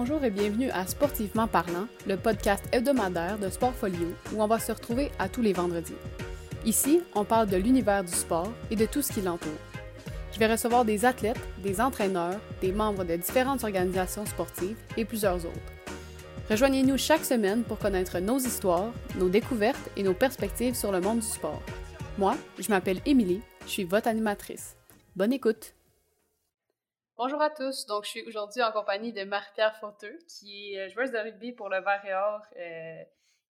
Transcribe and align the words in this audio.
Bonjour 0.00 0.22
et 0.22 0.30
bienvenue 0.30 0.70
à 0.70 0.86
Sportivement 0.86 1.48
parlant, 1.48 1.88
le 2.06 2.16
podcast 2.16 2.64
hebdomadaire 2.70 3.36
de 3.36 3.50
Sportfolio 3.50 4.14
où 4.32 4.40
on 4.40 4.46
va 4.46 4.60
se 4.60 4.70
retrouver 4.70 5.10
à 5.18 5.28
tous 5.28 5.42
les 5.42 5.52
vendredis. 5.52 5.96
Ici, 6.64 7.00
on 7.16 7.24
parle 7.24 7.48
de 7.48 7.56
l'univers 7.56 8.04
du 8.04 8.12
sport 8.12 8.52
et 8.70 8.76
de 8.76 8.86
tout 8.86 9.02
ce 9.02 9.12
qui 9.12 9.22
l'entoure. 9.22 9.50
Je 10.32 10.38
vais 10.38 10.46
recevoir 10.46 10.84
des 10.84 11.04
athlètes, 11.04 11.40
des 11.64 11.80
entraîneurs, 11.80 12.38
des 12.60 12.70
membres 12.70 13.02
de 13.02 13.16
différentes 13.16 13.64
organisations 13.64 14.24
sportives 14.24 14.78
et 14.96 15.04
plusieurs 15.04 15.44
autres. 15.44 15.72
Rejoignez-nous 16.48 16.96
chaque 16.96 17.24
semaine 17.24 17.64
pour 17.64 17.80
connaître 17.80 18.20
nos 18.20 18.38
histoires, 18.38 18.92
nos 19.16 19.28
découvertes 19.28 19.90
et 19.96 20.04
nos 20.04 20.14
perspectives 20.14 20.76
sur 20.76 20.92
le 20.92 21.00
monde 21.00 21.18
du 21.18 21.26
sport. 21.26 21.60
Moi, 22.18 22.36
je 22.60 22.68
m'appelle 22.68 23.00
Émilie, 23.04 23.42
je 23.66 23.70
suis 23.70 23.84
votre 23.84 24.06
animatrice. 24.06 24.76
Bonne 25.16 25.32
écoute! 25.32 25.74
Bonjour 27.18 27.42
à 27.42 27.50
tous. 27.50 27.84
Donc, 27.86 28.04
je 28.04 28.10
suis 28.10 28.22
aujourd'hui 28.28 28.62
en 28.62 28.70
compagnie 28.70 29.12
de 29.12 29.24
Marie-Pierre 29.24 29.76
Fauteux, 29.80 30.20
qui 30.28 30.74
est 30.74 30.86
euh, 30.86 30.88
joueuse 30.88 31.10
de 31.10 31.18
rugby 31.18 31.50
pour 31.50 31.68
le 31.68 31.80
Vert 31.80 32.04
et 32.04 32.14
Or, 32.14 32.42
euh, 32.56 33.02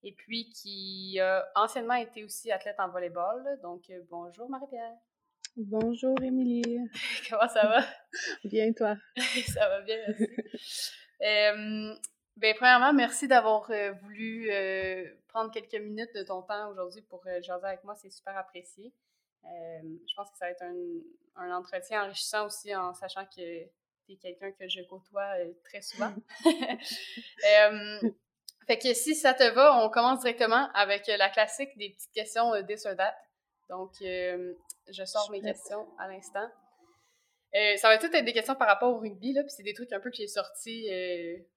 et 0.02 0.12
puis 0.12 0.48
qui 0.48 1.20
a 1.20 1.46
anciennement 1.54 1.96
été 1.96 2.24
aussi 2.24 2.50
athlète 2.50 2.76
en 2.78 2.88
volleyball. 2.88 3.60
Donc, 3.60 3.90
euh, 3.90 4.00
bonjour 4.09 4.48
Marie-Pierre. 4.48 4.96
Bonjour 5.59 6.16
Émilie. 6.23 6.80
Comment 7.28 7.46
ça 7.48 7.66
va? 7.66 7.84
bien, 8.42 8.73
toi? 8.73 8.96
ça 9.52 9.68
va 9.68 9.82
bien, 9.82 9.98
merci. 10.06 10.90
ben, 12.38 12.54
premièrement, 12.56 12.95
merci 12.95 13.28
d'avoir 13.28 13.70
voulu 14.00 14.50
prendre 15.28 15.50
quelques 15.52 15.74
minutes 15.74 16.14
de 16.14 16.23
ton 16.23 16.40
temps 16.40 16.70
aujourd'hui 16.70 17.02
pour 17.02 17.23
jaser 17.42 17.66
avec 17.66 17.84
moi. 17.84 17.95
C'est 17.96 18.09
super 18.09 18.34
apprécié. 18.34 18.95
Euh, 19.45 19.80
je 19.82 20.15
pense 20.15 20.30
que 20.30 20.37
ça 20.37 20.46
va 20.46 20.51
être 20.51 20.62
un, 20.62 20.74
un, 21.37 21.57
entretien 21.57 22.04
enrichissant 22.04 22.46
aussi 22.46 22.74
en 22.74 22.93
sachant 22.93 23.24
que 23.24 23.30
tu 23.35 24.12
es 24.12 24.16
quelqu'un 24.16 24.52
que 24.52 24.68
je 24.68 24.82
côtoie 24.82 25.38
euh, 25.38 25.52
très 25.65 25.82
souvent. 25.82 26.12
Euh, 27.46 28.01
fait 28.66 28.79
que 28.79 28.93
si 28.93 29.15
ça 29.15 29.32
te 29.32 29.49
va, 29.54 29.82
on 29.82 29.88
commence 29.88 30.21
directement 30.21 30.68
avec 30.74 31.07
la 31.07 31.30
classique 31.30 31.71
des 31.79 31.90
petites 31.90 32.12
questions 32.12 32.52
euh, 32.52 32.62
this 32.62 32.85
or 32.85 32.96
that. 32.96 33.15
Donc, 33.68 33.93
je 34.01 35.04
sors 35.04 35.30
mes 35.30 35.40
questions 35.40 35.87
à 35.99 36.09
l'instant. 36.09 36.49
Ça 37.52 37.88
va 37.88 37.99
tout 37.99 38.15
être 38.15 38.24
des 38.24 38.32
questions 38.32 38.54
par 38.54 38.68
rapport 38.68 38.95
au 38.95 38.99
rugby, 38.99 39.32
là, 39.32 39.43
puis 39.43 39.52
c'est 39.57 39.63
des 39.63 39.74
trucs 39.74 39.93
un 39.93 40.01
peu 40.01 40.10
que 40.10 40.16
j'ai 40.16 40.27
sortis 40.27 40.88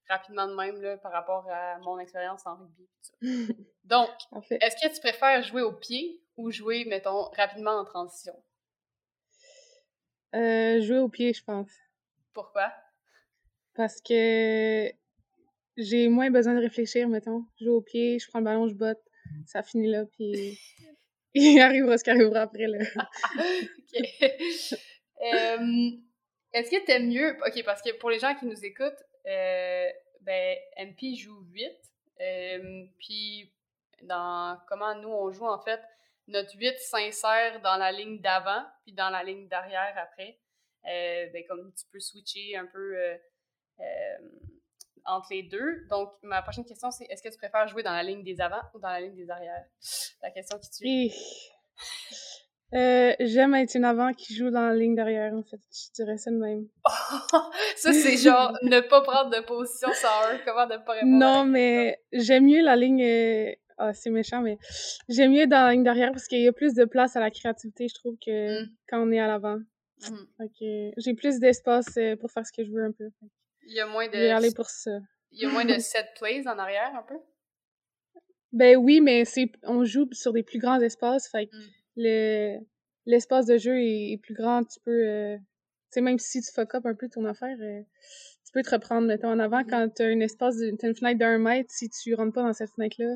rapidement 0.09 0.47
de 0.47 0.55
même 0.55 0.81
là, 0.81 0.97
par 0.97 1.11
rapport 1.11 1.47
à 1.49 1.77
mon 1.79 1.99
expérience 1.99 2.45
en 2.45 2.55
rugby. 2.55 2.87
Donc, 3.83 4.09
est-ce 4.49 4.75
que 4.75 4.93
tu 4.93 4.99
préfères 5.01 5.43
jouer 5.43 5.61
au 5.61 5.73
pied 5.73 6.21
ou 6.37 6.51
jouer, 6.51 6.85
mettons, 6.85 7.23
rapidement 7.35 7.71
en 7.71 7.85
transition? 7.85 8.33
Euh, 10.33 10.81
jouer 10.81 10.99
au 10.99 11.09
pied, 11.09 11.33
je 11.33 11.43
pense. 11.43 11.69
Pourquoi? 12.33 12.71
Parce 13.73 14.01
que 14.01 14.89
j'ai 15.77 16.09
moins 16.09 16.31
besoin 16.31 16.55
de 16.55 16.61
réfléchir, 16.61 17.07
mettons. 17.09 17.45
Je 17.59 17.65
joue 17.65 17.75
au 17.75 17.81
pied, 17.81 18.19
je 18.19 18.27
prends 18.29 18.39
le 18.39 18.45
ballon, 18.45 18.67
je 18.67 18.75
botte, 18.75 19.01
ça 19.45 19.63
finit 19.63 19.87
là, 19.87 20.05
puis 20.05 20.59
il 21.33 21.59
arrivera 21.59 21.97
ce 21.97 22.03
qui 22.03 22.09
arrivera 22.09 22.41
après, 22.41 22.67
là. 22.67 22.79
OK. 23.39 24.77
Est-ce 25.21 26.69
que 26.69 26.85
t'aimes 26.85 27.09
mieux... 27.09 27.37
OK, 27.45 27.63
parce 27.63 27.81
que 27.81 27.91
pour 27.97 28.09
les 28.09 28.19
gens 28.19 28.35
qui 28.35 28.45
nous 28.45 28.65
écoutent, 28.65 29.03
euh, 29.25 29.89
ben, 30.21 30.57
MP 30.77 31.15
joue 31.15 31.41
8, 31.51 31.71
puis 32.99 33.53
dans 34.03 34.59
comment 34.67 34.95
nous 34.95 35.09
on 35.09 35.31
joue, 35.31 35.47
en 35.47 35.61
fait, 35.61 35.81
notre 36.27 36.55
8 36.55 36.77
s'insère 36.79 37.61
dans 37.61 37.77
la 37.77 37.91
ligne 37.91 38.19
d'avant, 38.19 38.63
puis 38.83 38.93
dans 38.93 39.09
la 39.09 39.23
ligne 39.23 39.47
d'arrière 39.47 39.93
après. 39.97 40.39
Euh, 40.85 41.27
ben, 41.31 41.43
comme 41.47 41.71
tu 41.73 41.85
peux 41.91 41.99
switcher 41.99 42.55
un 42.55 42.65
peu 42.65 42.97
euh, 42.97 43.17
euh, 43.79 44.17
entre 45.05 45.27
les 45.31 45.43
deux. 45.43 45.85
Donc, 45.89 46.13
ma 46.23 46.41
prochaine 46.41 46.65
question, 46.65 46.89
c'est 46.89 47.05
est-ce 47.05 47.21
que 47.21 47.29
tu 47.29 47.37
préfères 47.37 47.67
jouer 47.67 47.83
dans 47.83 47.93
la 47.93 48.03
ligne 48.03 48.23
des 48.23 48.41
avant 48.41 48.61
ou 48.73 48.79
dans 48.79 48.89
la 48.89 49.01
ligne 49.01 49.15
des 49.15 49.29
arrières? 49.29 49.65
La 50.21 50.31
question 50.31 50.57
qui 50.59 50.71
tue. 50.71 51.15
J'aime 52.71 53.55
être 53.55 53.75
une 53.75 53.85
avant 53.85 54.13
qui 54.13 54.33
joue 54.33 54.49
dans 54.49 54.67
la 54.67 54.75
ligne 54.75 54.95
d'arrière, 54.95 55.33
en 55.33 55.43
fait. 55.43 55.59
Je 55.71 55.91
dirais 55.93 56.17
ça 56.17 56.31
de 56.31 56.37
même. 56.37 56.67
ça, 57.75 57.93
c'est 57.93 58.17
genre 58.17 58.57
ne 58.63 58.79
pas 58.79 59.01
prendre 59.01 59.29
de 59.29 59.41
position 59.41 59.89
sans 59.93 60.31
un. 60.31 60.37
Comment 60.45 60.67
ne 60.67 60.77
pas 60.77 60.93
répondre? 60.93 61.17
Non, 61.17 61.45
mais 61.45 61.99
j'aime 62.13 62.45
mieux 62.45 62.61
la 62.61 62.75
ligne 62.75 63.55
ah, 63.83 63.93
c'est 63.93 64.11
méchant, 64.11 64.41
mais 64.41 64.59
j'aime 65.09 65.31
mieux 65.31 65.47
dans 65.47 65.65
la 65.65 65.71
ligne 65.71 65.83
derrière 65.83 66.11
parce 66.11 66.27
qu'il 66.27 66.39
y 66.39 66.47
a 66.47 66.53
plus 66.53 66.75
de 66.75 66.85
place 66.85 67.15
à 67.15 67.19
la 67.19 67.31
créativité, 67.31 67.87
je 67.87 67.95
trouve, 67.95 68.15
que 68.23 68.61
mm. 68.61 68.69
quand 68.87 69.01
on 69.01 69.11
est 69.11 69.19
à 69.19 69.25
l'avant. 69.25 69.57
Mm. 70.07 70.93
j'ai 70.97 71.13
plus 71.15 71.39
d'espace 71.39 71.97
euh, 71.97 72.15
pour 72.15 72.31
faire 72.31 72.45
ce 72.45 72.51
que 72.51 72.63
je 72.63 72.71
veux 72.71 72.83
un 72.83 72.91
peu. 72.91 73.09
Il 73.65 73.73
y 73.73 73.79
a 73.79 73.87
moins 73.87 74.07
de. 74.07 74.13
Je 74.13 74.19
vais 74.19 74.29
aller 74.29 74.53
pour 74.53 74.69
ça. 74.69 74.99
Il 75.31 75.41
y 75.41 75.45
a 75.45 75.49
moins 75.49 75.65
de 75.65 75.73
set 75.79 76.05
plays 76.19 76.47
en 76.47 76.59
arrière 76.59 76.91
un 76.95 77.01
peu? 77.01 77.17
Ben 78.51 78.77
oui, 78.77 79.01
mais 79.01 79.25
c'est 79.25 79.51
on 79.63 79.83
joue 79.83 80.07
sur 80.11 80.31
des 80.31 80.43
plus 80.43 80.59
grands 80.59 80.79
espaces, 80.79 81.27
fait 81.31 81.49
mm. 81.51 81.69
Le 81.95 82.59
l'espace 83.05 83.47
de 83.47 83.57
jeu 83.57 83.81
est, 83.81 84.19
plus 84.21 84.33
grand, 84.33 84.63
tu 84.63 84.79
peux 84.81 85.07
euh, 85.07 85.37
tu 85.37 85.43
sais 85.91 86.01
même 86.01 86.19
si 86.19 86.41
tu 86.41 86.51
fuck 86.53 86.75
up 86.75 86.85
un 86.85 86.95
peu 86.95 87.09
ton 87.09 87.25
affaire, 87.25 87.57
euh, 87.59 87.81
tu 88.45 88.51
peux 88.53 88.61
te 88.61 88.69
reprendre 88.69 89.07
mettons 89.07 89.31
en 89.31 89.39
avant 89.39 89.63
quand 89.63 89.89
tu 89.95 90.03
as 90.03 90.05
un 90.05 90.19
espace 90.19 90.55
t'as 90.79 90.87
une 90.87 90.95
fenêtre 90.95 91.19
d'un 91.19 91.37
mètre, 91.37 91.71
si 91.71 91.89
tu 91.89 92.13
rentres 92.13 92.33
pas 92.33 92.43
dans 92.43 92.53
cette 92.53 92.71
fenêtre 92.71 92.97
là, 92.99 93.15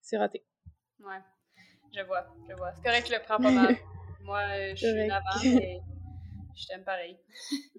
c'est 0.00 0.18
raté. 0.18 0.44
Ouais, 1.00 1.20
je 1.94 2.02
vois, 2.02 2.26
je 2.48 2.54
vois. 2.54 2.72
C'est 2.74 2.82
correct, 2.82 3.06
je 3.08 3.12
le 3.14 3.22
prends 3.22 3.38
pas 3.38 3.50
mal. 3.50 3.76
Moi, 4.22 4.40
euh, 4.40 4.74
je 4.74 4.86
suis 4.86 5.10
avant, 5.10 5.40
mais 5.44 5.80
je 6.56 6.66
t'aime 6.66 6.84
pareil. 6.84 7.16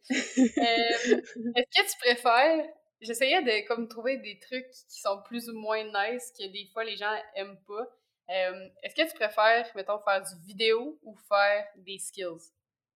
Euh, 0.09 1.19
est-ce 1.55 1.81
que 1.81 1.91
tu 1.91 1.97
préfères... 1.99 2.65
J'essayais 3.01 3.41
de 3.41 3.67
comme 3.67 3.89
trouver 3.89 4.17
des 4.19 4.39
trucs 4.39 4.69
qui 4.71 5.01
sont 5.01 5.21
plus 5.25 5.49
ou 5.49 5.59
moins 5.59 5.83
nice 5.83 6.31
que 6.31 6.49
des 6.49 6.65
fois 6.71 6.85
les 6.85 6.95
gens 6.95 7.11
aiment 7.35 7.59
pas. 7.67 7.89
Euh, 8.29 8.69
est-ce 8.83 8.95
que 8.95 9.09
tu 9.09 9.15
préfères, 9.15 9.69
mettons, 9.75 9.99
faire 9.99 10.21
du 10.21 10.45
vidéo 10.45 10.99
ou 11.03 11.15
faire 11.15 11.65
des 11.77 11.97
skills? 11.97 12.51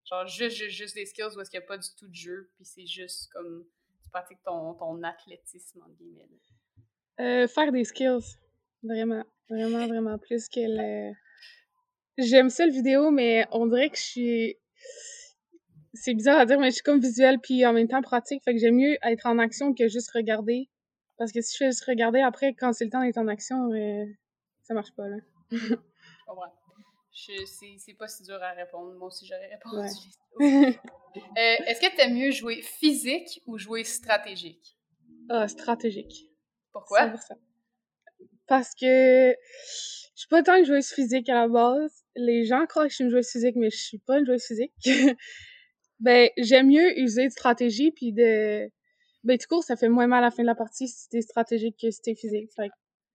Genre 0.08 0.26
juste, 0.26 0.56
juste, 0.56 0.76
juste 0.76 0.94
des 0.94 1.06
skills 1.06 1.36
ou 1.36 1.40
est-ce 1.40 1.50
qu'il 1.50 1.60
n'y 1.60 1.64
a 1.64 1.68
pas 1.68 1.78
du 1.78 1.88
tout 1.96 2.08
de 2.08 2.14
jeu, 2.14 2.50
puis 2.56 2.64
c'est 2.64 2.86
juste 2.86 3.32
comme 3.32 3.64
tu 4.02 4.10
pratiques 4.10 4.42
ton, 4.44 4.74
ton 4.74 5.02
athlétisme, 5.02 5.82
en 5.82 5.88
guillemets? 5.90 6.28
faire 7.48 7.72
des 7.72 7.84
skills. 7.84 8.36
Vraiment, 8.82 9.24
vraiment, 9.48 9.86
vraiment 9.86 10.18
plus 10.18 10.48
que 10.48 10.60
le. 10.60 11.14
J'aime 12.18 12.50
ça 12.50 12.66
le 12.66 12.72
vidéo, 12.72 13.10
mais 13.10 13.46
on 13.52 13.66
dirait 13.66 13.90
que 13.90 13.96
je 13.96 14.02
suis. 14.02 14.56
C'est 15.94 16.14
bizarre 16.14 16.40
à 16.40 16.46
dire, 16.46 16.58
mais 16.58 16.70
je 16.70 16.76
suis 16.76 16.82
comme 16.82 17.00
visuelle 17.00 17.38
puis 17.38 17.64
en 17.64 17.72
même 17.72 17.86
temps 17.86 18.02
pratique. 18.02 18.42
Fait 18.44 18.54
que 18.54 18.58
j'aime 18.58 18.76
mieux 18.76 18.96
être 19.02 19.26
en 19.26 19.38
action 19.38 19.72
que 19.72 19.88
juste 19.88 20.10
regarder. 20.12 20.68
Parce 21.16 21.32
que 21.32 21.40
si 21.40 21.52
je 21.52 21.58
fais 21.58 21.66
juste 21.66 21.84
regarder 21.84 22.20
après, 22.20 22.54
quand 22.54 22.72
c'est 22.72 22.84
le 22.84 22.90
temps 22.90 23.02
d'être 23.02 23.18
en 23.18 23.28
action, 23.28 23.70
euh, 23.72 24.04
ça 24.72 24.74
marche 24.74 24.92
pas, 24.92 25.08
là. 25.08 25.16
C'est 27.12 27.94
pas 27.94 28.08
si 28.08 28.22
dur 28.22 28.42
à 28.42 28.52
répondre. 28.52 28.94
Moi 28.94 29.08
aussi, 29.08 29.26
j'aurais 29.26 29.48
répondu. 29.48 29.88
euh, 30.40 30.72
Est-ce 31.36 31.80
que 31.80 31.94
t'aimes 31.96 32.14
mieux 32.14 32.30
jouer 32.30 32.62
physique 32.62 33.42
ou 33.46 33.58
jouer 33.58 33.84
stratégique? 33.84 34.78
Ah, 35.28 35.46
stratégique. 35.46 36.30
Pourquoi? 36.72 37.08
100% 37.08 37.36
parce 38.52 38.74
que 38.74 39.30
je 39.30 40.20
suis 40.20 40.28
pas 40.28 40.42
tant 40.42 40.56
une 40.56 40.66
joueuse 40.66 40.88
physique 40.88 41.28
à 41.30 41.34
la 41.34 41.48
base. 41.48 42.04
Les 42.16 42.44
gens 42.44 42.66
croient 42.66 42.84
que 42.84 42.90
je 42.90 42.96
suis 42.96 43.04
une 43.04 43.10
joueuse 43.10 43.30
physique, 43.30 43.56
mais 43.56 43.70
je 43.70 43.78
suis 43.78 43.98
pas 43.98 44.18
une 44.18 44.26
joueuse 44.26 44.44
physique. 44.44 44.72
ben, 46.00 46.28
j'aime 46.36 46.68
mieux 46.68 46.98
user 46.98 47.24
de 47.24 47.32
stratégie 47.32 47.92
puis 47.92 48.12
de... 48.12 48.70
Ben, 49.24 49.38
du 49.38 49.46
coup, 49.46 49.62
ça 49.62 49.76
fait 49.76 49.88
moins 49.88 50.06
mal 50.06 50.22
à 50.22 50.26
la 50.26 50.30
fin 50.30 50.42
de 50.42 50.48
la 50.48 50.54
partie 50.54 50.86
si 50.86 51.08
t'es 51.08 51.22
stratégique 51.22 51.76
que 51.80 51.90
si 51.90 52.02
t'es 52.02 52.14
physique. 52.14 52.50
Fait 52.54 52.68
que 52.68 52.74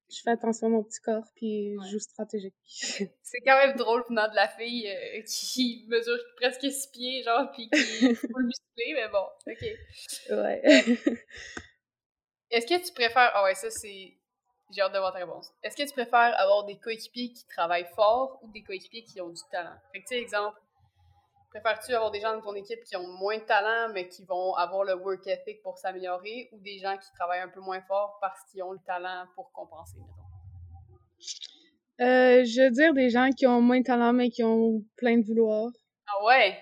je 0.10 0.22
fais 0.22 0.32
attention 0.32 0.68
à 0.68 0.70
mon 0.70 0.84
petit 0.84 1.02
corps 1.02 1.28
puis 1.36 1.76
je 1.84 1.92
joue 1.92 2.00
stratégique. 2.00 2.56
C'est 2.66 3.42
quand 3.46 3.58
même 3.58 3.76
drôle 3.76 4.04
venant 4.10 4.28
de 4.30 4.36
la 4.36 4.48
fille 4.48 4.90
euh, 4.90 5.22
qui 5.28 5.86
mesure 5.88 6.18
presque 6.38 6.62
six 6.72 6.88
pieds, 6.88 7.24
genre, 7.24 7.52
puis 7.52 7.70
qui 7.70 8.06
est 8.06 8.16
full 8.16 8.46
musclé, 8.46 8.94
mais 8.94 9.10
bon, 9.10 9.26
ok. 9.48 9.66
Ouais. 10.32 10.62
Est-ce 12.50 12.66
que 12.66 12.86
tu 12.86 12.94
préfères... 12.94 13.32
Ah 13.34 13.44
ouais, 13.44 13.56
ça, 13.56 13.70
c'est 13.70 14.18
j'ai 14.72 14.82
hâte 14.82 14.94
de 14.94 15.00
voir 15.00 15.14
ta 15.14 15.20
réponse. 15.20 15.54
Est-ce 15.64 15.78
que 15.78 15.88
tu 15.88 15.94
préfères 15.94 16.38
avoir 16.38 16.66
des 16.66 16.78
coéquipiers 16.78 17.32
qui 17.32 17.46
travaillent 17.46 17.88
fort 17.96 18.40
ou 18.44 18.52
des 18.52 18.64
coéquipiers 18.64 19.04
qui 19.04 19.22
ont 19.22 19.30
du 19.30 19.42
talent? 19.52 19.76
Fait 19.94 20.00
que, 20.02 20.08
tu 20.08 20.16
sais, 20.16 20.22
exemple, 20.22 20.60
préfères-tu 21.50 21.94
avoir 21.94 22.12
des 22.12 22.20
gens 22.20 22.34
dans 22.36 22.42
ton 22.42 22.56
équipe 22.56 22.84
qui 22.84 22.96
ont 22.96 23.08
moins 23.08 23.38
de 23.38 23.44
talent, 23.44 23.92
mais 23.94 24.08
qui 24.08 24.24
vont 24.26 24.54
avoir 24.56 24.84
le 24.84 24.96
work 24.96 25.26
ethic 25.28 25.62
pour 25.62 25.78
s'améliorer, 25.78 26.50
ou 26.52 26.60
des 26.60 26.80
gens 26.80 26.98
qui 26.98 27.12
travaillent 27.14 27.42
un 27.42 27.50
peu 27.50 27.62
moins 27.62 27.82
fort 27.82 28.18
parce 28.22 28.40
qu'ils 28.50 28.64
ont 28.64 28.74
le 28.74 28.80
talent 28.86 29.26
pour 29.36 29.52
compenser, 29.52 29.98
mettons? 29.98 30.28
Euh, 32.00 32.44
je 32.46 32.62
veux 32.62 32.70
dire 32.70 32.94
des 32.94 33.10
gens 33.10 33.30
qui 33.32 33.48
ont 33.48 33.60
moins 33.60 33.80
de 33.80 33.86
talent, 33.86 34.14
mais 34.14 34.30
qui 34.30 34.44
ont 34.44 34.84
plein 34.98 35.18
de 35.18 35.26
vouloir. 35.26 35.72
Ah 36.08 36.24
ouais? 36.26 36.58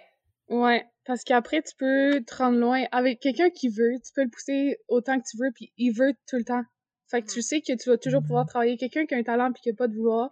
Ouais, 0.48 0.86
parce 1.06 1.24
qu'après, 1.24 1.62
tu 1.62 1.76
peux 1.76 2.24
te 2.24 2.36
rendre 2.36 2.58
loin. 2.58 2.84
Avec 2.92 3.20
quelqu'un 3.20 3.50
qui 3.50 3.68
veut, 3.68 3.96
tu 4.06 4.14
peux 4.14 4.24
le 4.24 4.30
pousser 4.30 4.78
autant 4.88 5.20
que 5.20 5.26
tu 5.30 5.38
veux, 5.38 5.52
puis 5.54 5.74
il 5.78 5.92
veut 5.92 6.14
tout 6.28 6.38
le 6.38 6.46
temps. 6.46 6.64
Fait 7.10 7.22
que 7.22 7.28
tu 7.28 7.42
sais 7.42 7.62
que 7.62 7.74
tu 7.74 7.90
vas 7.90 7.98
toujours 7.98 8.22
pouvoir 8.22 8.46
travailler. 8.46 8.78
Quelqu'un 8.78 9.06
qui 9.06 9.14
a 9.14 9.18
un 9.18 9.24
talent 9.24 9.52
puis 9.52 9.62
qui 9.62 9.70
a 9.72 9.74
pas 9.74 9.88
de 9.88 9.96
vouloir, 9.96 10.30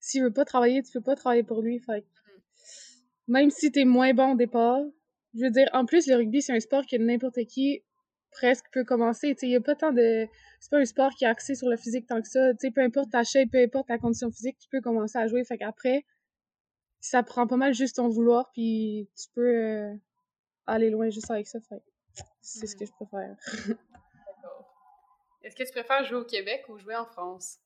s'il 0.00 0.22
veut 0.22 0.32
pas 0.32 0.44
travailler, 0.44 0.82
tu 0.82 0.92
peux 0.92 1.00
pas 1.00 1.16
travailler 1.16 1.44
pour 1.44 1.62
lui. 1.62 1.80
Fait 1.80 2.04
même 3.32 3.50
si 3.50 3.72
t'es 3.72 3.86
moins 3.86 4.12
bon 4.12 4.32
au 4.32 4.36
départ, 4.36 4.82
je 5.34 5.44
veux 5.44 5.50
dire, 5.50 5.68
en 5.72 5.86
plus, 5.86 6.06
le 6.06 6.16
rugby, 6.16 6.42
c'est 6.42 6.52
un 6.52 6.60
sport 6.60 6.84
que 6.86 6.96
n'importe 6.96 7.42
qui 7.46 7.82
presque 8.30 8.66
peut 8.72 8.84
commencer. 8.84 9.34
Il 9.40 9.48
n'y 9.48 9.56
a 9.56 9.60
pas 9.60 9.74
tant 9.74 9.90
de... 9.90 10.26
C'est 10.60 10.70
pas 10.70 10.78
un 10.78 10.84
sport 10.84 11.10
qui 11.12 11.24
est 11.24 11.28
axé 11.28 11.54
sur 11.54 11.68
le 11.68 11.78
physique 11.78 12.06
tant 12.06 12.20
que 12.20 12.28
ça. 12.28 12.52
sais, 12.58 12.70
peu 12.70 12.82
importe 12.82 13.10
ta 13.10 13.24
shape, 13.24 13.50
peu 13.50 13.62
importe 13.62 13.88
ta 13.88 13.96
condition 13.96 14.30
physique, 14.30 14.58
tu 14.58 14.68
peux 14.68 14.82
commencer 14.82 15.18
à 15.18 15.26
jouer. 15.28 15.44
Fait 15.44 15.56
qu'après, 15.56 16.04
ça 17.00 17.22
prend 17.22 17.46
pas 17.46 17.56
mal 17.56 17.72
juste 17.72 17.96
ton 17.96 18.08
vouloir, 18.08 18.50
puis 18.52 19.08
tu 19.16 19.28
peux 19.34 19.56
euh, 19.56 19.94
aller 20.66 20.90
loin 20.90 21.08
juste 21.08 21.30
avec 21.30 21.46
ça. 21.46 21.58
Fait 21.60 21.82
c'est 22.42 22.66
ce 22.66 22.76
que 22.76 22.84
je 22.84 22.92
préfère. 22.92 23.34
D'accord. 23.66 24.68
Est-ce 25.42 25.56
que 25.56 25.64
tu 25.64 25.72
préfères 25.72 26.04
jouer 26.04 26.18
au 26.18 26.24
Québec 26.24 26.64
ou 26.68 26.76
jouer 26.76 26.96
en 26.96 27.06
France? 27.06 27.58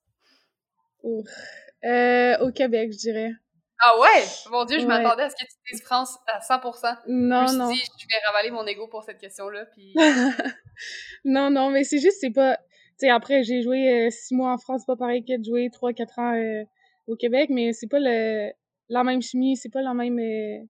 Euh, 1.05 2.39
au 2.39 2.53
Québec, 2.53 2.93
je 2.93 2.99
dirais. 2.99 3.33
Ah 3.79 4.01
ouais? 4.01 4.25
Mon 4.51 4.65
Dieu, 4.65 4.79
je 4.79 4.87
m'attendais 4.87 5.25
à 5.25 5.31
ce 5.31 5.37
que 5.37 5.43
tu 5.43 5.57
dises 5.71 5.83
France 5.83 6.17
à 6.27 6.39
100%. 6.39 6.99
Non, 7.09 7.47
je 7.47 7.57
non. 7.57 7.71
Dit, 7.71 7.83
je 7.99 8.07
vais 8.07 8.27
ravaler 8.27 8.51
mon 8.51 8.67
ego 8.67 8.89
pour 8.89 9.05
cette 9.05 9.19
question-là, 9.19 9.67
puis... 9.67 9.95
non, 11.25 11.51
non, 11.51 11.71
mais 11.71 11.85
c'est 11.85 11.99
juste, 11.99 12.19
c'est 12.21 12.31
pas... 12.31 12.57
Tu 12.57 13.07
sais, 13.07 13.11
après, 13.11 13.43
j'ai 13.43 13.63
joué 13.63 14.07
euh, 14.07 14.11
six 14.11 14.35
mois 14.35 14.53
en 14.53 14.59
France, 14.59 14.87
pas 14.87 14.97
pareil 14.97 15.23
que 15.25 15.37
de 15.37 15.45
jouer 15.45 15.69
trois, 15.71 15.93
quatre 15.93 16.19
ans 16.19 16.35
euh, 16.35 16.65
au 17.07 17.17
Québec, 17.17 17.51
mais 17.51 17.75
c'est 17.75 17.89
pas 17.89 17.99
le 18.01 18.51
la 18.89 19.03
même 19.03 19.21
chimie, 19.21 19.57
c'est 19.57 19.69
pas 19.69 19.83
la 19.83 19.95
même... 19.95 20.19
Euh, 20.19 20.65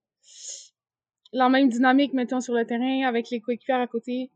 la 1.32 1.48
même 1.48 1.68
dynamique, 1.68 2.14
mettons, 2.14 2.40
sur 2.40 2.54
le 2.54 2.64
terrain, 2.64 3.06
avec 3.06 3.30
les 3.30 3.40
coéquipiers 3.40 3.74
à 3.74 3.86
côté. 3.86 4.30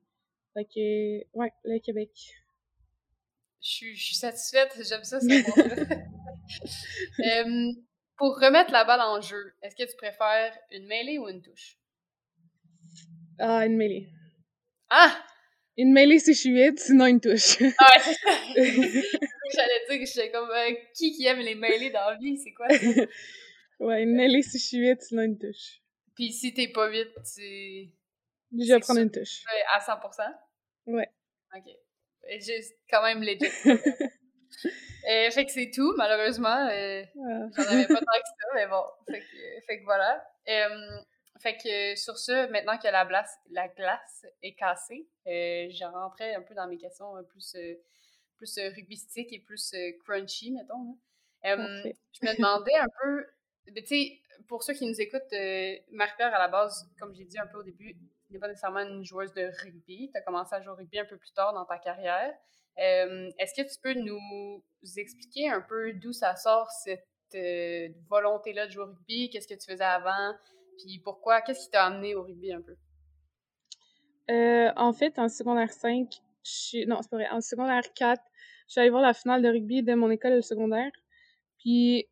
Fait 0.55 0.64
que, 0.64 1.38
ouais, 1.38 1.52
le 1.64 1.78
Québec. 1.78 2.11
Je 3.62 3.69
suis, 3.69 3.96
je 3.96 4.05
suis 4.05 4.17
satisfaite, 4.17 4.72
j'aime 4.87 5.05
ça, 5.05 5.19
c'est 5.20 5.43
bon. 5.43 5.52
Pour 8.20 8.38
remettre 8.38 8.70
la 8.70 8.84
balle 8.84 9.00
en 9.00 9.19
jeu, 9.22 9.55
est-ce 9.62 9.75
que 9.75 9.90
tu 9.90 9.96
préfères 9.96 10.55
une 10.70 10.87
mêlée 10.87 11.17
ou 11.17 11.26
une 11.31 11.40
touche? 11.40 11.78
Ah, 13.38 13.64
une 13.64 13.78
mêlée. 13.78 14.11
Ah! 14.90 15.25
Une 15.78 15.94
mêlée 15.94 16.19
si 16.19 16.34
je 16.34 16.38
suis 16.40 16.52
vite, 16.52 16.78
sinon 16.81 17.06
une 17.06 17.19
touche. 17.22 17.56
ah 17.78 17.96
ouais, 17.96 18.14
J'allais 19.55 19.87
dire 19.88 19.99
que 20.00 20.05
j'étais 20.05 20.31
comme 20.31 20.50
euh, 20.50 20.70
qui 20.94 21.12
qui 21.12 21.25
aime 21.25 21.38
les 21.38 21.55
mêlées 21.55 21.88
dans 21.88 22.11
la 22.11 22.17
vie, 22.19 22.37
c'est 22.37 22.52
quoi 22.52 22.69
ça? 22.69 22.76
ouais, 23.81 24.02
une 24.02 24.14
mêlée 24.14 24.43
si 24.43 24.58
je 24.58 24.64
suis 24.67 24.81
vite, 24.82 25.00
sinon 25.00 25.22
une 25.22 25.38
touche. 25.38 25.81
Puis 26.14 26.31
si 26.31 26.52
t'es 26.52 26.69
pas 26.69 26.90
vite, 26.90 27.14
tu. 27.25 27.88
Je 28.52 28.70
vais 28.70 28.81
prendre 28.81 29.00
une 29.00 29.11
touche. 29.11 29.44
À 29.72 29.81
100%? 29.81 30.31
Ouais. 30.88 31.08
Ok. 31.56 31.72
Juste 32.38 32.76
quand 32.90 33.02
même 33.02 33.22
legit. 33.22 33.50
Euh, 35.08 35.31
fait 35.31 35.47
que 35.47 35.52
c'est 35.52 35.70
tout, 35.70 35.94
malheureusement. 35.97 36.69
Euh, 36.70 37.02
J'en 37.14 37.62
avais 37.62 37.87
pas 37.87 37.94
tant 37.94 38.20
que 38.20 38.29
ça, 38.29 38.49
mais 38.55 38.67
bon. 38.67 38.85
Fait 39.08 39.20
que, 39.20 39.67
fait 39.67 39.79
que 39.81 39.85
voilà. 39.85 40.25
Euh, 40.49 41.00
fait 41.41 41.56
que 41.56 41.99
sur 41.99 42.19
ce, 42.19 42.50
maintenant 42.50 42.76
que 42.76 42.88
la, 42.88 43.06
glace, 43.06 43.38
la 43.50 43.69
glace 43.69 44.26
est 44.43 44.55
cassée, 44.55 45.08
euh, 45.26 45.69
je 45.70 45.85
rentrais 45.85 46.35
un 46.35 46.43
peu 46.43 46.55
dans 46.55 46.67
mes 46.69 46.76
questions 46.76 47.14
plus, 47.31 47.55
euh, 47.55 47.75
plus 48.37 48.58
rugbystiques 48.76 49.32
et 49.32 49.38
plus 49.38 49.75
crunchy, 50.05 50.50
mettons. 50.53 50.99
je 51.43 51.56
me 52.26 52.37
demandais 52.37 52.76
un 52.76 52.88
peu, 53.03 53.26
tu 53.75 53.87
sais, 53.87 54.20
pour 54.49 54.62
ceux 54.62 54.75
qui 54.75 54.87
nous 54.87 55.00
écoutent, 55.00 55.32
Marie-Pierre, 55.93 56.35
à 56.35 56.38
la 56.38 56.49
base, 56.49 56.87
comme 56.99 57.14
j'ai 57.14 57.25
dit 57.25 57.38
un 57.38 57.46
peu 57.46 57.58
au 57.58 57.62
début, 57.62 57.96
n'est 58.32 58.38
pas 58.38 58.49
nécessairement 58.49 58.81
une 58.81 59.05
joueuse 59.05 59.32
de 59.35 59.50
rugby. 59.62 60.11
Tu 60.12 60.19
as 60.19 60.23
commencé 60.23 60.55
à 60.55 60.61
jouer 60.61 60.73
au 60.73 60.77
rugby 60.77 60.99
un 60.99 61.05
peu 61.05 61.17
plus 61.17 61.32
tard 61.32 61.53
dans 61.53 61.65
ta 61.65 61.79
carrière. 61.79 62.35
Euh, 62.79 63.31
est-ce 63.38 63.55
que 63.55 63.69
tu 63.69 63.79
peux 63.82 63.94
nous 63.94 64.62
expliquer 64.97 65.49
un 65.49 65.61
peu 65.61 65.93
d'où 65.94 66.12
ça 66.12 66.37
sort 66.37 66.71
cette 66.71 67.06
euh, 67.35 67.88
volonté-là 68.09 68.67
de 68.67 68.73
jouer 68.73 68.85
au 68.85 68.87
rugby? 68.87 69.31
Qu'est-ce 69.31 69.49
que 69.49 69.55
tu 69.55 69.71
faisais 69.71 69.85
avant? 69.85 70.35
Puis 70.79 70.99
pourquoi? 71.00 71.43
Qu'est-ce 71.43 71.65
qui 71.65 71.71
t'a 71.71 71.85
amené 71.85 72.15
au 72.15 72.23
rugby 72.23 72.53
un 72.53 72.62
peu? 72.62 72.77
Euh, 74.31 74.73
en 74.77 74.93
fait, 74.93 75.19
en 75.19 75.29
secondaire 75.29 75.73
5, 75.73 76.09
je 76.44 76.87
non, 76.87 77.03
c'est 77.03 77.11
pas 77.11 77.17
vrai, 77.17 77.29
en 77.31 77.41
secondaire 77.41 77.82
4, 77.94 78.23
je 78.67 78.73
suis 78.73 78.81
allée 78.81 78.91
voir 78.91 79.03
la 79.03 79.12
finale 79.12 79.43
de 79.43 79.49
rugby 79.49 79.82
de 79.82 79.94
mon 79.94 80.11
école 80.11 80.43
secondaire. 80.43 80.91
Puis 81.59 82.09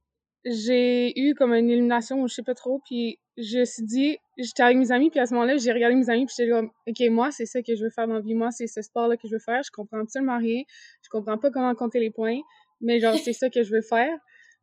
j'ai 0.50 1.18
eu 1.18 1.34
comme 1.34 1.52
une 1.52 1.70
élimination, 1.70 2.26
je 2.26 2.34
sais 2.34 2.42
pas 2.42 2.54
trop, 2.54 2.80
puis 2.84 3.18
je 3.36 3.60
me 3.60 3.64
suis 3.64 3.84
dit, 3.84 4.18
j'étais 4.36 4.62
avec 4.62 4.76
mes 4.76 4.90
amis, 4.90 5.10
puis 5.10 5.20
à 5.20 5.26
ce 5.26 5.34
moment-là, 5.34 5.56
j'ai 5.58 5.72
regardé 5.72 5.94
mes 5.94 6.10
amis, 6.10 6.26
puis 6.26 6.34
j'étais 6.36 6.50
comme, 6.50 6.70
OK, 6.86 7.00
moi, 7.10 7.30
c'est 7.30 7.46
ça 7.46 7.62
que 7.62 7.74
je 7.74 7.84
veux 7.84 7.90
faire 7.90 8.08
dans 8.08 8.14
la 8.14 8.20
vie. 8.20 8.34
Moi, 8.34 8.50
c'est 8.50 8.66
ce 8.66 8.82
sport-là 8.82 9.16
que 9.16 9.28
je 9.28 9.34
veux 9.34 9.40
faire. 9.40 9.62
Je 9.62 9.70
comprends 9.70 10.00
absolument 10.00 10.38
rien. 10.38 10.62
Je 11.02 11.08
comprends 11.10 11.38
pas 11.38 11.50
comment 11.50 11.74
compter 11.74 12.00
les 12.00 12.10
points, 12.10 12.40
mais 12.80 12.98
genre, 13.00 13.14
c'est 13.14 13.32
ça 13.32 13.50
que 13.50 13.62
je 13.62 13.72
veux 13.72 13.82
faire. 13.82 14.16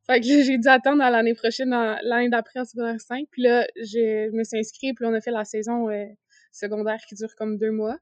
Fait 0.08 0.20
que 0.20 0.26
j'ai 0.44 0.58
dû 0.58 0.68
attendre 0.68 1.04
à 1.04 1.10
l'année 1.10 1.36
prochaine, 1.36 1.70
l'année 1.70 2.30
d'après, 2.30 2.60
en 2.60 2.66
secondaire 2.66 3.00
5. 3.00 3.28
Puis 3.32 3.44
là, 3.44 3.66
je 3.78 4.32
me 4.32 4.44
suis 4.44 4.60
inscrite, 4.60 4.96
puis 4.96 5.06
on 5.06 5.14
a 5.14 5.22
fait 5.22 5.32
la 5.32 5.46
saison 5.46 5.90
euh, 5.90 6.06
secondaire 6.52 7.00
qui 7.08 7.16
dure 7.16 7.34
comme 7.38 7.58
deux 7.58 7.72
mois. 7.72 7.98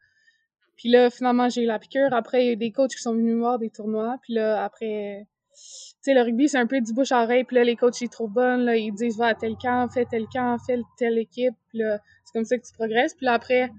Puis 0.75 0.89
là, 0.89 1.09
finalement, 1.09 1.49
j'ai 1.49 1.63
eu 1.63 1.67
la 1.67 1.79
piqûre. 1.79 2.13
Après, 2.13 2.43
il 2.43 2.47
y 2.47 2.49
a 2.49 2.53
eu 2.53 2.57
des 2.57 2.71
coachs 2.71 2.91
qui 2.91 3.01
sont 3.01 3.13
venus 3.13 3.35
voir 3.35 3.59
des 3.59 3.69
tournois. 3.69 4.17
Puis 4.23 4.33
là, 4.33 4.63
après, 4.63 5.27
sais, 5.55 6.13
le 6.13 6.21
rugby, 6.21 6.49
c'est 6.49 6.57
un 6.57 6.67
peu 6.67 6.81
du 6.81 6.93
bouche 6.93 7.11
à 7.11 7.23
oreille, 7.23 7.43
puis 7.43 7.55
là, 7.55 7.63
les 7.63 7.75
coachs, 7.75 8.01
ils 8.01 8.09
trouvent 8.09 8.31
bonne, 8.31 8.65
là, 8.65 8.75
ils 8.75 8.91
disent, 8.91 9.17
va 9.17 9.27
à 9.27 9.35
tel 9.35 9.55
camp, 9.55 9.89
fais 9.89 10.05
tel 10.05 10.25
camp, 10.31 10.57
fais 10.65 10.77
telle 10.97 11.17
équipe, 11.17 11.53
puis 11.69 11.79
là, 11.79 11.99
c'est 12.25 12.33
comme 12.33 12.45
ça 12.45 12.57
que 12.57 12.65
tu 12.65 12.73
progresses. 12.73 13.13
Puis 13.15 13.25
là, 13.25 13.33
après, 13.33 13.69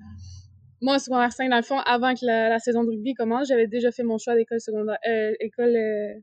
moi, 0.81 0.95
en 0.97 0.99
secondaire 0.99 1.33
5, 1.33 1.51
dans 1.51 1.57
le 1.57 1.63
fond, 1.63 1.79
avant 1.81 2.15
que 2.15 2.25
la, 2.25 2.59
saison 2.59 2.85
de 2.85 2.91
rugby 2.91 3.15
commence, 3.15 3.49
j'avais 3.49 3.67
déjà 3.67 3.91
fait 3.91 4.03
mon 4.03 4.19
choix 4.19 4.35
d'école 4.35 4.61
secondaire, 4.61 4.99
euh, 5.09 5.33
école 5.41 5.77
euh, 5.77 6.15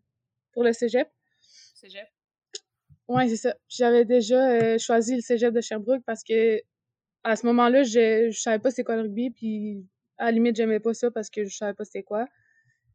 pour 0.53 0.63
le 0.63 0.73
cégep. 0.73 1.07
Cégep? 1.75 2.07
Ouais, 3.07 3.27
c'est 3.27 3.37
ça. 3.37 3.55
J'avais 3.67 4.05
déjà 4.05 4.51
euh, 4.51 4.77
choisi 4.77 5.15
le 5.15 5.21
cégep 5.21 5.53
de 5.53 5.61
Sherbrooke 5.61 6.03
parce 6.05 6.23
que 6.23 6.61
à 7.23 7.35
ce 7.35 7.45
moment-là, 7.47 7.83
je, 7.83 8.29
je 8.31 8.39
savais 8.39 8.59
pas 8.59 8.71
c'est 8.71 8.83
quoi 8.83 8.95
le 8.95 9.03
rugby, 9.03 9.29
puis 9.31 9.85
à 10.17 10.25
la 10.25 10.31
limite, 10.31 10.55
j'aimais 10.55 10.79
pas 10.79 10.93
ça 10.93 11.11
parce 11.11 11.29
que 11.29 11.43
je 11.43 11.55
savais 11.55 11.73
pas 11.73 11.83
c'était 11.83 12.03
quoi. 12.03 12.27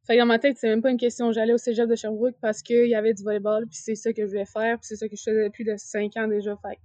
Fait 0.07 0.15
que 0.15 0.21
dans 0.21 0.27
ma 0.27 0.39
tête, 0.39 0.57
c'est 0.57 0.69
même 0.69 0.83
pas 0.83 0.91
une 0.91 0.99
question. 0.99 1.33
J'allais 1.33 1.53
au 1.53 1.59
cégep 1.59 1.89
de 1.89 1.97
Sherbrooke 1.97 2.37
parce 2.41 2.63
qu'il 2.63 2.87
y 2.87 2.95
avait 2.95 3.13
du 3.13 3.25
volleyball, 3.25 3.67
puis 3.67 3.77
c'est 3.77 3.97
ça 3.97 4.13
que 4.13 4.23
je 4.23 4.29
voulais 4.29 4.45
faire, 4.45 4.79
puis 4.79 4.87
c'est 4.87 4.97
ça 4.97 5.09
que 5.09 5.17
je 5.17 5.23
faisais 5.23 5.45
depuis 5.45 5.65
de 5.65 5.75
cinq 5.77 6.17
ans 6.17 6.29
déjà. 6.29 6.57
Fait 6.63 6.79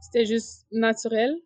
c'était 0.00 0.24
juste 0.24 0.66
naturel. 0.72 1.36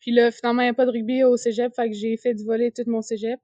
Puis 0.00 0.12
là, 0.12 0.30
finalement, 0.30 0.62
il 0.62 0.66
n'y 0.66 0.70
a 0.70 0.74
pas 0.74 0.84
de 0.84 0.90
rugby 0.90 1.24
au 1.24 1.36
cégep, 1.36 1.72
fait 1.74 1.88
que 1.88 1.96
j'ai 1.96 2.16
fait 2.18 2.34
du 2.34 2.44
volley 2.44 2.72
tout 2.72 2.82
mon 2.88 3.00
cégep. 3.00 3.40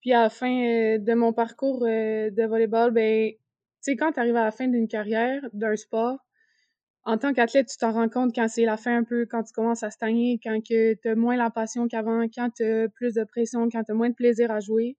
Puis 0.00 0.12
à 0.12 0.22
la 0.22 0.30
fin 0.30 0.52
euh, 0.52 0.98
de 0.98 1.14
mon 1.14 1.32
parcours 1.32 1.82
euh, 1.84 2.30
de 2.30 2.44
volleyball, 2.44 2.92
ben, 2.92 3.32
tu 3.32 3.38
sais, 3.80 3.96
quand 3.96 4.12
tu 4.12 4.20
arrives 4.20 4.36
à 4.36 4.44
la 4.44 4.52
fin 4.52 4.68
d'une 4.68 4.86
carrière, 4.86 5.42
d'un 5.52 5.74
sport, 5.74 6.18
en 7.04 7.18
tant 7.18 7.32
qu'athlète, 7.32 7.68
tu 7.68 7.78
t'en 7.78 7.92
rends 7.92 8.08
compte 8.08 8.32
quand 8.34 8.46
c'est 8.48 8.64
la 8.64 8.76
fin 8.76 8.96
un 8.98 9.04
peu, 9.04 9.26
quand 9.26 9.42
tu 9.42 9.52
commences 9.52 9.82
à 9.82 9.90
stagner, 9.90 10.38
quand 10.42 10.60
tu 10.62 10.98
as 11.04 11.14
moins 11.16 11.36
la 11.36 11.50
passion 11.50 11.88
qu'avant, 11.88 12.26
quand 12.28 12.50
tu 12.54 12.62
as 12.62 12.88
plus 12.88 13.14
de 13.14 13.24
pression, 13.24 13.68
quand 13.70 13.82
tu 13.82 13.90
as 13.90 13.94
moins 13.94 14.10
de 14.10 14.14
plaisir 14.14 14.52
à 14.52 14.60
jouer 14.60 14.96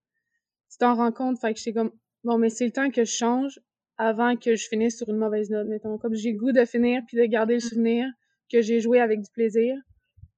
tu 0.70 0.78
t'en 0.78 0.96
rends 0.96 1.12
compte. 1.12 1.40
Fait 1.40 1.54
que 1.54 1.60
j'étais 1.60 1.74
comme, 1.74 1.92
bon, 2.24 2.38
mais 2.38 2.50
c'est 2.50 2.66
le 2.66 2.72
temps 2.72 2.90
que 2.90 3.04
je 3.04 3.12
change 3.12 3.60
avant 3.98 4.36
que 4.38 4.56
je 4.56 4.68
finisse 4.68 4.98
sur 4.98 5.10
une 5.10 5.18
mauvaise 5.18 5.50
note, 5.50 5.68
mettons. 5.68 5.98
Comme 5.98 6.16
j'ai 6.16 6.32
le 6.32 6.38
goût 6.38 6.52
de 6.52 6.66
finir 6.66 7.02
puis 7.08 7.18
de 7.18 7.26
garder 7.26 7.54
le 7.54 7.58
mm. 7.58 7.70
souvenir 7.70 8.08
que 8.52 8.62
j'ai 8.62 8.80
joué 8.80 9.00
avec 9.00 9.20
du 9.22 9.30
plaisir. 9.32 9.76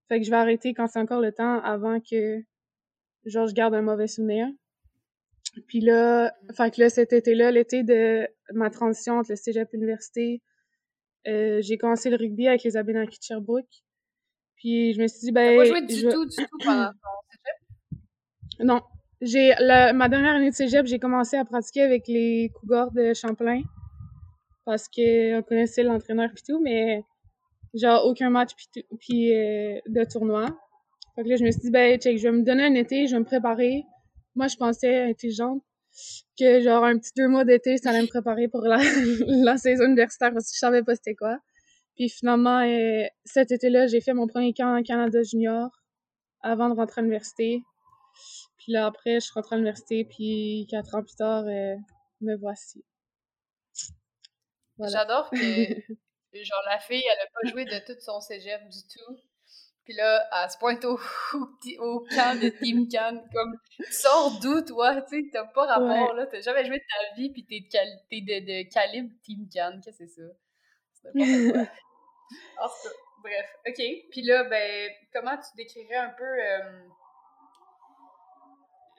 Fait 0.10 0.20
que 0.20 0.26
je 0.26 0.32
vais 0.32 0.38
arrêter 0.38 0.74
quand 0.74 0.88
c'est 0.88 1.00
encore 1.00 1.22
le 1.22 1.32
temps 1.32 1.62
avant 1.62 2.00
que, 2.00 2.42
genre, 3.26 3.48
je 3.48 3.54
garde 3.54 3.74
un 3.74 3.82
mauvais 3.82 4.08
souvenir. 4.08 4.48
Puis 5.68 5.82
là, 5.82 6.34
mm. 6.50 6.54
fait 6.54 6.76
que 6.76 6.82
là, 6.82 6.90
cet 6.90 7.14
été-là, 7.14 7.52
l'été 7.52 7.84
de 7.84 8.28
ma 8.54 8.70
transition 8.70 9.20
entre 9.20 9.32
le 9.32 9.36
cégep 9.36 9.70
et 9.72 9.78
l'université, 9.78 10.42
euh, 11.28 11.62
j'ai 11.62 11.78
commencé 11.78 12.10
le 12.10 12.16
rugby 12.16 12.48
avec 12.48 12.64
les 12.64 12.78
Abénakis 12.78 13.20
de 13.20 13.24
Sherbrooke. 13.24 13.84
Puis 14.56 14.94
je 14.94 15.02
me 15.02 15.08
suis 15.08 15.20
dit, 15.20 15.32
ben... 15.32 15.58
T'as 15.58 15.64
pas 15.64 15.80
joué 15.80 15.82
du 15.86 16.02
tout, 16.04 16.26
du 16.26 16.36
tout 16.36 16.58
pendant 16.64 16.90
ton 16.92 17.10
cégep? 17.30 18.66
Non, 18.66 18.82
j'ai 19.22 19.54
ma 19.94 20.10
dernière 20.10 20.36
année 20.36 20.50
de 20.50 20.56
cégep, 20.56 20.86
j'ai 20.86 21.00
commencé 21.00 21.38
à 21.38 21.46
pratiquer 21.46 21.84
avec 21.84 22.08
les 22.08 22.51
Cougars 22.60 22.92
de 22.92 23.13
Champlain 23.13 23.62
parce 24.66 24.88
qu'on 24.88 25.44
connaissait 25.48 25.84
l'entraîneur 25.84 26.30
puis 26.34 26.44
tout, 26.48 26.60
mais 26.62 27.04
genre 27.74 28.06
aucun 28.06 28.30
match 28.30 28.51
puis, 28.56 28.86
puis 29.00 29.36
euh, 29.36 29.80
de 29.88 30.04
tournoi. 30.04 30.48
Fait 31.16 31.24
que 31.24 31.30
là, 31.30 31.36
je 31.36 31.44
me 31.44 31.51
suis 31.51 31.62
dit, 31.62 31.72
ben, 31.72 32.00
check, 32.00 32.18
je 32.18 32.24
vais 32.24 32.32
me 32.32 32.44
donner 32.44 32.63
un 32.63 32.74
été, 32.75 33.08
je 33.08 33.13
vais 33.13 33.20
me 33.20 33.25
préparer. 33.25 33.84
Moi, 34.36 34.48
je 34.48 34.56
pensais, 34.56 35.04
intelligente, 35.04 35.62
que 36.40 36.62
genre 36.62 36.86
un 36.86 36.98
petit 36.98 37.12
deux 37.18 37.28
mois 37.28 37.44
d'été, 37.44 37.78
ça 37.78 37.90
allait 37.90 38.01
me 38.01 38.08
préparer 38.08 38.48
pour 38.48 38.62
la, 38.62 38.78
la 39.28 39.58
saison 39.58 39.86
universitaire 39.86 40.32
parce 40.34 40.46
que 40.46 40.56
je 40.56 40.60
savais 40.60 40.84
pas 40.84 40.96
c'était 40.96 41.16
quoi. 41.16 41.38
Puis 41.96 42.10
finalement, 42.10 42.60
euh, 42.60 43.04
cet 43.25 43.51
été-là, 43.51 43.88
j'ai 43.88 44.00
fait 44.01 44.13
mon 44.13 44.28
premier 44.28 44.54
camp 44.54 44.78
en 44.78 44.84
Canada 44.84 45.22
Junior 45.22 45.70
avant 46.42 46.70
de 46.70 46.75
rentrer 46.75 47.00
à 47.00 47.01
l'université. 47.01 47.62
Puis 48.62 48.74
là, 48.74 48.86
après, 48.86 49.15
je 49.15 49.22
suis 49.22 49.34
rentrée 49.34 49.56
à 49.56 49.58
l'université, 49.58 50.06
puis 50.06 50.68
quatre 50.70 50.94
ans 50.94 51.01
plus 51.01 51.15
tard, 51.15 51.44
euh, 51.46 51.75
me 52.22 52.38
voici. 52.38 52.86
J'adore 54.77 55.32
que, 55.32 55.38
genre, 56.44 56.63
la 56.68 56.80
fille, 56.80 57.03
elle 57.03 57.20
a 57.20 57.30
pas 57.34 57.50
joué 57.50 57.65
de 57.65 57.80
tout 57.80 58.00
son 58.00 58.22
cégep 58.22 58.62
du 58.70 58.80
tout. 58.84 59.18
Puis 59.84 59.96
là, 59.96 60.30
elle 60.32 60.51
se 60.51 60.60
pointe 60.60 60.86
au, 60.86 61.00
au, 61.80 62.06
camp 62.12 62.39
de 62.39 62.50
Team 62.50 62.88
Can. 62.88 63.24
Comme, 63.34 63.58
tu 63.77 63.91
sors 63.91 64.39
d'où, 64.39 64.62
toi? 64.62 65.01
Tu 65.01 65.24
sais, 65.24 65.30
t'as 65.34 65.46
pas 65.46 65.65
rapport, 65.65 66.13
là. 66.13 66.27
T'as 66.27 66.41
jamais 66.41 66.63
joué 66.63 66.77
de 66.77 66.84
ta 66.84 67.15
vie, 67.15 67.32
puis 67.32 67.44
t'es 67.48 67.62
de, 67.62 68.20
de, 68.20 68.46
de, 68.46 68.72
calibre 68.72 69.10
Team 69.24 69.50
Can. 69.51 69.82
Qu'est-ce 69.84 69.98
que 69.98 70.08
c'est 70.08 70.22
ça? 70.22 70.27
C'est 70.94 71.15
n'importe 71.15 71.68
quoi. 72.60 72.70
bref, 73.24 73.56
OK. 73.68 73.84
Puis 74.12 74.22
là, 74.22 74.44
ben, 74.44 74.91
comment 75.12 75.36
tu 75.38 75.58
décrirais 75.58 75.96
un 75.96 76.10
peu... 76.12 76.24
Euh, 76.24 76.88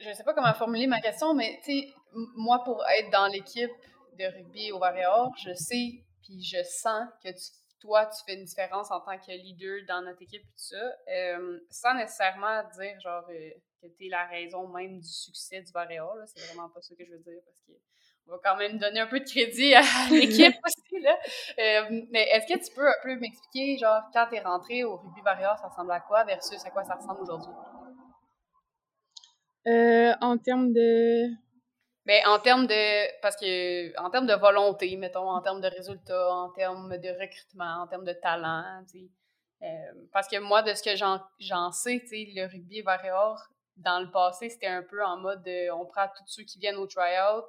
je 0.02 0.12
sais 0.12 0.24
pas 0.24 0.34
comment 0.34 0.52
formuler 0.54 0.86
ma 0.86 1.00
question, 1.00 1.34
mais 1.34 1.60
tu 1.64 1.72
sais, 1.72 1.94
moi, 2.36 2.62
pour 2.64 2.84
être 2.98 3.10
dans 3.10 3.26
l'équipe 3.26 3.70
de 4.18 4.24
rugby 4.24 4.72
au 4.72 4.78
Warrior, 4.78 5.32
je 5.38 5.52
sais, 5.54 6.04
puis 6.22 6.42
je 6.42 6.62
sens 6.62 7.08
que 7.22 7.30
toi, 7.80 8.06
tu 8.06 8.22
fais 8.24 8.38
une 8.38 8.44
différence 8.44 8.90
en 8.90 9.00
tant 9.00 9.18
que 9.18 9.32
leader 9.32 9.80
dans 9.88 10.02
notre 10.02 10.22
équipe 10.22 10.42
et 10.42 10.46
tout 10.46 10.52
ça, 10.56 10.92
euh, 11.08 11.58
sans 11.70 11.94
nécessairement 11.94 12.62
dire, 12.78 13.00
genre, 13.00 13.24
euh, 13.30 13.50
que 13.80 13.88
tu 13.88 14.06
es 14.06 14.08
la 14.08 14.26
raison 14.26 14.68
même 14.68 15.00
du 15.00 15.08
succès 15.08 15.60
du 15.60 15.72
Warrior, 15.74 16.14
c'est 16.26 16.46
vraiment 16.46 16.68
pas 16.68 16.80
ça 16.80 16.94
que 16.94 17.04
je 17.04 17.10
veux 17.10 17.18
dire, 17.18 17.40
parce 17.44 17.60
que 17.66 17.72
on 18.28 18.32
va 18.32 18.38
quand 18.44 18.56
même 18.56 18.78
donner 18.78 19.00
un 19.00 19.08
peu 19.08 19.18
de 19.18 19.28
crédit 19.28 19.74
à 19.74 19.82
l'équipe 20.10 20.54
aussi, 20.64 21.00
là. 21.02 21.18
Euh, 21.58 22.02
mais 22.10 22.28
est-ce 22.28 22.46
que 22.46 22.64
tu 22.64 22.72
peux 22.72 22.86
un 22.86 22.94
peu 23.02 23.16
m'expliquer, 23.16 23.76
genre, 23.78 24.02
quand 24.12 24.28
tu 24.30 24.36
es 24.36 24.40
rentré 24.40 24.84
au 24.84 24.96
rugby 24.96 25.20
Warrior, 25.22 25.58
ça 25.58 25.66
ressemble 25.66 25.90
à 25.90 26.00
quoi 26.00 26.24
versus 26.24 26.64
à 26.64 26.70
quoi 26.70 26.84
ça 26.84 26.94
ressemble 26.94 27.20
aujourd'hui? 27.22 27.52
Euh, 29.66 30.12
en 30.20 30.38
termes 30.38 30.72
de. 30.72 31.28
Ben, 32.04 32.20
en 32.26 32.38
termes 32.38 32.66
de. 32.66 33.20
Parce 33.20 33.36
que, 33.36 33.98
en 34.00 34.10
termes 34.10 34.26
de 34.26 34.34
volonté, 34.34 34.96
mettons, 34.96 35.30
en 35.30 35.40
termes 35.40 35.60
de 35.60 35.68
résultats, 35.68 36.34
en 36.34 36.50
termes 36.50 36.98
de 36.98 37.08
recrutement, 37.10 37.82
en 37.82 37.86
termes 37.86 38.04
de 38.04 38.12
talent, 38.12 38.84
tu 38.90 39.00
sais. 39.00 39.10
Euh, 39.62 40.06
parce 40.12 40.26
que 40.26 40.38
moi, 40.38 40.62
de 40.62 40.74
ce 40.74 40.82
que 40.82 40.96
j'en 40.96 41.70
sais, 41.72 42.00
tu 42.00 42.08
sais, 42.08 42.32
le 42.34 42.46
rugby 42.46 42.82
Warrior, 42.82 43.38
dans 43.76 44.00
le 44.00 44.10
passé, 44.10 44.48
c'était 44.50 44.66
un 44.66 44.82
peu 44.82 45.04
en 45.04 45.16
mode 45.18 45.48
on 45.72 45.86
prend 45.86 46.08
tous 46.08 46.24
ceux 46.26 46.42
qui 46.42 46.58
viennent 46.58 46.76
au 46.76 46.86
tryout. 46.86 47.44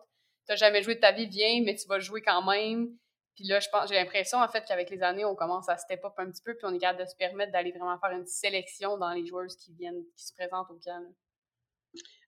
T'as 0.45 0.55
jamais 0.55 0.83
joué 0.83 0.95
de 0.95 0.99
ta 0.99 1.11
vie, 1.11 1.25
viens, 1.25 1.63
mais 1.63 1.75
tu 1.75 1.87
vas 1.87 1.99
jouer 1.99 2.21
quand 2.21 2.43
même. 2.43 2.95
Puis 3.35 3.45
là, 3.45 3.59
je 3.59 3.67
pense, 3.71 3.89
j'ai 3.89 3.95
l'impression, 3.95 4.37
en 4.37 4.47
fait, 4.47 4.63
qu'avec 4.65 4.91
les 4.91 5.01
années, 5.01 5.25
on 5.25 5.35
commence 5.35 5.67
à 5.69 5.77
step 5.77 6.05
up 6.05 6.13
un 6.17 6.29
petit 6.29 6.43
peu, 6.43 6.53
puis 6.55 6.65
on 6.67 6.73
est 6.73 6.77
capable 6.77 7.03
de 7.03 7.09
se 7.09 7.15
permettre 7.15 7.51
d'aller 7.51 7.71
vraiment 7.71 7.97
faire 7.97 8.11
une 8.11 8.27
sélection 8.27 8.97
dans 8.97 9.11
les 9.11 9.25
joueurs 9.25 9.47
qui 9.47 9.73
viennent, 9.73 10.03
qui 10.15 10.25
se 10.25 10.33
présentent 10.33 10.69
au 10.69 10.79
camp. 10.83 11.03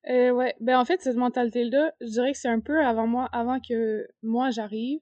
Euh, 0.10 0.32
ouais, 0.32 0.56
ben 0.60 0.80
en 0.80 0.86
fait, 0.86 1.02
cette 1.02 1.16
mentalité-là, 1.16 1.92
je 2.02 2.08
dirais 2.08 2.32
que 2.32 2.38
c'est 2.38 2.50
un 2.50 2.60
peu 2.60 2.80
avant 2.86 3.08
moi, 3.08 3.28
avant 3.32 3.60
que 3.60 4.08
moi 4.22 4.52
j'arrive. 4.52 5.00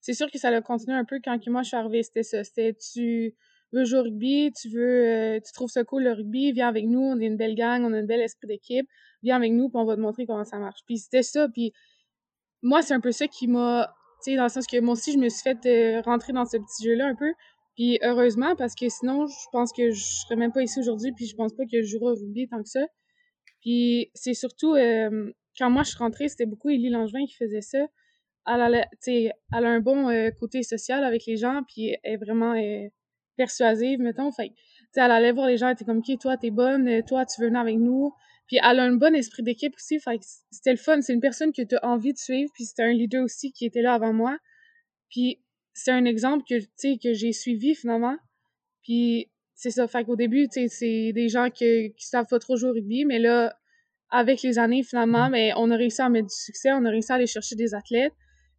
C'est 0.00 0.14
sûr 0.14 0.30
que 0.30 0.38
ça 0.38 0.48
a 0.48 0.60
continué 0.60 0.96
un 0.96 1.04
peu 1.04 1.18
quand 1.24 1.38
que 1.42 1.50
moi 1.50 1.62
je 1.62 1.68
suis 1.68 1.76
arrivée, 1.76 2.02
c'était 2.02 2.22
ça. 2.22 2.44
C'était 2.44 2.74
tu 2.74 3.34
veux 3.72 3.84
jouer 3.84 3.98
au 4.00 4.02
rugby, 4.04 4.52
tu 4.52 4.68
veux, 4.70 5.06
euh, 5.08 5.40
tu 5.44 5.52
trouves 5.52 5.70
ça 5.70 5.82
cool 5.84 6.04
le 6.04 6.12
rugby, 6.12 6.52
viens 6.52 6.68
avec 6.68 6.86
nous, 6.86 7.00
on 7.00 7.18
est 7.20 7.26
une 7.26 7.36
belle 7.36 7.56
gang, 7.56 7.82
on 7.84 7.92
a 7.92 7.98
un 7.98 8.04
bel 8.04 8.20
esprit 8.20 8.46
d'équipe, 8.46 8.86
viens 9.22 9.36
avec 9.36 9.52
nous, 9.52 9.68
puis 9.68 9.78
on 9.78 9.84
va 9.84 9.96
te 9.96 10.00
montrer 10.00 10.26
comment 10.26 10.44
ça 10.44 10.58
marche. 10.58 10.80
Puis 10.86 10.98
c'était 10.98 11.22
ça, 11.24 11.48
puis 11.48 11.72
moi, 12.62 12.82
c'est 12.82 12.94
un 12.94 13.00
peu 13.00 13.12
ça 13.12 13.26
qui 13.28 13.48
m'a, 13.48 13.94
tu 14.24 14.30
sais, 14.32 14.36
dans 14.36 14.44
le 14.44 14.48
sens 14.48 14.66
que 14.66 14.80
moi 14.80 14.92
aussi, 14.94 15.12
je 15.12 15.18
me 15.18 15.28
suis 15.28 15.42
fait 15.42 15.66
euh, 15.66 16.00
rentrer 16.02 16.32
dans 16.32 16.44
ce 16.46 16.56
petit 16.56 16.84
jeu-là 16.84 17.08
un 17.08 17.14
peu. 17.14 17.32
Puis 17.76 17.98
heureusement, 18.02 18.54
parce 18.56 18.74
que 18.74 18.88
sinon, 18.88 19.26
je 19.26 19.48
pense 19.52 19.72
que 19.72 19.90
je 19.90 20.02
serais 20.02 20.36
même 20.36 20.52
pas 20.52 20.62
ici 20.62 20.78
aujourd'hui, 20.78 21.12
puis 21.12 21.26
je 21.26 21.34
pense 21.34 21.52
pas 21.54 21.64
que 21.64 21.82
je 21.82 21.86
jouerais 21.88 22.12
au 22.12 22.14
rugby 22.14 22.48
tant 22.48 22.62
que 22.62 22.68
ça. 22.68 22.80
Puis 23.64 24.10
c'est 24.12 24.34
surtout, 24.34 24.74
euh, 24.74 25.32
quand 25.58 25.70
moi 25.70 25.84
je 25.84 25.88
suis 25.88 25.98
rentrée, 25.98 26.28
c'était 26.28 26.44
beaucoup 26.44 26.68
Élie 26.68 26.90
Langevin 26.90 27.24
qui 27.24 27.34
faisait 27.34 27.62
ça. 27.62 27.78
Elle 28.46 28.60
a, 28.60 28.86
elle 29.06 29.32
a 29.52 29.68
un 29.70 29.80
bon 29.80 30.10
euh, 30.10 30.30
côté 30.38 30.62
social 30.62 31.02
avec 31.02 31.24
les 31.24 31.38
gens, 31.38 31.62
puis 31.66 31.96
elle 32.02 32.12
est 32.12 32.16
vraiment 32.18 32.52
euh, 32.52 32.86
persuasive, 33.38 34.00
mettons. 34.00 34.30
Fait 34.32 34.52
elle 34.96 35.10
allait 35.10 35.32
voir 35.32 35.46
les 35.46 35.56
gens, 35.56 35.68
elle 35.68 35.72
était 35.72 35.86
comme, 35.86 36.02
OK, 36.06 36.18
toi, 36.20 36.36
t'es 36.36 36.50
bonne, 36.50 37.02
toi, 37.04 37.24
tu 37.24 37.40
veux 37.40 37.46
venir 37.46 37.62
avec 37.62 37.78
nous. 37.78 38.12
Puis 38.46 38.58
elle 38.62 38.80
a 38.80 38.84
un 38.84 38.92
bon 38.92 39.14
esprit 39.14 39.42
d'équipe 39.42 39.74
aussi, 39.74 39.98
fait 39.98 40.20
c'était 40.50 40.72
le 40.72 40.76
fun. 40.76 41.00
C'est 41.00 41.14
une 41.14 41.22
personne 41.22 41.50
que 41.50 41.62
tu 41.62 41.74
as 41.76 41.86
envie 41.86 42.12
de 42.12 42.18
suivre, 42.18 42.50
puis 42.52 42.66
c'était 42.66 42.82
un 42.82 42.92
leader 42.92 43.24
aussi 43.24 43.50
qui 43.50 43.64
était 43.64 43.80
là 43.80 43.94
avant 43.94 44.12
moi. 44.12 44.36
Puis 45.08 45.42
c'est 45.72 45.90
un 45.90 46.04
exemple 46.04 46.44
que, 46.46 46.56
que 47.02 47.14
j'ai 47.14 47.32
suivi 47.32 47.74
finalement. 47.74 48.18
Puis 48.82 49.30
c'est 49.54 49.70
ça. 49.70 49.86
Fait 49.88 50.04
qu'au 50.04 50.16
début, 50.16 50.48
c'est 50.50 51.12
des 51.12 51.28
gens 51.28 51.50
qui, 51.50 51.94
qui 51.96 52.06
savent 52.06 52.26
pas 52.28 52.38
trop 52.38 52.56
jouer 52.56 52.70
au 52.70 52.72
rugby, 52.72 53.04
mais 53.04 53.18
là, 53.18 53.56
avec 54.10 54.42
les 54.42 54.58
années, 54.58 54.82
finalement, 54.82 55.28
mais 55.30 55.52
on 55.56 55.70
a 55.70 55.76
réussi 55.76 56.02
à 56.02 56.08
mettre 56.08 56.28
du 56.28 56.34
succès, 56.34 56.70
on 56.72 56.84
a 56.84 56.90
réussi 56.90 57.12
à 57.12 57.16
aller 57.16 57.26
chercher 57.26 57.56
des 57.56 57.74
athlètes. 57.74 58.12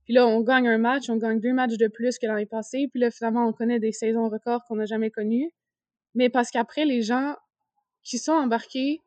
Puis 0.06 0.14
là, 0.14 0.28
on 0.28 0.42
gagne 0.42 0.68
un 0.68 0.78
match, 0.78 1.10
on 1.10 1.18
gagne 1.18 1.40
deux 1.40 1.54
matchs 1.54 1.78
de 1.78 1.88
plus 1.88 2.20
que 2.20 2.28
l'année 2.28 2.46
passée. 2.46 2.88
Puis 2.92 3.00
là, 3.00 3.10
finalement, 3.10 3.48
on 3.48 3.54
connaît 3.54 3.80
des 3.80 3.92
saisons 3.92 4.30
records 4.30 4.64
qu'on 4.68 4.76
n'a 4.76 4.86
jamais 4.86 5.10
connues. 5.10 5.52
Mais 6.14 6.30
parce 6.30 6.52
qu'après, 6.52 6.86
les 6.86 7.02
gens 7.02 7.36
qui 8.04 8.20
sont 8.20 8.34
embarqués, 8.34 9.02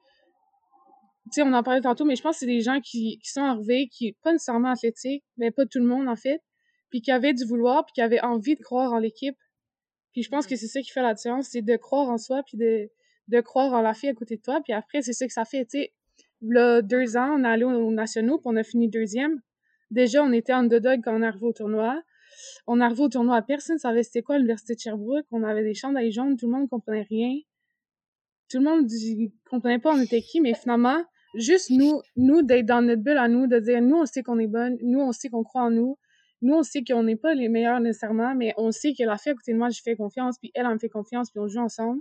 tu 1.30 1.35
sais, 1.35 1.42
on 1.42 1.52
en 1.52 1.62
parlait 1.62 1.83
tantôt, 1.83 2.04
mais 2.04 2.16
je 2.16 2.23
pense 2.23 2.37
que 2.37 2.40
c'est 2.40 2.47
des 2.47 2.61
gens 2.61 2.80
qui, 2.80 3.18
qui 3.23 3.30
sont 3.30 3.42
arrivés, 3.42 3.88
qui, 3.88 4.16
pas 4.23 4.33
nécessairement 4.33 4.71
athlétiques, 4.71 5.25
mais 5.37 5.50
pas 5.50 5.66
tout 5.66 5.78
le 5.78 5.87
monde, 5.87 6.09
en 6.09 6.16
fait, 6.16 6.40
puis 6.90 7.00
qui 7.00 7.12
avaient 7.12 7.35
du 7.35 7.45
vouloir, 7.45 7.85
puis 7.85 7.92
qui 7.95 8.00
avaient 8.00 8.21
envie 8.21 8.57
de 8.57 8.62
croire 8.62 8.92
en 8.92 8.99
l'équipe, 8.99 9.37
puis 10.12 10.22
je 10.22 10.28
pense 10.30 10.46
que 10.46 10.56
c'est 10.56 10.66
ça 10.66 10.80
qui 10.80 10.90
fait 10.90 11.02
la 11.02 11.14
différence, 11.14 11.48
c'est 11.48 11.62
de 11.62 11.76
croire 11.76 12.08
en 12.08 12.18
soi, 12.18 12.42
puis 12.46 12.56
de, 12.56 12.90
de 13.28 13.40
croire 13.40 13.72
en 13.72 13.82
la 13.82 13.94
fille 13.94 14.08
à 14.08 14.14
côté 14.14 14.36
de 14.36 14.42
toi. 14.42 14.60
Puis 14.62 14.72
après, 14.72 15.02
c'est 15.02 15.12
ça 15.12 15.26
que 15.26 15.32
ça 15.32 15.44
fait, 15.44 15.64
tu 15.64 15.80
sais. 15.80 15.92
Là, 16.40 16.82
deux 16.82 17.16
ans, 17.16 17.36
on 17.36 17.44
est 17.44 17.48
allé 17.48 17.64
aux 17.64 17.90
nationaux, 17.90 18.38
puis 18.38 18.46
on 18.46 18.56
a 18.56 18.62
fini 18.62 18.88
deuxième. 18.88 19.40
Déjà, 19.90 20.22
on 20.22 20.32
était 20.32 20.52
underdog 20.52 21.00
quand 21.02 21.18
on 21.18 21.22
arrivé 21.22 21.44
au 21.44 21.52
tournoi. 21.52 22.00
On 22.66 22.80
arrivé 22.80 23.02
au 23.02 23.08
tournoi, 23.08 23.42
personne 23.42 23.78
savait 23.78 24.02
c'était 24.02 24.22
quoi 24.22 24.36
l'Université 24.36 24.74
de 24.74 24.80
Sherbrooke. 24.80 25.26
On 25.32 25.42
avait 25.42 25.64
des 25.64 25.74
chandails 25.74 26.12
jaunes, 26.12 26.36
tout 26.36 26.46
le 26.46 26.52
monde 26.52 26.68
comprenait 26.68 27.06
rien. 27.08 27.34
Tout 28.48 28.58
le 28.58 28.64
monde 28.64 28.88
comprenait 29.50 29.78
pas 29.78 29.92
on 29.92 30.00
était 30.00 30.22
qui, 30.22 30.40
mais 30.40 30.54
finalement, 30.54 31.02
juste 31.34 31.70
nous, 31.70 32.00
nous 32.16 32.42
d'être 32.42 32.66
dans 32.66 32.82
notre 32.82 33.02
bulle 33.02 33.18
à 33.18 33.28
nous, 33.28 33.46
de 33.46 33.58
dire 33.58 33.82
nous 33.82 33.96
on 33.96 34.06
sait 34.06 34.22
qu'on 34.22 34.38
est 34.38 34.46
bonne, 34.46 34.78
nous 34.82 35.00
on 35.00 35.12
sait 35.12 35.28
qu'on 35.28 35.42
croit 35.42 35.62
en 35.62 35.70
nous, 35.70 35.98
nous, 36.40 36.54
on 36.54 36.62
sait 36.62 36.85
qu'on 36.85 37.02
n'est 37.02 37.16
pas 37.16 37.35
les 37.35 37.49
meilleurs 37.49 37.80
nécessairement, 37.80 38.35
mais 38.35 38.54
on 38.57 38.71
sait 38.71 38.92
que 38.95 39.02
la 39.02 39.18
fille 39.18 39.33
à 39.33 39.35
côté 39.35 39.52
de 39.52 39.59
moi, 39.59 39.71
je 39.71 39.80
fais 39.83 39.97
confiance, 39.97 40.38
puis 40.38 40.50
elle, 40.54 40.66
elle 40.66 40.75
me 40.75 40.78
fait 40.78 40.88
confiance, 40.88 41.30
puis 41.30 41.40
on 41.40 41.49
joue 41.49 41.61
ensemble. 41.61 42.00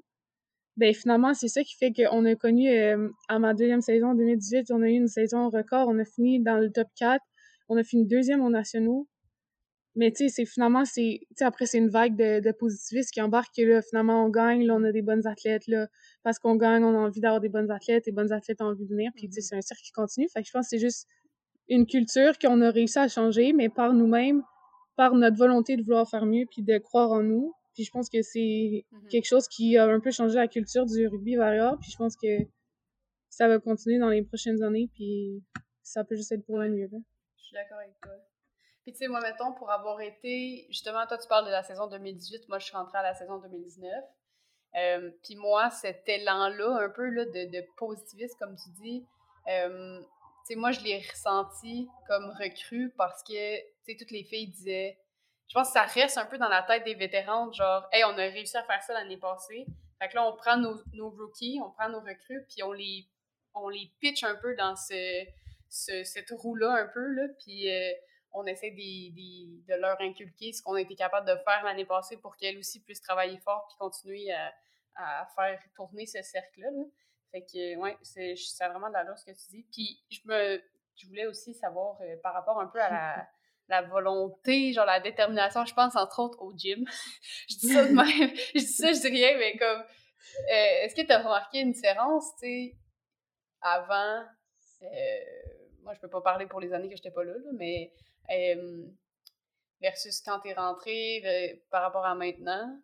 Ben 0.77 0.94
finalement, 0.94 1.34
c'est 1.34 1.48
ça 1.48 1.63
qui 1.63 1.75
fait 1.75 1.91
qu'on 1.91 2.24
a 2.25 2.36
connu, 2.36 2.70
euh, 2.70 3.10
à 3.29 3.39
ma 3.39 3.56
deuxième 3.56 3.82
saison, 3.82 4.13
2018, 4.13 4.70
on 4.72 4.84
a 4.84 4.89
eu 4.89 4.94
une 4.94 5.08
saison 5.08 5.50
record, 5.50 5.88
on 5.88 5.98
a 5.98 6.06
fini 6.06 6.39
dans 6.39 6.58
le 6.58 6.72
top 6.72 6.88
4, 6.98 7.20
on 7.70 7.77
a 7.77 7.84
fini 7.84 8.06
deuxième 8.06 8.41
aux 8.41 8.50
nationaux. 8.51 9.08
Mais 9.96 10.12
tu 10.12 10.25
sais, 10.25 10.29
c'est 10.29 10.46
finalement, 10.46 10.86
c'est, 10.86 11.22
après, 11.41 11.65
c'est 11.65 11.79
une 11.79 11.89
vague 11.89 12.15
de, 12.15 12.39
de 12.39 12.51
positivisme 12.51 13.10
qui 13.12 13.22
embarque 13.22 13.56
que 13.56 13.63
là, 13.63 13.82
finalement, 13.82 14.24
on 14.25 14.29
gagne, 14.29 14.63
là, 14.67 14.75
on 14.75 14.84
a 14.84 14.91
des 14.91 15.01
bonnes 15.01 15.25
athlètes, 15.25 15.65
là, 15.65 15.88
parce 16.22 16.38
qu'on 16.38 16.56
gagne, 16.56 16.84
on 16.84 16.94
a 16.94 17.00
envie 17.00 17.22
d'avoir 17.22 17.41
des 17.41 17.50
bonnes 17.50 17.72
athlètes, 17.72 18.06
les 18.06 18.12
bonnes 18.12 18.32
athlètes 18.32 18.62
ont 18.62 18.67
envie 18.67 18.86
de 18.86 18.89
venir, 18.89 19.12
puis 19.15 19.27
tu 19.27 19.34
sais, 19.34 19.39
mm-hmm. 19.39 19.44
c'est 19.50 19.56
un 19.56 19.62
cercle 19.62 19.82
qui 19.84 19.91
continue. 19.91 20.27
Fait 20.32 20.44
que 20.44 20.48
je 20.48 20.51
pense 20.51 20.67
que 20.67 20.77
c'est 20.77 20.79
juste 20.79 21.08
une 21.69 21.86
culture 21.86 22.38
qu'on 22.39 22.62
a 22.62 22.71
réussi 22.71 23.00
à 23.00 23.07
changer, 23.07 23.53
mais 23.53 23.69
par 23.69 23.93
nous-mêmes, 23.93 24.43
par 24.95 25.13
notre 25.13 25.38
volonté 25.38 25.77
de 25.77 25.83
vouloir 25.83 26.09
faire 26.09 26.25
mieux, 26.25 26.45
puis 26.50 26.63
de 26.63 26.77
croire 26.77 27.12
en 27.12 27.24
nous. 27.24 27.53
Puis 27.74 27.83
je 27.83 27.91
pense 27.91 28.09
que 28.09 28.21
c'est 28.21 28.39
mm-hmm. 28.39 29.07
quelque 29.09 29.27
chose 29.27 29.47
qui 29.47 29.77
a 29.77 29.86
un 29.86 30.00
peu 30.00 30.12
changé 30.12 30.36
la 30.36 30.47
culture 30.47 30.86
du 30.86 31.07
rugby 31.07 31.36
variable, 31.36 31.77
puis 31.79 31.91
je 31.91 31.97
pense 31.97 32.15
que 32.15 32.39
ça 33.29 33.47
va 33.47 33.59
continuer 33.59 34.00
dans 34.00 34.09
les 34.09 34.24
prochaines 34.24 34.63
années, 34.63 34.89
puis 34.93 35.43
ça 35.83 36.03
peut 36.03 36.15
juste 36.15 36.31
être 36.31 36.45
pour 36.45 36.57
le 36.57 36.69
mieux. 36.69 36.89
Je 37.38 37.43
suis 37.43 37.53
d'accord 37.53 37.77
avec 37.77 37.93
toi. 38.01 38.13
Puis 38.83 38.93
tu 38.93 39.00
sais, 39.00 39.07
moi, 39.07 39.19
mettons, 39.21 39.53
pour 39.53 39.69
avoir 39.69 40.00
été, 40.01 40.65
justement, 40.69 41.05
toi, 41.07 41.17
tu 41.17 41.27
parles 41.27 41.45
de 41.45 41.51
la 41.51 41.62
saison 41.62 41.88
2018, 41.88 42.47
moi, 42.47 42.57
je 42.57 42.65
suis 42.65 42.75
rentrée 42.75 42.97
à 42.97 43.03
la 43.03 43.13
saison 43.13 43.38
2019. 43.38 43.91
Euh, 44.75 45.12
puis 45.24 45.36
moi, 45.36 45.69
cet 45.69 46.07
élan-là, 46.07 46.79
un 46.81 46.89
peu 46.89 47.07
là, 47.09 47.25
de, 47.25 47.51
de 47.51 47.65
positivisme, 47.77 48.38
comme 48.39 48.55
tu 48.55 48.69
dis, 48.81 49.05
euh, 49.50 50.01
moi, 50.55 50.71
je 50.71 50.81
l'ai 50.81 50.99
ressenti 50.99 51.87
comme 52.07 52.29
recrue 52.39 52.93
parce 52.97 53.23
que, 53.23 53.59
toutes 53.97 54.11
les 54.11 54.23
filles 54.23 54.47
disaient. 54.47 54.99
Je 55.47 55.53
pense 55.53 55.67
que 55.67 55.73
ça 55.73 55.83
reste 55.83 56.17
un 56.17 56.25
peu 56.25 56.37
dans 56.37 56.49
la 56.49 56.61
tête 56.63 56.83
des 56.83 56.93
vétérans, 56.93 57.51
genre, 57.53 57.87
hey, 57.93 58.03
on 58.03 58.09
a 58.09 58.23
réussi 58.23 58.57
à 58.57 58.63
faire 58.63 58.83
ça 58.83 58.93
l'année 58.93 59.17
passée. 59.17 59.65
Fait 59.99 60.09
que 60.09 60.15
là, 60.15 60.25
on 60.27 60.35
prend 60.35 60.57
nos, 60.57 60.81
nos, 60.93 61.09
rookies, 61.09 61.59
on 61.63 61.71
prend 61.71 61.89
nos 61.89 62.01
recrues, 62.01 62.45
puis 62.49 62.63
on 62.63 62.73
les, 62.73 63.07
on 63.55 63.69
pitch 63.99 64.23
un 64.23 64.35
peu 64.35 64.55
dans 64.55 64.75
ce, 64.75 65.25
ce 65.69 66.03
cette 66.03 66.29
roue-là, 66.31 66.73
un 66.73 66.87
peu, 66.87 67.13
là, 67.13 67.27
puis 67.39 67.71
euh, 67.71 67.93
on 68.33 68.45
essaie 68.45 68.71
de, 68.71 69.75
leur 69.75 69.99
inculquer 70.01 70.53
ce 70.53 70.61
qu'on 70.61 70.73
a 70.73 70.81
été 70.81 70.95
capable 70.95 71.27
de 71.27 71.35
faire 71.43 71.63
l'année 71.63 71.85
passée 71.85 72.17
pour 72.17 72.35
qu'elles 72.37 72.57
aussi 72.57 72.81
puissent 72.81 73.01
travailler 73.01 73.37
fort 73.39 73.65
puis 73.67 73.77
continuer 73.79 74.31
à, 74.31 74.53
faire 75.35 75.61
tourner 75.75 76.07
ce 76.07 76.21
cercle-là. 76.23 76.71
Là. 76.71 76.83
Fait 77.31 77.41
que, 77.41 77.75
ouais, 77.77 77.98
c'est 78.03 78.36
vraiment 78.67 78.88
de 78.88 78.93
la 78.93 79.15
ce 79.15 79.25
que 79.25 79.31
tu 79.31 79.51
dis. 79.51 79.65
Puis, 79.72 80.03
je 80.10 80.19
me. 80.25 80.62
Je 80.96 81.05
voulais 81.07 81.27
aussi 81.27 81.53
savoir 81.53 82.01
euh, 82.01 82.15
par 82.24 82.34
rapport 82.34 82.60
un 82.60 82.65
peu 82.65 82.81
à 82.81 82.89
la, 82.89 83.27
la, 83.69 83.81
volonté, 83.84 84.74
genre 84.74 84.86
la 84.86 85.00
détermination, 85.00 85.63
je 85.63 85.74
pense 85.74 85.96
entre 85.96 86.19
autres 86.19 86.41
au 86.41 86.53
gym. 86.57 86.86
je 87.50 87.57
dis 87.57 87.74
ça 87.74 87.86
de 87.86 87.93
même. 87.93 88.36
je 88.55 88.60
dis 88.60 88.65
ça, 88.65 88.91
je 88.91 89.00
dis 89.01 89.07
rien, 89.10 89.38
mais 89.38 89.57
comme. 89.57 89.81
Euh, 89.81 90.84
est-ce 90.84 90.96
que 90.96 91.01
tu 91.01 91.12
as 91.12 91.19
remarqué 91.19 91.60
une 91.60 91.72
différence, 91.72 92.31
tu 92.41 92.48
sais, 92.48 92.77
avant. 93.62 94.24
Euh, 94.81 94.88
moi, 95.81 95.93
je 95.93 96.00
peux 96.00 96.10
pas 96.10 96.22
parler 96.22 96.48
pour 96.48 96.60
les 96.60 96.74
années 96.74 96.89
que 96.89 96.96
j'étais 96.96 97.12
pas 97.12 97.24
là, 97.24 97.34
là 97.34 97.51
mais. 97.53 97.93
versus 99.79 100.22
quand 100.22 100.39
tu 100.39 100.50
es 100.50 100.53
rentré 100.53 101.62
par 101.69 101.84
rapport 101.84 102.05
à 102.05 102.15
maintenant, 102.15 102.79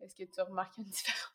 est-ce 0.00 0.14
que 0.14 0.24
tu 0.24 0.40
as 0.40 0.44
remarqué 0.44 0.80
une 0.80 0.88
différence? 0.88 1.32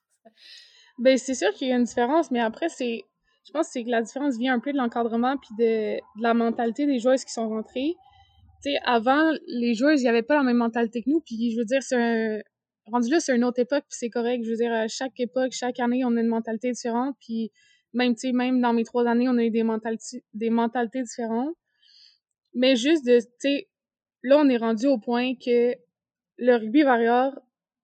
Ben, 1.00 1.18
c'est 1.18 1.36
sûr 1.36 1.54
qu'il 1.54 1.68
y 1.68 1.72
a 1.72 1.76
une 1.78 1.84
différence, 1.84 2.32
mais 2.32 2.40
après, 2.40 2.70
c'est. 2.70 3.04
Je 3.46 3.52
pense 3.54 3.72
que 3.72 3.80
que 3.84 3.90
la 3.90 4.02
différence 4.02 4.38
vient 4.38 4.54
un 4.56 4.60
peu 4.60 4.74
de 4.74 4.78
l'encadrement 4.78 5.38
puis 5.38 5.56
de, 5.58 5.96
de, 5.96 6.22
la 6.22 6.34
mentalité 6.34 6.86
des 6.86 7.00
joueuses 7.00 7.24
qui 7.24 7.32
sont 7.32 7.48
rentrées. 7.48 7.96
Tu 8.64 8.72
sais, 8.72 8.78
avant, 8.84 9.32
les 9.48 9.74
joueuses, 9.74 10.02
il 10.02 10.04
n'y 10.06 10.10
avait 10.10 10.24
pas 10.24 10.36
la 10.36 10.44
même 10.44 10.58
mentalité 10.58 11.02
que 11.02 11.10
nous, 11.10 11.22
puis 11.22 11.52
je 11.52 11.58
veux 11.58 11.66
dire, 11.66 11.82
c'est 11.82 11.96
un. 11.96 12.40
Rendu 12.88 13.10
là, 13.10 13.20
c'est 13.20 13.36
une 13.36 13.44
autre 13.44 13.60
époque, 13.60 13.84
puis 13.90 13.98
c'est 14.00 14.10
correct. 14.10 14.44
Je 14.44 14.50
veux 14.50 14.56
dire, 14.56 14.72
à 14.74 14.88
chaque 14.88 15.20
époque, 15.20 15.52
chaque 15.52 15.80
année, 15.80 16.04
on 16.06 16.16
a 16.18 16.22
une 16.22 16.28
mentalité 16.28 16.72
différente, 16.72 17.16
puis 17.20 17.52
Même, 17.94 18.16
tu 18.16 18.28
sais, 18.30 18.32
même 18.34 18.62
dans 18.62 18.74
mes 18.74 18.84
trois 18.84 19.08
années, 19.08 19.30
on 19.30 19.38
a 19.38 19.44
eu 19.44 19.52
des 19.52 19.64
mentalités, 19.64 20.24
des 20.34 20.50
mentalités 20.50 21.04
différentes. 21.04 21.56
Mais 22.54 22.76
juste 22.76 23.06
de, 23.06 23.20
tu 23.20 23.28
sais, 23.40 23.70
là, 24.24 24.38
on 24.40 24.50
est 24.50 24.58
rendu 24.58 24.88
au 24.88 24.98
point 24.98 25.36
que 25.36 25.74
le 26.38 26.56
rugby 26.56 26.84
varior, 26.84 27.34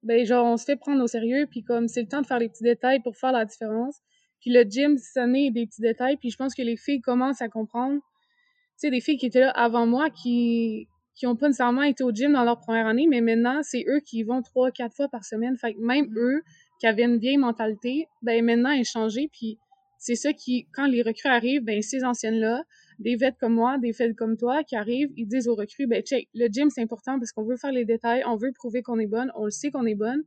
ben, 0.04 0.26
genre, 0.26 0.46
on 0.46 0.58
se 0.58 0.66
fait 0.66 0.76
prendre 0.76 1.02
au 1.02 1.08
sérieux, 1.08 1.48
puis 1.50 1.64
comme, 1.64 1.88
c'est 1.88 2.02
le 2.02 2.08
temps 2.08 2.22
de 2.22 2.28
faire 2.28 2.40
les 2.40 2.50
petits 2.50 2.64
détails 2.64 3.00
pour 3.02 3.16
faire 3.18 3.32
la 3.32 3.46
différence. 3.46 4.00
Puis 4.42 4.52
le 4.52 4.64
gym, 4.64 4.98
ça 4.98 5.26
n'est 5.26 5.52
des 5.52 5.66
petits 5.66 5.82
détails, 5.82 6.18
puis 6.18 6.30
je 6.30 6.38
pense 6.38 6.54
que 6.54 6.62
les 6.62 6.76
filles 6.76 7.02
commencent 7.02 7.42
à 7.42 7.48
comprendre. 7.48 8.00
Tu 8.02 8.88
sais, 8.88 8.90
des 8.90 9.00
filles 9.00 9.18
qui 9.18 9.28
étaient 9.28 9.40
là 9.40 9.52
avant 9.52 9.86
moi, 9.86 10.10
qui, 10.10 10.88
qui 11.16 11.28
ont 11.28 11.36
pas 11.36 11.48
nécessairement 11.48 11.84
été 11.84 12.04
au 12.04 12.12
gym 12.12 12.34
dans 12.34 12.44
leur 12.44 12.60
première 12.60 12.88
année, 12.88 13.08
mais 13.10 13.22
maintenant, 13.22 13.62
c'est 13.64 13.86
eux 13.88 14.02
qui 14.06 14.24
vont 14.24 14.42
trois, 14.42 14.72
quatre 14.72 14.96
fois 14.96 15.08
par 15.08 15.24
semaine. 15.24 15.58
Fait 15.58 15.74
que 15.74 15.80
même 15.80 16.08
mm. 16.08 16.18
eux, 16.18 16.42
qui 16.80 16.88
avaient 16.88 17.04
une 17.04 17.18
vieille 17.18 17.38
mentalité, 17.38 18.08
ben 18.22 18.44
maintenant, 18.44 18.72
ils 18.72 18.82
ont 18.82 18.84
changé, 18.84 19.30
puis 19.32 19.58
c'est 19.98 20.16
ça 20.16 20.34
qui, 20.34 20.68
quand 20.74 20.86
les 20.86 21.02
recrues 21.02 21.30
arrivent, 21.30 21.64
ben 21.64 21.82
ces 21.82 22.04
anciennes-là, 22.04 22.64
des 23.00 23.16
vêtements 23.16 23.38
comme 23.40 23.54
moi, 23.54 23.78
des 23.78 23.92
vêtements 23.92 24.16
comme 24.16 24.38
toi, 24.38 24.64
qui 24.64 24.76
arrivent, 24.76 25.12
ils 25.16 25.28
disent 25.28 25.48
aux 25.48 25.56
recrues, 25.56 25.88
ben 25.88 26.02
check, 26.02 26.30
le 26.34 26.48
gym, 26.48 26.70
c'est 26.70 26.82
important 26.82 27.20
parce 27.20 27.32
qu'on 27.32 27.44
veut 27.44 27.58
faire 27.58 27.72
les 27.72 27.86
détails, 27.86 28.24
on 28.26 28.36
veut 28.36 28.52
prouver 28.54 28.82
qu'on 28.82 29.00
est 29.00 29.08
bonne, 29.08 29.32
on 29.36 29.46
le 29.46 29.52
sait 29.52 29.72
qu'on 29.72 29.86
est 29.86 29.96
bonne. 29.96 30.24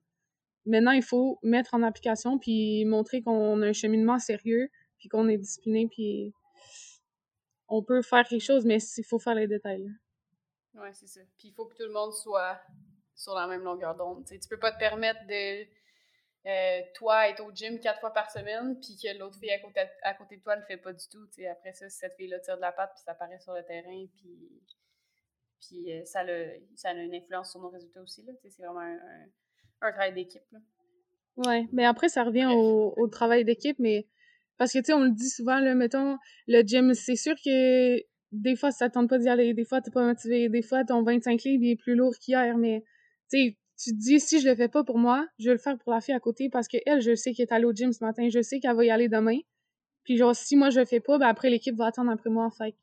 Maintenant, 0.67 0.91
il 0.91 1.03
faut 1.03 1.39
mettre 1.43 1.75
en 1.75 1.83
application, 1.83 2.39
puis 2.39 2.85
montrer 2.85 3.23
qu'on 3.23 3.63
a 3.63 3.67
un 3.67 3.73
cheminement 3.73 4.19
sérieux, 4.19 4.69
puis 4.99 5.09
qu'on 5.09 5.29
est 5.29 5.39
discipliné, 5.39 5.89
puis 5.89 6.33
on 7.69 7.83
peut 7.83 8.03
faire 8.03 8.27
quelque 8.27 8.43
chose, 8.43 8.65
mais 8.65 8.79
il 8.97 9.05
faut 9.05 9.19
faire 9.19 9.35
les 9.35 9.47
détails. 9.47 9.89
Oui, 10.75 10.89
c'est 10.93 11.07
ça. 11.07 11.21
Puis 11.39 11.49
il 11.49 11.53
faut 11.55 11.67
que 11.67 11.75
tout 11.75 11.87
le 11.87 11.93
monde 11.93 12.13
soit 12.13 12.61
sur 13.15 13.35
la 13.35 13.47
même 13.47 13.63
longueur 13.63 13.97
d'onde. 13.97 14.25
Tu 14.27 14.39
peux 14.49 14.59
pas 14.59 14.73
te 14.73 14.79
permettre 14.79 15.21
de, 15.27 15.65
euh, 16.47 16.81
toi, 16.95 17.29
être 17.29 17.45
au 17.45 17.51
gym 17.53 17.81
quatre 17.81 17.99
fois 18.01 18.13
par 18.13 18.31
semaine, 18.31 18.79
puis 18.79 18.97
que 19.03 19.19
l'autre 19.19 19.39
fille 19.39 19.51
à 19.51 19.59
côté, 19.59 19.81
à 20.03 20.15
côté 20.15 20.37
de 20.37 20.43
toi 20.43 20.55
ne 20.55 20.61
le 20.61 20.67
fait 20.67 20.77
pas 20.77 20.93
du 20.93 21.05
tout. 21.11 21.27
sais. 21.33 21.47
Après 21.49 21.73
ça, 21.73 21.89
cette 21.89 22.15
fille-là 22.15 22.39
tire 22.39 22.57
de 22.57 22.61
la 22.61 22.73
patte, 22.73 22.93
puis 22.95 23.03
ça 23.05 23.13
apparaît 23.13 23.41
sur 23.41 23.53
le 23.53 23.65
terrain, 23.65 24.07
puis, 24.17 24.63
puis 25.61 25.93
euh, 25.93 26.05
ça, 26.05 26.21
a, 26.21 26.27
ça 26.77 26.91
a 26.91 26.93
une 26.93 27.15
influence 27.15 27.51
sur 27.51 27.61
nos 27.61 27.71
résultats 27.71 28.01
aussi. 28.01 28.25
C'est 28.49 28.63
vraiment 28.63 28.81
un, 28.81 28.97
un, 29.81 29.91
travail 29.91 30.15
d'équipe. 30.15 30.43
Oui, 31.37 31.69
mais 31.73 31.85
après, 31.85 32.09
ça 32.09 32.23
revient 32.23 32.47
au, 32.47 32.95
au 32.97 33.09
travail 33.09 33.45
d'équipe, 33.45 33.79
mais 33.81 34.07
parce 34.57 34.73
que, 34.73 34.79
tu 34.79 34.85
sais, 34.85 34.93
on 34.95 35.03
le 35.03 35.11
dit 35.11 35.29
souvent, 35.29 35.59
là, 35.59 35.75
mettons, 35.75 36.17
le 36.47 36.63
gym, 36.63 36.95
c'est 36.95 37.17
sûr 37.17 37.35
que 37.45 37.99
des 38.33 38.57
fois, 38.57 38.71
ça 38.71 38.89
tente 38.89 39.09
pas 39.09 39.19
d'y 39.19 39.29
aller, 39.29 39.53
des 39.53 39.65
fois, 39.65 39.81
t'es 39.81 39.91
pas 39.91 40.05
motivé, 40.05 40.49
des 40.49 40.63
fois, 40.63 40.85
ton 40.85 41.03
25 41.03 41.43
livres, 41.43 41.63
il 41.65 41.71
est 41.73 41.77
plus 41.77 41.95
lourd 41.95 42.15
qu'hier, 42.21 42.57
mais, 42.57 42.85
tu 43.31 43.39
sais, 43.39 43.59
tu 43.79 43.91
te 43.91 43.97
dis, 43.97 44.21
si 44.21 44.41
je 44.41 44.49
le 44.49 44.57
fais 44.57 44.69
pas 44.69 44.85
pour 44.85 44.99
moi, 44.99 45.27
je 45.39 45.47
vais 45.47 45.53
le 45.53 45.59
faire 45.59 45.77
pour 45.79 45.93
la 45.93 46.01
fille 46.01 46.15
à 46.15 46.21
côté 46.21 46.49
parce 46.49 46.69
que 46.69 46.79
elle, 46.87 47.01
je 47.01 47.15
sais 47.15 47.33
qu'elle 47.33 47.47
est 47.47 47.53
allée 47.53 47.67
au 47.67 47.73
gym 47.73 47.93
ce 47.93 48.03
matin, 48.05 48.29
je 48.31 48.41
sais 48.41 48.61
qu'elle 48.61 48.75
va 48.75 48.85
y 48.85 48.91
aller 48.91 49.09
demain. 49.09 49.39
Puis 50.05 50.17
genre, 50.17 50.35
si 50.35 50.57
moi 50.57 50.71
je 50.71 50.81
le 50.81 50.87
fais 50.87 51.01
pas, 51.01 51.19
ben 51.19 51.27
après 51.27 51.51
l'équipe 51.51 51.77
va 51.77 51.87
attendre 51.87 52.11
après 52.11 52.31
moi. 52.31 52.51
Fait 52.57 52.75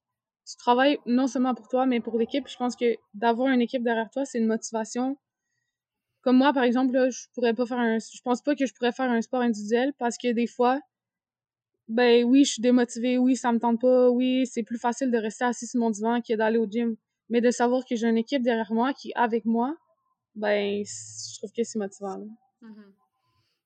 tu 0.45 0.57
travailles 0.57 1.00
non 1.05 1.27
seulement 1.27 1.55
pour 1.55 1.67
toi, 1.67 1.85
mais 1.85 2.01
pour 2.01 2.17
l'équipe. 2.17 2.47
Je 2.47 2.57
pense 2.57 2.75
que 2.75 2.97
d'avoir 3.13 3.47
une 3.50 3.62
équipe 3.62 3.83
derrière 3.83 4.09
toi, 4.09 4.25
c'est 4.25 4.39
une 4.39 4.47
motivation. 4.47 5.17
Comme 6.21 6.38
moi, 6.38 6.53
par 6.53 6.63
exemple, 6.63 6.93
là, 6.93 7.09
je 7.09 7.27
pourrais 7.33 7.53
pas 7.53 7.65
faire 7.65 7.79
un, 7.79 7.97
je 8.00 8.21
pense 8.23 8.41
pas 8.41 8.55
que 8.55 8.65
je 8.65 8.73
pourrais 8.73 8.91
faire 8.91 9.09
un 9.09 9.21
sport 9.21 9.41
individuel 9.41 9.93
parce 9.97 10.17
que 10.17 10.31
des 10.31 10.47
fois, 10.47 10.79
ben 11.88 12.23
oui, 12.25 12.45
je 12.45 12.53
suis 12.53 12.62
démotivée, 12.62 13.17
oui, 13.17 13.35
ça 13.35 13.51
me 13.51 13.59
tente 13.59 13.81
pas, 13.81 14.09
oui, 14.09 14.45
c'est 14.45 14.63
plus 14.63 14.77
facile 14.77 15.12
de 15.12 15.17
rester 15.17 15.45
assis 15.45 15.67
sur 15.67 15.79
mon 15.79 15.91
divan 15.91 16.21
que 16.21 16.33
d'aller 16.35 16.57
au 16.57 16.65
gym. 16.65 16.95
Mais 17.29 17.41
de 17.41 17.51
savoir 17.51 17.85
que 17.85 17.95
j'ai 17.95 18.07
une 18.07 18.17
équipe 18.17 18.41
derrière 18.41 18.71
moi 18.73 18.93
qui 18.93 19.12
avec 19.15 19.45
moi, 19.45 19.75
ben, 20.35 20.83
je 20.83 21.37
trouve 21.37 21.51
que 21.51 21.63
c'est 21.63 21.79
motivant. 21.79 22.19
Mm-hmm. 22.61 22.93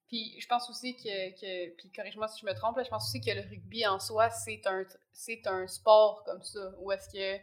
Puis 0.07 0.39
je 0.39 0.47
pense 0.47 0.69
aussi 0.69 0.95
que, 0.95 1.31
que 1.39 1.75
puis 1.75 1.91
corrige-moi 1.91 2.27
si 2.29 2.39
je 2.41 2.45
me 2.45 2.53
trompe, 2.53 2.79
je 2.83 2.89
pense 2.89 3.07
aussi 3.07 3.19
que 3.19 3.31
le 3.31 3.41
rugby 3.41 3.85
en 3.85 3.99
soi, 3.99 4.29
c'est 4.29 4.65
un, 4.65 4.85
c'est 5.11 5.45
un 5.47 5.67
sport 5.67 6.23
comme 6.23 6.41
ça, 6.43 6.71
où 6.79 6.91
est-ce 6.91 7.09
que 7.09 7.41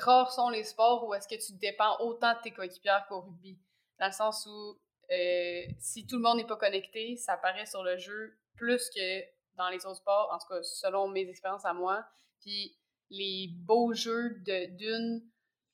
rares 0.00 0.32
sont 0.32 0.50
les 0.50 0.64
sports 0.64 1.06
où 1.06 1.14
est-ce 1.14 1.28
que 1.28 1.34
tu 1.34 1.52
dépends 1.58 1.96
autant 2.00 2.34
de 2.34 2.42
tes 2.42 2.50
coéquipières 2.50 3.06
qu'au 3.08 3.20
rugby. 3.20 3.58
Dans 3.98 4.06
le 4.06 4.12
sens 4.12 4.46
où 4.46 4.78
euh, 5.10 5.62
si 5.78 6.06
tout 6.06 6.16
le 6.16 6.22
monde 6.22 6.38
n'est 6.38 6.46
pas 6.46 6.56
connecté, 6.56 7.16
ça 7.16 7.34
apparaît 7.34 7.66
sur 7.66 7.82
le 7.82 7.96
jeu 7.96 8.38
plus 8.56 8.90
que 8.90 9.22
dans 9.56 9.68
les 9.70 9.86
autres 9.86 9.96
sports, 9.96 10.30
en 10.32 10.38
tout 10.38 10.48
cas 10.48 10.62
selon 10.62 11.08
mes 11.08 11.28
expériences 11.28 11.64
à 11.64 11.72
moi. 11.72 12.04
Puis 12.40 12.76
les 13.10 13.48
beaux 13.54 13.92
jeux 13.94 14.40
d'une 14.40 15.22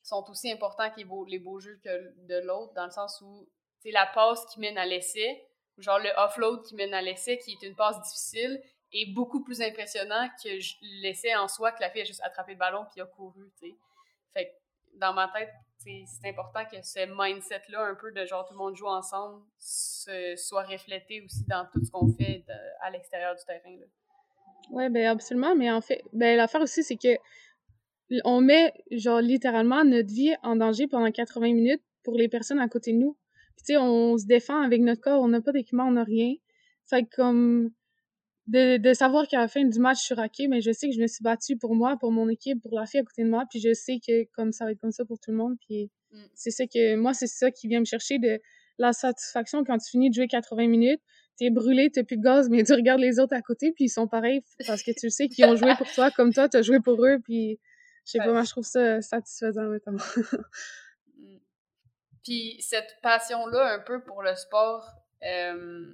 sont 0.04 0.24
aussi 0.30 0.52
importants 0.52 0.90
que 0.90 0.96
les 0.96 1.38
beaux, 1.38 1.58
jeux 1.58 1.80
que 1.82 2.26
de 2.26 2.46
l'autre, 2.46 2.72
dans 2.74 2.84
le 2.84 2.90
sens 2.90 3.20
où 3.22 3.48
c'est 3.80 3.90
la 3.90 4.06
passe 4.06 4.44
qui 4.46 4.60
mène 4.60 4.78
à 4.78 4.86
l'essai, 4.86 5.44
genre 5.78 5.98
le 5.98 6.10
offload 6.16 6.62
qui 6.62 6.74
mène 6.76 6.94
à 6.94 7.02
l'essai, 7.02 7.38
qui 7.38 7.52
est 7.52 7.66
une 7.66 7.74
passe 7.74 8.00
difficile, 8.02 8.62
est 8.92 9.12
beaucoup 9.12 9.42
plus 9.42 9.60
impressionnant 9.60 10.28
que 10.42 10.50
l'essai 11.02 11.34
en 11.34 11.48
soi, 11.48 11.72
que 11.72 11.80
la 11.80 11.90
fille 11.90 12.02
a 12.02 12.04
juste 12.04 12.22
attrapé 12.22 12.52
le 12.52 12.58
ballon 12.58 12.86
puis 12.92 13.00
a 13.00 13.06
couru, 13.06 13.50
tu 13.58 13.66
sais. 13.68 13.76
Fait 14.32 14.54
dans 14.94 15.12
ma 15.12 15.28
tête, 15.28 15.50
c'est 15.78 16.28
important 16.28 16.64
que 16.66 16.80
ce 16.80 17.00
mindset-là, 17.06 17.84
un 17.84 17.96
peu 17.96 18.12
de 18.12 18.24
genre 18.24 18.46
tout 18.46 18.52
le 18.52 18.58
monde 18.58 18.76
joue 18.76 18.86
ensemble, 18.86 19.42
soit 19.58 20.62
reflété 20.62 21.20
aussi 21.22 21.44
dans 21.48 21.66
tout 21.72 21.84
ce 21.84 21.90
qu'on 21.90 22.12
fait 22.12 22.44
à 22.80 22.90
l'extérieur 22.90 23.34
du 23.34 23.44
terrain. 23.44 23.76
Ouais, 24.70 24.88
ben 24.88 25.08
absolument, 25.08 25.56
mais 25.56 25.70
en 25.70 25.80
fait, 25.80 26.04
ben 26.12 26.36
l'affaire 26.36 26.60
aussi, 26.60 26.84
c'est 26.84 26.96
que 26.96 27.18
on 28.24 28.40
met, 28.40 28.72
genre, 28.90 29.20
littéralement 29.20 29.84
notre 29.84 30.12
vie 30.12 30.34
en 30.42 30.56
danger 30.56 30.86
pendant 30.86 31.10
80 31.10 31.52
minutes 31.54 31.82
pour 32.02 32.16
les 32.16 32.28
personnes 32.28 32.58
à 32.60 32.68
côté 32.68 32.92
de 32.92 32.98
nous. 32.98 33.16
tu 33.58 33.64
sais, 33.64 33.76
on 33.76 34.18
se 34.18 34.26
défend 34.26 34.60
avec 34.60 34.80
notre 34.82 35.00
corps, 35.00 35.22
on 35.22 35.28
n'a 35.28 35.40
pas 35.40 35.52
d'équipement, 35.52 35.84
on 35.84 35.92
n'a 35.92 36.04
rien. 36.04 36.34
Fait 36.86 37.04
comme, 37.04 37.70
de, 38.46 38.76
de 38.76 38.92
savoir 38.92 39.26
qu'à 39.26 39.38
la 39.38 39.48
fin 39.48 39.64
du 39.64 39.78
match, 39.78 40.00
je 40.00 40.04
suis 40.04 40.14
raquée, 40.14 40.48
mais 40.48 40.60
je 40.60 40.70
sais 40.70 40.88
que 40.88 40.94
je 40.94 41.00
me 41.00 41.06
suis 41.06 41.22
battue 41.22 41.56
pour 41.56 41.74
moi, 41.74 41.96
pour 41.98 42.12
mon 42.12 42.28
équipe, 42.28 42.60
pour 42.62 42.78
la 42.78 42.86
fille 42.86 43.00
à 43.00 43.04
côté 43.04 43.24
de 43.24 43.30
moi, 43.30 43.44
puis 43.48 43.58
je 43.58 43.72
sais 43.72 43.98
que 44.06 44.24
comme 44.32 44.52
ça 44.52 44.66
va 44.66 44.72
être 44.72 44.80
comme 44.80 44.92
ça 44.92 45.04
pour 45.04 45.18
tout 45.18 45.30
le 45.30 45.38
monde, 45.38 45.56
puis 45.66 45.90
mm. 46.12 46.18
c'est 46.34 46.50
ça 46.50 46.66
que, 46.66 46.96
moi, 46.96 47.14
c'est 47.14 47.26
ça 47.26 47.50
qui 47.50 47.68
vient 47.68 47.80
me 47.80 47.86
chercher 47.86 48.18
de 48.18 48.40
la 48.78 48.92
satisfaction 48.92 49.64
quand 49.64 49.78
tu 49.78 49.90
finis 49.90 50.10
de 50.10 50.14
jouer 50.14 50.26
80 50.26 50.66
minutes, 50.66 51.00
t'es 51.38 51.50
brûlé, 51.50 51.90
t'as 51.90 52.02
plus 52.02 52.16
de 52.16 52.22
gaz, 52.22 52.50
mais 52.50 52.64
tu 52.64 52.74
regardes 52.74 53.00
les 53.00 53.18
autres 53.18 53.34
à 53.34 53.40
côté, 53.40 53.72
puis 53.72 53.84
ils 53.84 53.88
sont 53.88 54.08
pareils, 54.08 54.42
parce 54.66 54.82
que 54.82 54.90
tu 54.90 55.08
sais 55.10 55.28
qu'ils 55.28 55.46
ont 55.46 55.56
joué 55.56 55.72
pour 55.78 55.90
toi 55.90 56.10
comme 56.10 56.32
toi, 56.32 56.48
t'as 56.48 56.62
joué 56.62 56.80
pour 56.80 57.02
eux, 57.04 57.18
puis 57.24 57.58
je 58.04 58.10
sais 58.12 58.18
pas, 58.18 58.32
moi, 58.32 58.42
je 58.42 58.50
trouve 58.50 58.64
ça 58.64 59.00
satisfaisant, 59.00 59.64
maintenant. 59.64 60.04
Mm. 61.16 61.38
Puis 62.24 62.60
cette 62.60 62.96
passion-là, 63.02 63.74
un 63.74 63.78
peu 63.78 64.02
pour 64.02 64.22
le 64.22 64.34
sport, 64.34 64.88
euh, 65.22 65.92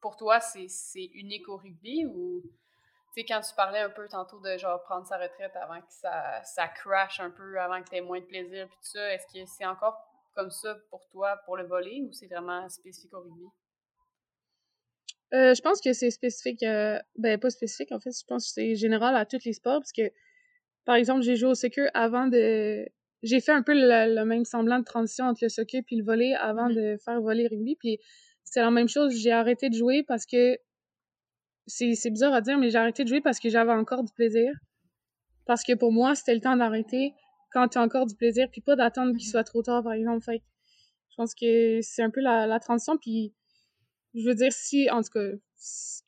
pour 0.00 0.16
toi, 0.16 0.40
c'est 0.40 1.10
unique 1.14 1.48
au 1.48 1.56
rugby 1.56 2.04
ou, 2.06 2.42
tu 3.14 3.20
sais, 3.20 3.24
quand 3.24 3.40
tu 3.40 3.54
parlais 3.54 3.80
un 3.80 3.90
peu 3.90 4.08
tantôt 4.08 4.40
de 4.40 4.58
genre 4.58 4.82
prendre 4.82 5.06
sa 5.06 5.16
retraite 5.16 5.54
avant 5.56 5.80
que 5.80 5.90
ça, 5.90 6.42
ça 6.44 6.68
crash 6.68 7.20
un 7.20 7.30
peu, 7.30 7.58
avant 7.58 7.82
que 7.82 7.88
tu 7.88 7.96
aies 7.96 8.00
moins 8.00 8.20
de 8.20 8.26
plaisir, 8.26 8.66
puis 8.68 8.76
tout 8.76 8.90
ça, 8.90 9.14
est-ce 9.14 9.26
que 9.26 9.46
c'est 9.46 9.66
encore 9.66 9.96
comme 10.34 10.50
ça 10.50 10.76
pour 10.90 11.08
toi 11.08 11.36
pour 11.44 11.56
le 11.56 11.66
voler 11.66 12.02
ou 12.02 12.12
c'est 12.12 12.26
vraiment 12.26 12.68
spécifique 12.68 13.12
au 13.14 13.20
rugby? 13.20 13.46
Euh, 15.34 15.54
je 15.54 15.60
pense 15.60 15.80
que 15.80 15.92
c'est 15.92 16.10
spécifique, 16.10 16.62
euh, 16.62 16.98
ben 17.16 17.38
pas 17.38 17.50
spécifique 17.50 17.92
en 17.92 18.00
fait, 18.00 18.12
je 18.18 18.24
pense 18.24 18.46
que 18.46 18.52
c'est 18.52 18.76
général 18.76 19.14
à 19.14 19.26
tous 19.26 19.44
les 19.44 19.52
sports 19.52 19.80
parce 19.80 19.92
que 19.92 20.10
par 20.88 20.96
exemple, 20.96 21.20
j'ai 21.20 21.36
joué 21.36 21.50
au 21.50 21.54
soccer 21.54 21.90
avant 21.92 22.28
de. 22.28 22.88
J'ai 23.22 23.40
fait 23.40 23.52
un 23.52 23.62
peu 23.62 23.74
le, 23.74 24.24
même 24.24 24.46
semblant 24.46 24.78
de 24.78 24.84
transition 24.84 25.26
entre 25.26 25.40
le 25.42 25.50
soccer 25.50 25.82
puis 25.84 25.96
le 25.96 26.02
volley 26.02 26.32
avant 26.34 26.70
mm-hmm. 26.70 26.94
de 26.94 26.96
faire 27.04 27.20
volley 27.20 27.46
rugby. 27.46 27.76
Puis 27.76 27.98
c'est 28.42 28.62
la 28.62 28.70
même 28.70 28.88
chose, 28.88 29.14
j'ai 29.14 29.30
arrêté 29.30 29.68
de 29.68 29.74
jouer 29.74 30.02
parce 30.02 30.24
que. 30.24 30.56
C'est 31.66 32.08
bizarre 32.08 32.32
à 32.32 32.40
dire, 32.40 32.56
mais 32.56 32.70
j'ai 32.70 32.78
arrêté 32.78 33.04
de 33.04 33.08
jouer 33.10 33.20
parce 33.20 33.38
que 33.38 33.50
j'avais 33.50 33.72
encore 33.72 34.02
du 34.02 34.14
plaisir. 34.14 34.50
Parce 35.44 35.62
que 35.62 35.74
pour 35.74 35.92
moi, 35.92 36.14
c'était 36.14 36.34
le 36.34 36.40
temps 36.40 36.56
d'arrêter 36.56 37.12
quand 37.52 37.68
tu 37.68 37.76
as 37.76 37.82
encore 37.82 38.06
du 38.06 38.14
plaisir, 38.14 38.48
puis 38.50 38.62
pas 38.62 38.74
d'attendre 38.74 39.12
qu'il 39.12 39.28
mm-hmm. 39.28 39.30
soit 39.30 39.44
trop 39.44 39.60
tard, 39.60 39.82
par 39.82 39.92
exemple. 39.92 40.24
Fait 40.24 40.42
je 41.10 41.16
pense 41.18 41.34
que 41.34 41.80
c'est 41.82 42.02
un 42.02 42.08
peu 42.08 42.20
la, 42.20 42.46
la 42.46 42.60
transition. 42.60 42.96
Puis 42.96 43.34
je 44.14 44.26
veux 44.26 44.34
dire, 44.34 44.52
si, 44.52 44.90
en 44.90 45.02
tout 45.02 45.10
cas, 45.10 45.28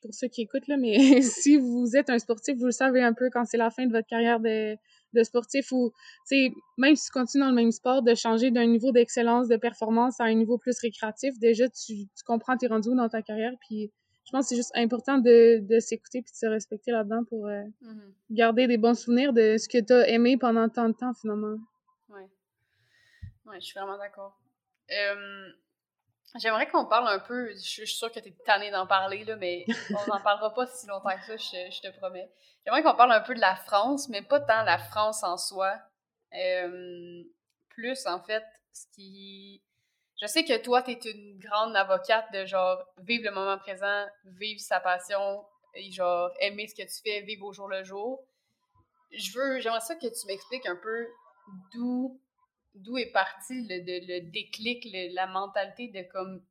pour 0.01 0.13
ceux 0.13 0.27
qui 0.27 0.41
écoutent, 0.41 0.67
là, 0.67 0.77
mais 0.77 0.97
si 1.21 1.57
vous 1.57 1.95
êtes 1.95 2.09
un 2.09 2.19
sportif, 2.19 2.57
vous 2.57 2.65
le 2.65 2.71
savez 2.71 3.01
un 3.01 3.13
peu 3.13 3.29
quand 3.29 3.45
c'est 3.45 3.57
la 3.57 3.69
fin 3.69 3.85
de 3.85 3.91
votre 3.91 4.07
carrière 4.07 4.39
de, 4.39 4.75
de 5.13 5.23
sportif 5.23 5.71
ou, 5.71 5.91
tu 6.27 6.53
même 6.77 6.95
si 6.95 7.05
tu 7.05 7.11
continues 7.11 7.43
dans 7.43 7.49
le 7.49 7.55
même 7.55 7.71
sport, 7.71 8.01
de 8.01 8.15
changer 8.15 8.51
d'un 8.51 8.65
niveau 8.65 8.91
d'excellence, 8.91 9.47
de 9.47 9.57
performance 9.57 10.19
à 10.19 10.25
un 10.25 10.33
niveau 10.33 10.57
plus 10.57 10.77
récréatif, 10.79 11.37
déjà, 11.39 11.69
tu, 11.69 12.07
tu 12.07 12.23
comprends 12.25 12.57
tes 12.57 12.67
rendus 12.67 12.95
dans 12.95 13.09
ta 13.09 13.21
carrière, 13.21 13.53
puis 13.67 13.91
je 14.25 14.31
pense 14.31 14.45
que 14.45 14.49
c'est 14.49 14.55
juste 14.55 14.71
important 14.75 15.17
de, 15.17 15.59
de 15.59 15.79
s'écouter 15.79 16.21
puis 16.21 16.31
de 16.31 16.37
se 16.37 16.45
respecter 16.45 16.91
là-dedans 16.91 17.23
pour 17.25 17.47
euh, 17.47 17.63
mm-hmm. 17.81 18.13
garder 18.31 18.67
des 18.67 18.77
bons 18.77 18.97
souvenirs 18.97 19.33
de 19.33 19.57
ce 19.57 19.67
que 19.67 19.83
tu 19.83 19.93
as 19.93 20.07
aimé 20.09 20.37
pendant 20.37 20.69
tant 20.69 20.89
de 20.89 20.93
temps, 20.93 21.13
finalement. 21.13 21.57
Ouais. 22.09 22.29
Ouais, 23.45 23.59
je 23.59 23.65
suis 23.65 23.79
vraiment 23.79 23.97
d'accord. 23.97 24.39
Euh, 24.91 25.49
J'aimerais 26.35 26.67
qu'on 26.67 26.85
parle 26.85 27.09
un 27.09 27.19
peu, 27.19 27.51
je 27.53 27.59
suis 27.59 27.87
sûre 27.87 28.11
que 28.11 28.19
tu 28.19 28.29
es 28.29 28.35
tannée 28.45 28.71
d'en 28.71 28.87
parler, 28.87 29.25
là, 29.25 29.35
mais 29.35 29.65
on 29.89 30.07
n'en 30.07 30.21
parlera 30.21 30.53
pas 30.53 30.65
si 30.65 30.87
longtemps 30.87 31.09
que 31.09 31.25
ça, 31.25 31.35
je, 31.37 31.81
te 31.81 31.97
promets. 31.97 32.31
J'aimerais 32.65 32.83
qu'on 32.83 32.95
parle 32.95 33.11
un 33.11 33.21
peu 33.21 33.35
de 33.35 33.41
la 33.41 33.55
France, 33.55 34.07
mais 34.07 34.21
pas 34.21 34.39
tant 34.39 34.63
la 34.63 34.77
France 34.77 35.23
en 35.23 35.37
soi. 35.37 35.77
Euh, 36.33 37.23
plus, 37.69 38.05
en 38.07 38.21
fait, 38.21 38.43
ce 38.71 38.85
qui... 38.93 39.61
Je 40.21 40.27
sais 40.27 40.45
que 40.45 40.57
toi, 40.57 40.83
tu 40.83 40.91
es 40.91 41.11
une 41.11 41.39
grande 41.39 41.75
avocate 41.75 42.31
de 42.31 42.45
genre 42.45 42.85
vivre 42.99 43.25
le 43.25 43.31
moment 43.31 43.57
présent, 43.57 44.05
vivre 44.25 44.59
sa 44.61 44.79
passion, 44.79 45.43
genre, 45.89 46.31
aimer 46.39 46.67
ce 46.67 46.75
que 46.75 46.83
tu 46.83 47.01
fais, 47.03 47.21
vivre 47.21 47.45
au 47.45 47.53
jour 47.53 47.67
le 47.67 47.83
jour. 47.83 48.23
Je 49.11 49.31
veux, 49.37 49.59
j'aimerais 49.59 49.81
ça 49.81 49.95
que 49.95 50.07
tu 50.07 50.27
m'expliques 50.27 50.67
un 50.67 50.75
peu 50.75 51.07
d'où 51.73 52.21
d'où 52.75 52.97
est 52.97 53.11
parti 53.11 53.67
le, 53.67 53.79
le 53.85 54.31
déclic, 54.31 54.87
la 55.13 55.27
mentalité 55.27 55.89
de 55.89 56.01
comme 56.11 56.43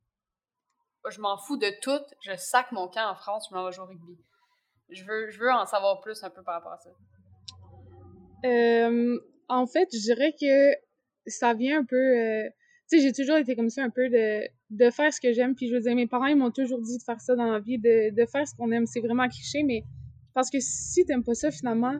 je 1.09 1.21
m'en 1.21 1.39
fous 1.39 1.57
de 1.57 1.71
tout, 1.81 2.05
je 2.23 2.37
sac 2.37 2.73
mon 2.73 2.89
camp 2.89 3.11
en 3.11 3.15
France, 3.15 3.47
je 3.51 3.55
m'en 3.55 3.65
vais 3.65 3.73
jouer 3.73 3.85
au 3.85 3.89
rugby. 3.89 4.19
Je 4.91 5.05
veux, 5.05 5.31
je 5.31 5.39
veux 5.39 5.51
en 5.51 5.65
savoir 5.67 6.01
plus 6.01 6.23
un 6.23 6.31
peu 6.31 6.43
par 6.43 6.55
rapport 6.55 6.73
à 6.73 6.79
ça. 6.79 6.91
Euh, 8.45 9.19
en 9.49 9.67
fait, 9.67 9.89
je 9.93 9.99
dirais 9.99 10.35
que 10.39 10.75
ça 11.27 11.55
vient 11.55 11.81
un 11.81 11.85
peu. 11.85 11.97
Euh, 11.97 12.49
tu 12.91 12.99
sais, 12.99 13.03
j'ai 13.03 13.13
toujours 13.13 13.37
été 13.37 13.55
comme 13.55 13.71
ça, 13.71 13.85
un 13.85 13.91
peu 13.91 14.09
de, 14.09 14.43
de 14.71 14.91
faire 14.91 15.13
ce 15.13 15.21
que 15.21 15.33
j'aime. 15.33 15.55
Puis 15.55 15.69
je 15.69 15.75
veux 15.75 15.81
dire, 15.81 15.95
mes 15.95 16.09
parents, 16.09 16.27
ils 16.27 16.37
m'ont 16.37 16.51
toujours 16.51 16.81
dit 16.81 16.99
de 16.99 17.03
faire 17.03 17.21
ça 17.21 17.37
dans 17.37 17.51
la 17.51 17.61
vie, 17.61 17.79
de, 17.79 18.15
de 18.15 18.27
faire 18.27 18.47
ce 18.47 18.55
qu'on 18.55 18.71
aime. 18.73 18.87
C'est 18.87 19.01
vraiment 19.01 19.29
cliché, 19.29 19.63
mais 19.63 19.85
parce 20.35 20.51
que 20.51 20.59
si 20.61 21.05
t'aimes 21.05 21.25
pas 21.25 21.35
ça, 21.35 21.51
finalement, 21.51 21.99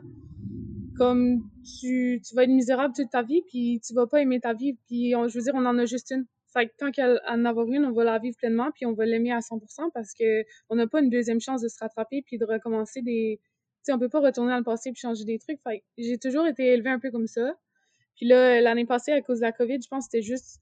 comme 1.01 1.41
tu, 1.79 2.21
tu 2.23 2.35
vas 2.35 2.43
être 2.43 2.51
misérable 2.51 2.93
toute 2.95 3.09
ta 3.09 3.23
vie, 3.23 3.41
puis 3.47 3.81
tu 3.83 3.91
vas 3.95 4.05
pas 4.05 4.21
aimer 4.21 4.39
ta 4.39 4.53
vie. 4.53 4.77
Puis 4.85 5.13
je 5.13 5.35
veux 5.35 5.43
dire, 5.43 5.53
on 5.55 5.65
en 5.65 5.79
a 5.79 5.85
juste 5.85 6.11
une. 6.11 6.25
Fait 6.53 6.67
que 6.67 6.73
tant 6.77 6.91
qu'à 6.91 7.19
en 7.27 7.43
avoir 7.43 7.65
une, 7.71 7.85
on 7.85 7.91
va 7.91 8.03
la 8.03 8.19
vivre 8.19 8.37
pleinement, 8.37 8.69
puis 8.71 8.85
on 8.85 8.93
va 8.93 9.05
l'aimer 9.07 9.31
à 9.31 9.39
100% 9.39 9.89
parce 9.95 10.13
que 10.13 10.43
on 10.69 10.75
n'a 10.75 10.85
pas 10.85 11.01
une 11.01 11.09
deuxième 11.09 11.39
chance 11.39 11.63
de 11.63 11.69
se 11.69 11.79
rattraper 11.79 12.21
puis 12.21 12.37
de 12.37 12.45
recommencer 12.45 13.01
des, 13.01 13.39
sais, 13.81 13.93
on 13.93 13.97
peut 13.97 14.09
pas 14.09 14.19
retourner 14.19 14.51
dans 14.51 14.59
le 14.59 14.63
passé 14.63 14.91
puis 14.91 15.01
changer 15.01 15.25
des 15.25 15.39
trucs. 15.39 15.59
Fait 15.63 15.83
j'ai 15.97 16.19
toujours 16.19 16.45
été 16.45 16.67
élevée 16.67 16.91
un 16.91 16.99
peu 16.99 17.09
comme 17.09 17.25
ça. 17.25 17.55
Puis 18.15 18.27
là, 18.27 18.61
l'année 18.61 18.85
passée, 18.85 19.11
à 19.11 19.21
cause 19.21 19.39
de 19.39 19.45
la 19.45 19.51
COVID, 19.51 19.79
je 19.81 19.87
pense 19.87 20.05
que 20.05 20.11
c'était 20.11 20.21
juste 20.21 20.61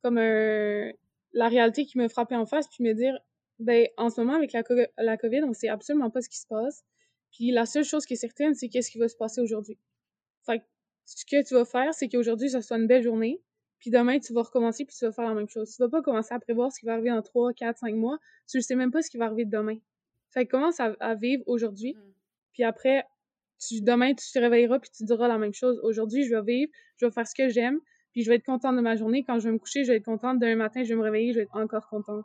comme 0.00 0.16
un... 0.18 0.92
la 1.32 1.48
réalité 1.48 1.86
qui 1.86 1.98
me 1.98 2.06
frappait 2.06 2.36
en 2.36 2.46
face, 2.46 2.68
puis 2.68 2.84
me 2.84 2.92
dire, 2.92 3.18
ben, 3.58 3.88
en 3.96 4.10
ce 4.10 4.20
moment, 4.20 4.34
avec 4.34 4.52
la, 4.52 4.62
la 4.98 5.16
COVID, 5.16 5.42
on 5.42 5.52
sait 5.54 5.68
absolument 5.68 6.10
pas 6.10 6.20
ce 6.20 6.28
qui 6.28 6.38
se 6.38 6.46
passe. 6.46 6.84
Puis 7.32 7.50
la 7.50 7.66
seule 7.66 7.84
chose 7.84 8.06
qui 8.06 8.14
est 8.14 8.16
certaine, 8.16 8.54
c'est 8.54 8.68
qu'est-ce 8.68 8.90
qui 8.90 8.98
va 8.98 9.08
se 9.08 9.16
passer 9.16 9.40
aujourd'hui. 9.40 9.78
Fait 10.44 10.62
ce 11.04 11.24
que 11.24 11.46
tu 11.46 11.54
vas 11.54 11.64
faire, 11.64 11.94
c'est 11.94 12.08
qu'aujourd'hui, 12.08 12.50
ça 12.50 12.62
soit 12.62 12.78
une 12.78 12.86
belle 12.86 13.02
journée. 13.02 13.40
Puis 13.78 13.90
demain, 13.90 14.18
tu 14.18 14.32
vas 14.32 14.42
recommencer, 14.42 14.84
puis 14.84 14.96
tu 14.96 15.04
vas 15.04 15.12
faire 15.12 15.28
la 15.28 15.34
même 15.34 15.48
chose. 15.48 15.70
Tu 15.70 15.80
vas 15.82 15.88
pas 15.88 16.02
commencer 16.02 16.34
à 16.34 16.40
prévoir 16.40 16.72
ce 16.72 16.80
qui 16.80 16.86
va 16.86 16.94
arriver 16.94 17.10
dans 17.10 17.22
3, 17.22 17.52
4, 17.52 17.78
5 17.78 17.94
mois. 17.94 18.18
Tu 18.48 18.56
ne 18.56 18.62
sais 18.62 18.74
même 18.74 18.90
pas 18.90 19.02
ce 19.02 19.10
qui 19.10 19.18
va 19.18 19.26
arriver 19.26 19.44
demain. 19.44 19.76
Fait 20.30 20.46
que 20.46 20.50
commence 20.50 20.80
à, 20.80 20.96
à 20.98 21.14
vivre 21.14 21.44
aujourd'hui. 21.46 21.94
Mm. 21.94 22.00
Puis 22.54 22.64
après, 22.64 23.04
tu, 23.58 23.82
demain, 23.82 24.14
tu 24.14 24.30
te 24.32 24.38
réveilleras 24.38 24.78
puis 24.78 24.90
tu 24.90 25.04
diras 25.04 25.28
la 25.28 25.38
même 25.38 25.54
chose. 25.54 25.78
Aujourd'hui, 25.82 26.24
je 26.24 26.34
vais 26.34 26.42
vivre, 26.42 26.72
je 26.96 27.06
vais 27.06 27.12
faire 27.12 27.26
ce 27.26 27.34
que 27.34 27.48
j'aime, 27.48 27.80
puis 28.12 28.22
je 28.22 28.30
vais 28.30 28.36
être 28.36 28.44
contente 28.44 28.76
de 28.76 28.80
ma 28.80 28.96
journée. 28.96 29.24
Quand 29.24 29.38
je 29.38 29.48
vais 29.48 29.52
me 29.52 29.58
coucher, 29.58 29.84
je 29.84 29.92
vais 29.92 29.98
être 29.98 30.04
contente. 30.04 30.38
Demain 30.38 30.56
matin, 30.56 30.82
je 30.82 30.88
vais 30.88 30.96
me 30.96 31.02
réveiller, 31.02 31.32
je 31.32 31.38
vais 31.38 31.44
être 31.44 31.56
encore 31.56 31.88
contente. 31.88 32.24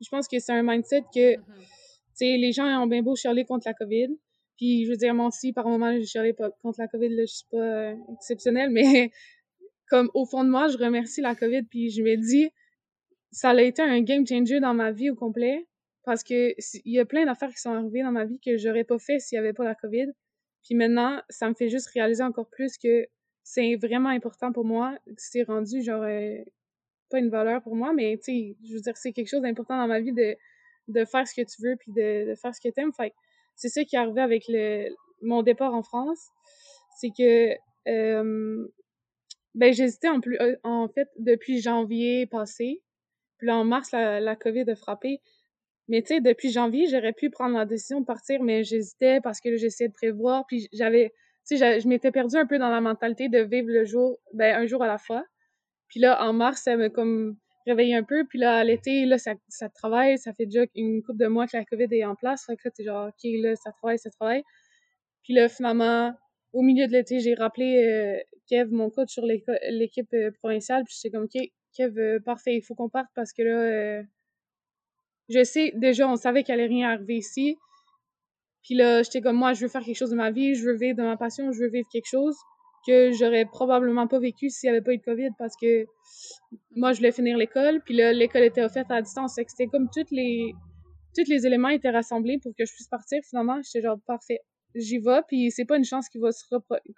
Je 0.00 0.08
pense 0.08 0.28
que 0.28 0.38
c'est 0.38 0.52
un 0.52 0.62
mindset 0.62 1.02
que, 1.14 1.36
mm-hmm. 1.36 1.42
tu 1.46 1.66
sais, 2.14 2.36
les 2.36 2.52
gens 2.52 2.66
ont 2.82 2.86
bien 2.86 3.02
beau 3.02 3.14
chialer 3.14 3.44
contre 3.44 3.66
la 3.66 3.74
COVID. 3.74 4.08
Puis, 4.62 4.84
je 4.84 4.90
veux 4.90 4.96
dire, 4.96 5.12
moi 5.12 5.26
aussi, 5.26 5.52
par 5.52 5.66
moment, 5.66 5.92
je 5.98 6.04
chialais 6.04 6.34
pas 6.34 6.52
contre 6.62 6.78
la 6.78 6.86
COVID, 6.86 7.08
là, 7.08 7.24
je 7.26 7.32
suis 7.34 7.46
pas 7.50 7.56
euh, 7.56 7.96
exceptionnelle, 8.14 8.70
mais 8.72 9.10
comme 9.88 10.08
au 10.14 10.24
fond 10.24 10.44
de 10.44 10.50
moi, 10.50 10.68
je 10.68 10.78
remercie 10.78 11.20
la 11.20 11.34
COVID, 11.34 11.64
puis 11.64 11.90
je 11.90 12.00
me 12.00 12.14
dis, 12.14 12.48
ça 13.32 13.50
a 13.50 13.60
été 13.60 13.82
un 13.82 14.00
game 14.02 14.24
changer 14.24 14.60
dans 14.60 14.72
ma 14.72 14.92
vie 14.92 15.10
au 15.10 15.16
complet. 15.16 15.66
Parce 16.04 16.22
que 16.22 16.54
il 16.84 16.92
y 16.92 17.00
a 17.00 17.04
plein 17.04 17.26
d'affaires 17.26 17.50
qui 17.50 17.60
sont 17.60 17.72
arrivées 17.72 18.02
dans 18.02 18.12
ma 18.12 18.24
vie 18.24 18.38
que 18.38 18.56
j'aurais 18.56 18.84
pas 18.84 19.00
fait 19.00 19.18
s'il 19.18 19.34
y 19.34 19.38
avait 19.40 19.52
pas 19.52 19.64
la 19.64 19.74
COVID. 19.74 20.12
Puis 20.62 20.76
maintenant, 20.76 21.20
ça 21.28 21.48
me 21.48 21.54
fait 21.54 21.68
juste 21.68 21.88
réaliser 21.88 22.22
encore 22.22 22.48
plus 22.48 22.78
que 22.78 23.08
c'est 23.42 23.74
vraiment 23.74 24.10
important 24.10 24.52
pour 24.52 24.64
moi. 24.64 24.96
C'est 25.16 25.42
rendu 25.42 25.82
genre 25.82 26.04
euh, 26.04 26.38
pas 27.10 27.18
une 27.18 27.30
valeur 27.30 27.62
pour 27.62 27.74
moi, 27.74 27.92
mais 27.92 28.16
tu 28.18 28.32
sais, 28.32 28.56
je 28.64 28.74
veux 28.74 28.80
dire, 28.80 28.96
c'est 28.96 29.12
quelque 29.12 29.28
chose 29.28 29.42
d'important 29.42 29.76
dans 29.76 29.88
ma 29.88 30.00
vie 30.00 30.12
de, 30.12 30.36
de 30.86 31.04
faire 31.04 31.26
ce 31.26 31.34
que 31.34 31.42
tu 31.44 31.62
veux 31.62 31.74
puis 31.76 31.90
de, 31.90 32.30
de 32.30 32.34
faire 32.36 32.54
ce 32.54 32.60
que 32.60 32.72
t'aimes. 32.72 32.92
Fait 32.92 33.12
c'est 33.62 33.68
ça 33.68 33.84
qui 33.84 33.94
est 33.94 33.98
arrivé 34.00 34.20
avec 34.20 34.42
le, 34.48 34.88
mon 35.22 35.42
départ 35.42 35.72
en 35.72 35.84
France. 35.84 36.30
C'est 36.98 37.10
que 37.16 37.54
euh, 37.88 38.66
ben 39.54 39.72
j'hésitais 39.72 40.08
en 40.08 40.20
plus 40.20 40.36
euh, 40.40 40.56
en 40.64 40.88
fait 40.88 41.08
depuis 41.18 41.60
janvier 41.60 42.26
passé. 42.26 42.82
Puis 43.38 43.46
là, 43.46 43.56
en 43.56 43.64
mars, 43.64 43.92
la, 43.92 44.18
la 44.18 44.34
COVID 44.34 44.68
a 44.68 44.74
frappé. 44.74 45.20
Mais 45.86 46.02
tu 46.02 46.14
sais, 46.14 46.20
depuis 46.20 46.50
janvier, 46.50 46.86
j'aurais 46.88 47.12
pu 47.12 47.30
prendre 47.30 47.56
la 47.56 47.64
décision 47.64 48.00
de 48.00 48.04
partir, 48.04 48.42
mais 48.42 48.64
j'hésitais 48.64 49.20
parce 49.20 49.40
que 49.40 49.56
j'essayais 49.56 49.88
de 49.88 49.94
prévoir. 49.94 50.44
Puis 50.48 50.68
j'avais, 50.72 51.12
tu 51.46 51.56
sais, 51.56 51.80
je 51.80 51.88
m'étais 51.88 52.10
perdue 52.10 52.36
un 52.36 52.46
peu 52.46 52.58
dans 52.58 52.70
la 52.70 52.80
mentalité 52.80 53.28
de 53.28 53.40
vivre 53.40 53.68
le 53.68 53.84
jour, 53.84 54.18
ben 54.32 54.56
un 54.60 54.66
jour 54.66 54.82
à 54.82 54.88
la 54.88 54.98
fois. 54.98 55.24
Puis 55.88 56.00
là, 56.00 56.20
en 56.24 56.32
mars, 56.32 56.62
ça 56.62 56.76
me 56.76 56.88
comme 56.88 57.36
réveillé 57.66 57.94
un 57.94 58.02
peu. 58.02 58.24
Puis 58.24 58.38
là, 58.38 58.58
à 58.58 58.64
l'été, 58.64 59.06
là, 59.06 59.18
ça, 59.18 59.34
ça 59.48 59.68
travaille. 59.68 60.18
Ça 60.18 60.32
fait 60.32 60.46
déjà 60.46 60.64
une 60.74 61.02
couple 61.02 61.18
de 61.18 61.26
mois 61.26 61.46
que 61.46 61.56
la 61.56 61.64
COVID 61.64 61.88
est 61.90 62.04
en 62.04 62.14
place. 62.14 62.44
Fait 62.46 62.56
que 62.56 62.62
là, 62.64 62.70
t'es 62.70 62.84
genre, 62.84 63.08
OK, 63.08 63.30
là, 63.42 63.56
ça 63.56 63.72
travaille, 63.72 63.98
ça 63.98 64.10
travaille. 64.10 64.42
Puis 65.22 65.34
là, 65.34 65.48
finalement, 65.48 66.14
au 66.52 66.62
milieu 66.62 66.86
de 66.86 66.92
l'été, 66.92 67.20
j'ai 67.20 67.34
rappelé 67.34 67.84
euh, 67.84 68.18
Kev, 68.48 68.70
mon 68.70 68.90
coach 68.90 69.10
sur 69.10 69.24
l'équipe 69.24 70.12
euh, 70.14 70.30
provinciale. 70.42 70.84
Puis 70.84 70.96
j'étais 71.00 71.16
comme, 71.16 71.24
OK, 71.24 71.40
Kev, 71.76 71.98
euh, 71.98 72.20
parfait, 72.20 72.56
il 72.56 72.62
faut 72.62 72.74
qu'on 72.74 72.88
parte 72.88 73.08
parce 73.14 73.32
que 73.32 73.42
là, 73.42 74.02
je 75.28 75.44
sais, 75.44 75.72
déjà, 75.76 76.08
on 76.08 76.16
savait 76.16 76.42
qu'il 76.42 76.54
allait 76.54 76.66
rien 76.66 76.90
arriver 76.90 77.16
ici. 77.16 77.56
Puis 78.62 78.74
là, 78.74 79.02
j'étais 79.02 79.20
comme, 79.20 79.36
moi, 79.36 79.54
je 79.54 79.62
veux 79.62 79.68
faire 79.68 79.82
quelque 79.82 79.96
chose 79.96 80.10
de 80.10 80.16
ma 80.16 80.30
vie, 80.30 80.54
je 80.54 80.64
veux 80.64 80.76
vivre 80.76 80.96
de 80.96 81.02
ma 81.02 81.16
passion, 81.16 81.50
je 81.52 81.60
veux 81.60 81.70
vivre 81.70 81.88
quelque 81.90 82.08
chose 82.08 82.36
que 82.86 83.12
j'aurais 83.12 83.44
probablement 83.44 84.06
pas 84.06 84.18
vécu 84.18 84.50
s'il 84.50 84.70
n'y 84.70 84.76
avait 84.76 84.84
pas 84.84 84.92
eu 84.92 84.98
de 84.98 85.02
COVID 85.02 85.30
parce 85.38 85.54
que 85.56 85.86
moi, 86.74 86.92
je 86.92 86.98
voulais 86.98 87.12
finir 87.12 87.36
l'école, 87.36 87.80
puis 87.84 87.94
là, 87.94 88.12
l'école 88.12 88.42
était 88.42 88.62
offerte 88.62 88.90
à 88.90 89.02
distance. 89.02 89.34
C'était 89.34 89.66
comme 89.66 89.88
toutes 89.90 90.10
les, 90.10 90.52
tous 91.16 91.28
les 91.28 91.46
éléments 91.46 91.68
étaient 91.68 91.90
rassemblés 91.90 92.38
pour 92.38 92.52
que 92.56 92.64
je 92.64 92.72
puisse 92.72 92.88
partir. 92.88 93.20
Finalement, 93.28 93.60
j'étais 93.62 93.82
genre, 93.82 93.98
parfait, 94.06 94.40
j'y 94.74 94.98
vais, 94.98 95.22
puis 95.28 95.50
c'est 95.50 95.64
pas 95.64 95.76
une 95.76 95.84
chance 95.84 96.08
qui 96.08 96.18
va 96.18 96.32
se 96.32 96.44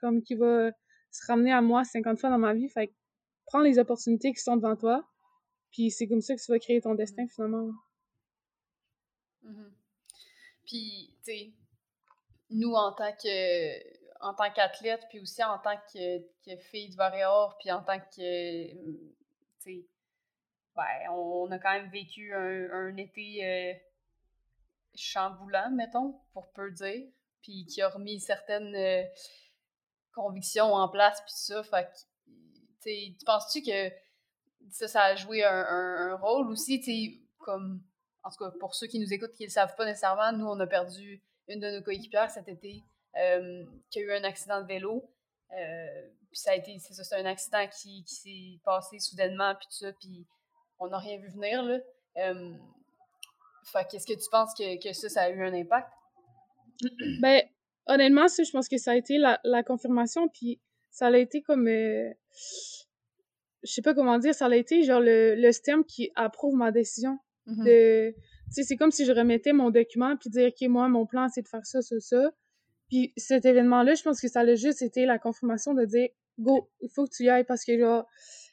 comme 0.01 0.23
qui 0.23 0.35
va 0.35 0.71
se 1.11 1.27
ramener 1.27 1.53
à 1.53 1.61
moi 1.61 1.85
50 1.85 2.19
fois 2.19 2.31
dans 2.31 2.39
ma 2.39 2.55
vie. 2.55 2.69
Fait 2.69 2.89
que 2.89 2.93
prends 3.47 3.61
les 3.61 3.79
opportunités 3.79 4.33
qui 4.33 4.41
sont 4.41 4.57
devant 4.57 4.77
toi, 4.77 5.05
puis 5.71 5.91
c'est 5.91 6.07
comme 6.07 6.21
ça 6.21 6.35
que 6.35 6.41
tu 6.41 6.51
vas 6.51 6.59
créer 6.59 6.81
ton 6.81 6.95
destin, 6.95 7.27
finalement. 7.29 7.73
Mhm. 9.43 9.73
Puis, 10.67 11.11
tu 11.25 11.33
sais, 11.33 11.53
nous, 12.51 12.73
en 12.73 12.93
tant 12.93 13.13
que 13.13 14.04
en 14.25 14.33
tant 14.33 14.51
qu'athlète, 14.51 15.07
puis 15.11 15.21
aussi 15.21 15.45
en 15.45 15.59
tant 15.59 15.77
que, 15.93 16.19
que 16.45 16.57
fille 16.57 16.89
de 16.89 16.97
Varéor, 16.97 17.59
puis 17.59 17.71
en 17.71 17.83
tant 17.83 18.01
que, 18.01 18.73
tu 18.73 19.15
sais, 19.59 19.87
ouais, 20.77 21.09
on, 21.11 21.51
a 21.51 21.59
quand 21.59 21.73
même 21.75 21.91
vécu 21.91 22.35
un, 22.35 22.71
un 22.73 22.97
été 22.97 23.45
euh, 23.45 23.75
chamboulant, 24.95 25.71
mettons, 25.73 26.19
pour 26.33 26.51
peu 26.53 26.71
dire, 26.71 27.07
puis 27.43 27.67
qui 27.67 27.83
a 27.83 27.91
remis 27.91 28.19
certaines 28.19 28.75
euh, 28.75 29.05
convictions 30.15 30.73
en 30.73 30.89
place, 30.89 31.21
puis 31.21 31.35
ça, 31.35 31.63
fait 31.63 31.87
que, 32.83 33.17
tu 33.19 33.25
penses-tu 33.27 33.63
que 33.63 33.91
ça, 34.71 34.89
ça 34.89 35.03
a 35.03 35.17
joué 35.17 35.45
un, 35.45 35.53
un, 35.53 36.17
rôle 36.17 36.49
aussi, 36.49 36.81
tu 36.81 36.87
sais, 36.87 37.21
comme 37.39 37.83
en 38.23 38.31
tout 38.31 38.43
cas 38.43 38.51
pour 38.59 38.75
ceux 38.75 38.87
qui 38.87 38.99
nous 38.99 39.13
écoutent 39.13 39.35
qui 39.35 39.43
ne 39.43 39.49
le 39.49 39.53
savent 39.53 39.77
pas 39.77 39.85
nécessairement, 39.85 40.33
nous, 40.33 40.47
on 40.47 40.59
a 40.61 40.67
perdu 40.67 41.23
une 41.47 41.61
de 41.61 41.71
nos 41.77 41.83
coéquipières 41.83 42.31
cet 42.31 42.49
été 42.49 42.83
qui 43.91 43.99
a 43.99 44.03
eu 44.03 44.13
un 44.13 44.25
accident 44.25 44.61
de 44.61 44.67
vélo. 44.67 45.09
Euh, 45.53 46.09
puis 46.31 46.39
ça 46.41 46.53
a 46.53 46.55
été, 46.57 46.79
c'est 46.79 46.95
ça, 46.95 47.05
c'est 47.05 47.17
un 47.17 47.27
accident 47.27 47.67
qui, 47.69 48.05
qui 48.05 48.15
s'est 48.15 48.61
passé 48.65 48.99
soudainement, 48.99 49.55
puis 49.55 49.67
tout 49.71 49.85
ça, 49.85 49.93
puis 49.93 50.27
on 50.79 50.89
n'a 50.89 50.99
rien 50.99 51.19
vu 51.19 51.29
venir, 51.29 51.63
là. 51.63 51.79
Euh, 52.17 52.53
fait 53.65 53.87
qu'est-ce 53.91 54.07
que 54.07 54.13
tu 54.13 54.29
penses 54.31 54.53
que, 54.55 54.83
que 54.83 54.93
ça, 54.93 55.09
ça 55.09 55.23
a 55.23 55.31
eu 55.31 55.43
un 55.43 55.55
impact? 55.55 55.93
Ben, 57.21 57.43
honnêtement, 57.87 58.29
ça, 58.29 58.43
je 58.43 58.51
pense 58.51 58.69
que 58.69 58.79
ça 58.79 58.93
a 58.93 58.97
été 58.97 59.17
la, 59.19 59.41
la 59.45 59.63
confirmation, 59.63 60.29
puis 60.29 60.61
ça 60.91 61.07
a 61.07 61.17
été 61.17 61.41
comme... 61.43 61.69
je 61.69 62.15
sais 63.63 63.83
pas 63.83 63.95
comment 63.95 64.19
dire, 64.19 64.35
ça 64.35 64.47
a 64.47 64.57
été 64.57 64.83
genre 64.83 65.01
le, 65.01 65.37
le 65.37 65.53
stem 65.53 65.85
qui 65.85 66.11
approuve 66.17 66.57
ma 66.57 66.73
décision. 66.73 67.19
Mm-hmm. 67.47 67.65
de 67.65 68.15
c'est 68.51 68.77
comme 68.77 68.91
si 68.91 69.05
je 69.05 69.13
remettais 69.13 69.53
mon 69.53 69.69
document 69.71 70.17
puis 70.17 70.31
dire 70.31 70.49
OK 70.49 70.67
moi 70.67 70.89
mon 70.89 71.05
plan 71.05 71.29
c'est 71.29 71.43
de 71.43 71.49
faire 71.49 71.67
ça 71.67 71.83
ça 71.83 72.01
ça 72.01 72.31
puis 72.89 73.13
cet 73.17 73.45
événement 73.45 73.83
là 73.83 73.95
je 73.95 74.03
pense 74.03 74.21
que 74.21 74.29
ça 74.29 74.41
a 74.41 74.55
juste 74.55 74.83
été 74.83 75.07
la 75.07 75.19
confirmation 75.19 75.75
de 75.75 75.85
dire 75.85 76.09
go 76.39 76.71
il 76.81 76.91
faut 76.91 77.05
que 77.05 77.15
tu 77.15 77.25
y 77.25 77.31
ailles 77.31 77.45
parce 77.45 77.65
que 77.65 77.79
genre 77.79 78.07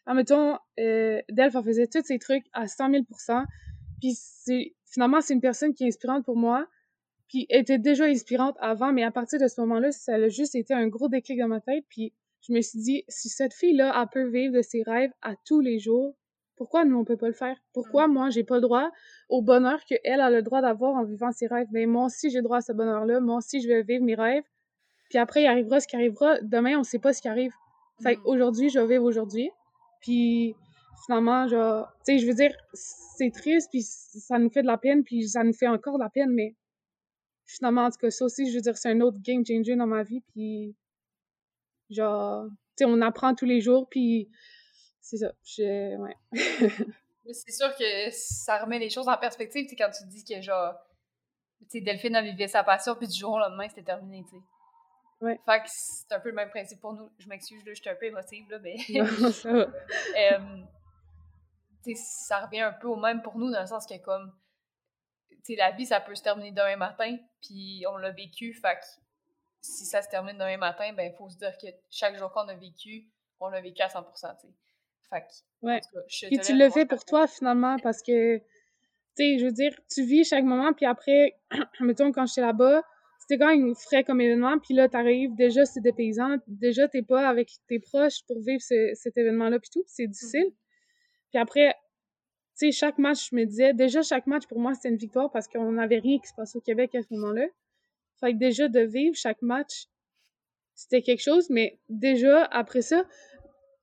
admettons 0.06 0.58
euh, 0.80 1.22
Delph 1.30 1.54
faisait 1.64 1.88
tous 1.88 2.04
ces 2.06 2.20
trucs 2.20 2.46
à 2.54 2.68
100 2.68 2.90
000% 2.92 3.46
puis 4.00 4.14
c'est 4.16 4.76
finalement 4.86 5.22
c'est 5.22 5.34
une 5.34 5.42
personne 5.42 5.74
qui 5.74 5.84
est 5.84 5.88
inspirante 5.88 6.26
pour 6.26 6.38
moi 6.38 6.68
puis 7.28 7.46
était 7.50 7.80
déjà 7.80 8.06
inspirante 8.06 8.56
avant 8.60 8.92
mais 8.92 9.04
à 9.04 9.12
partir 9.12 9.40
de 9.40 9.48
ce 9.48 9.60
moment-là 9.62 9.92
ça 9.92 10.16
a 10.16 10.28
juste 10.28 10.56
été 10.56 10.74
un 10.74 10.88
gros 10.88 11.10
déclic 11.10 11.40
dans 11.40 11.48
ma 11.48 11.62
tête 11.62 11.86
puis 11.90 12.14
je 12.42 12.54
me 12.54 12.62
suis 12.62 12.80
dit 12.80 13.04
si 13.08 13.30
cette 13.30 13.54
fille 13.54 13.76
là 13.76 13.94
elle 14.00 14.08
peut 14.12 14.30
vivre 14.30 14.54
de 14.54 14.62
ses 14.62 14.84
rêves 14.84 15.12
à 15.22 15.36
tous 15.46 15.60
les 15.60 15.80
jours 15.80 16.16
pourquoi 16.56 16.86
nous, 16.86 16.98
on 16.98 17.06
peut 17.06 17.18
pas 17.18 17.28
le 17.28 17.34
faire? 17.34 17.58
Pourquoi 17.74 18.08
mm. 18.08 18.14
moi, 18.14 18.30
j'ai 18.30 18.44
pas 18.44 18.56
le 18.56 18.62
droit 18.62 18.92
au 19.30 19.42
bonheur 19.42 19.80
que 19.90 19.96
elle 20.04 20.22
a 20.22 20.30
le 20.30 20.42
droit 20.42 20.62
d'avoir 20.62 20.96
en 20.96 21.04
vivant 21.04 21.32
ses 21.32 21.48
rêves? 21.48 21.68
Mais 21.72 21.86
moi 21.86 22.06
aussi, 22.06 22.30
j'ai 22.30 22.42
droit 22.42 22.58
à 22.58 22.62
ce 22.62 22.74
bonheur-là. 22.74 23.20
Moi 23.20 23.38
aussi, 23.38 23.62
je 23.62 23.68
vais 23.68 23.84
vivre 23.84 24.04
mes 24.04 24.16
rêves. 24.16 24.44
Puis 25.10 25.18
après, 25.18 25.44
il 25.44 25.48
arrivera 25.48 25.80
ce 25.80 25.88
qui 25.88 25.96
arrivera. 25.96 26.40
Demain, 26.42 26.78
on 26.78 26.84
sait 26.84 27.00
pas 27.00 27.14
ce 27.14 27.22
qui 27.22 27.28
arrive. 27.28 27.54
Fait 28.02 28.16
mm. 28.16 28.22
aujourd'hui, 28.26 28.70
je 28.70 28.80
vais 28.80 28.88
vivre 28.88 29.04
aujourd'hui. 29.04 29.50
Puis 30.02 30.56
finalement, 31.06 31.48
genre, 31.48 31.92
tu 32.06 32.14
sais, 32.14 32.18
je 32.20 32.28
veux 32.28 32.34
dire, 32.34 32.54
c'est 32.74 33.32
triste, 33.32 33.70
puis 33.72 33.82
ça 33.84 34.40
nous 34.40 34.50
fait 34.50 34.62
de 34.62 34.68
la 34.68 34.78
peine, 34.78 35.04
puis 35.04 35.28
ça 35.28 35.44
nous 35.44 35.54
fait 35.54 35.68
encore 35.68 35.98
de 35.98 36.04
la 36.04 36.10
peine, 36.10 36.32
mais 36.32 36.56
finalement, 37.46 37.86
en 37.86 37.90
tout 37.90 37.98
cas, 37.98 38.10
ça 38.10 38.26
aussi, 38.26 38.50
je 38.50 38.56
veux 38.56 38.62
dire, 38.62 38.78
c'est 38.78 38.90
un 38.90 39.02
autre 39.02 39.18
game 39.22 39.44
changer 39.46 39.76
dans 39.76 39.88
ma 39.88 40.04
vie, 40.04 40.22
puis 40.34 40.76
genre, 41.90 42.48
tu 42.50 42.56
sais, 42.78 42.86
on 42.86 43.02
apprend 43.02 43.36
tous 43.36 43.46
les 43.46 43.62
jours, 43.62 43.88
puis 43.90 44.30
c'est 45.12 45.18
ça, 45.18 45.34
je... 45.44 45.98
ouais. 45.98 46.16
c'est 47.34 47.52
sûr 47.52 47.76
que 47.76 48.10
ça 48.12 48.60
remet 48.60 48.80
les 48.80 48.90
choses 48.90 49.10
en 49.10 49.18
perspective, 49.18 49.68
tu 49.68 49.76
quand 49.76 49.90
tu 49.90 50.06
dis 50.08 50.24
que, 50.24 50.40
genre, 50.42 50.74
tu 51.70 51.82
Delphine 51.82 52.16
a 52.16 52.22
vécu 52.22 52.48
sa 52.48 52.64
passion, 52.64 52.96
puis 52.96 53.10
du 53.10 53.20
jour 53.20 53.34
au 53.34 53.40
lendemain, 53.40 53.68
c'était 53.68 53.84
terminé, 53.84 54.24
tu 54.24 54.38
sais. 54.38 54.42
Ouais. 55.20 55.38
Fait 55.46 55.60
que 55.60 55.66
c'est 55.68 56.14
un 56.14 56.22
peu 56.22 56.30
le 56.30 56.36
même 56.36 56.50
principe 56.50 56.80
pour 56.80 56.94
nous. 56.94 57.12
Je 57.20 57.28
m'excuse, 57.28 57.62
là, 57.66 57.74
je 57.74 57.82
suis 57.82 57.90
un 57.90 57.96
peu 57.96 58.06
émotive, 58.06 58.50
là, 58.50 58.60
mais... 58.60 58.78
ça 61.96 62.46
revient 62.46 62.62
un 62.62 62.72
peu 62.72 62.88
au 62.88 62.96
même 62.96 63.22
pour 63.22 63.38
nous, 63.38 63.52
dans 63.52 63.60
le 63.60 63.68
sens 63.68 63.86
que, 63.86 63.98
comme, 63.98 64.34
tu 65.44 65.56
la 65.56 65.72
vie, 65.72 65.86
ça 65.86 66.00
peut 66.00 66.16
se 66.16 66.24
terminer 66.24 66.52
demain 66.52 66.78
matin, 66.78 67.18
puis 67.42 67.84
on 67.90 67.98
l'a 67.98 68.12
vécu, 68.12 68.54
fait 68.54 68.76
que 68.76 68.86
si 69.60 69.84
ça 69.86 70.02
se 70.02 70.08
termine 70.08 70.38
demain 70.38 70.56
matin, 70.56 70.94
ben, 70.94 71.12
il 71.12 71.18
faut 71.18 71.28
se 71.30 71.38
dire 71.38 71.58
que 71.58 71.68
chaque 71.90 72.16
jour 72.16 72.32
qu'on 72.32 72.48
a 72.48 72.56
vécu, 72.56 73.10
on 73.42 73.50
l'a 73.50 73.60
vécu 73.60 73.82
à 73.82 73.90
100 73.90 74.04
tu 74.04 74.10
sais. 74.16 74.48
Fait 75.12 75.22
que, 75.22 75.68
ouais. 75.68 75.82
puis 76.30 76.40
tu 76.40 76.58
le 76.58 76.70
fais 76.70 76.86
pour 76.86 77.04
toi, 77.06 77.28
finalement, 77.28 77.76
parce 77.84 78.02
que, 78.02 78.38
tu 78.38 78.44
sais, 79.16 79.38
je 79.38 79.46
veux 79.46 79.52
dire, 79.52 79.74
tu 79.94 80.04
vis 80.04 80.24
chaque 80.24 80.46
moment, 80.46 80.74
puis 80.74 80.86
après, 80.86 81.38
mettons, 81.82 82.12
quand 82.12 82.26
j'étais 82.26 82.42
là-bas, 82.42 82.82
c'était 83.20 83.38
quand 83.38 83.56
même 83.56 83.76
frais 83.76 84.04
comme 84.04 84.22
événement, 84.22 84.58
puis 84.60 84.74
là, 84.74 84.88
t'arrives, 84.88 85.36
déjà, 85.36 85.66
c'est 85.66 85.82
des 85.82 85.94
paysans, 85.94 86.38
déjà, 86.48 86.88
t'es 86.88 87.04
pas 87.04 87.28
avec 87.28 87.52
tes 87.68 87.80
proches 87.80 88.24
pour 88.26 88.40
vivre 88.42 88.62
cet 88.62 89.18
événement-là, 89.18 89.60
puis 89.60 89.70
tout, 89.72 89.84
c'est 89.86 90.08
difficile. 90.08 90.46
Mm-hmm. 90.46 91.30
Puis 91.32 91.40
après, 91.40 91.76
tu 92.58 92.68
sais, 92.68 92.72
chaque 92.72 92.98
match, 92.98 93.30
je 93.30 93.36
me 93.36 93.46
disais, 93.46 93.74
déjà, 93.74 94.02
chaque 94.02 94.28
match, 94.28 94.48
pour 94.48 94.60
moi, 94.60 94.74
c'était 94.74 94.90
une 94.90 94.98
victoire 94.98 95.32
parce 95.32 95.48
qu'on 95.48 95.74
n'avait 95.74 96.00
rien 96.00 96.20
qui 96.20 96.28
se 96.28 96.34
passait 96.34 96.58
au 96.58 96.62
Québec 96.62 96.96
à 96.96 97.02
ce 97.02 97.08
moment-là. 97.12 97.48
Fait 98.20 98.34
que 98.34 98.38
déjà, 98.38 98.68
de 98.68 98.82
vivre 98.82 99.16
chaque 99.16 99.42
match, 99.42 99.88
c'était 100.76 101.02
quelque 101.02 101.22
chose, 101.22 101.50
mais 101.50 101.80
déjà, 101.90 102.46
après 102.46 102.82
ça, 102.82 103.06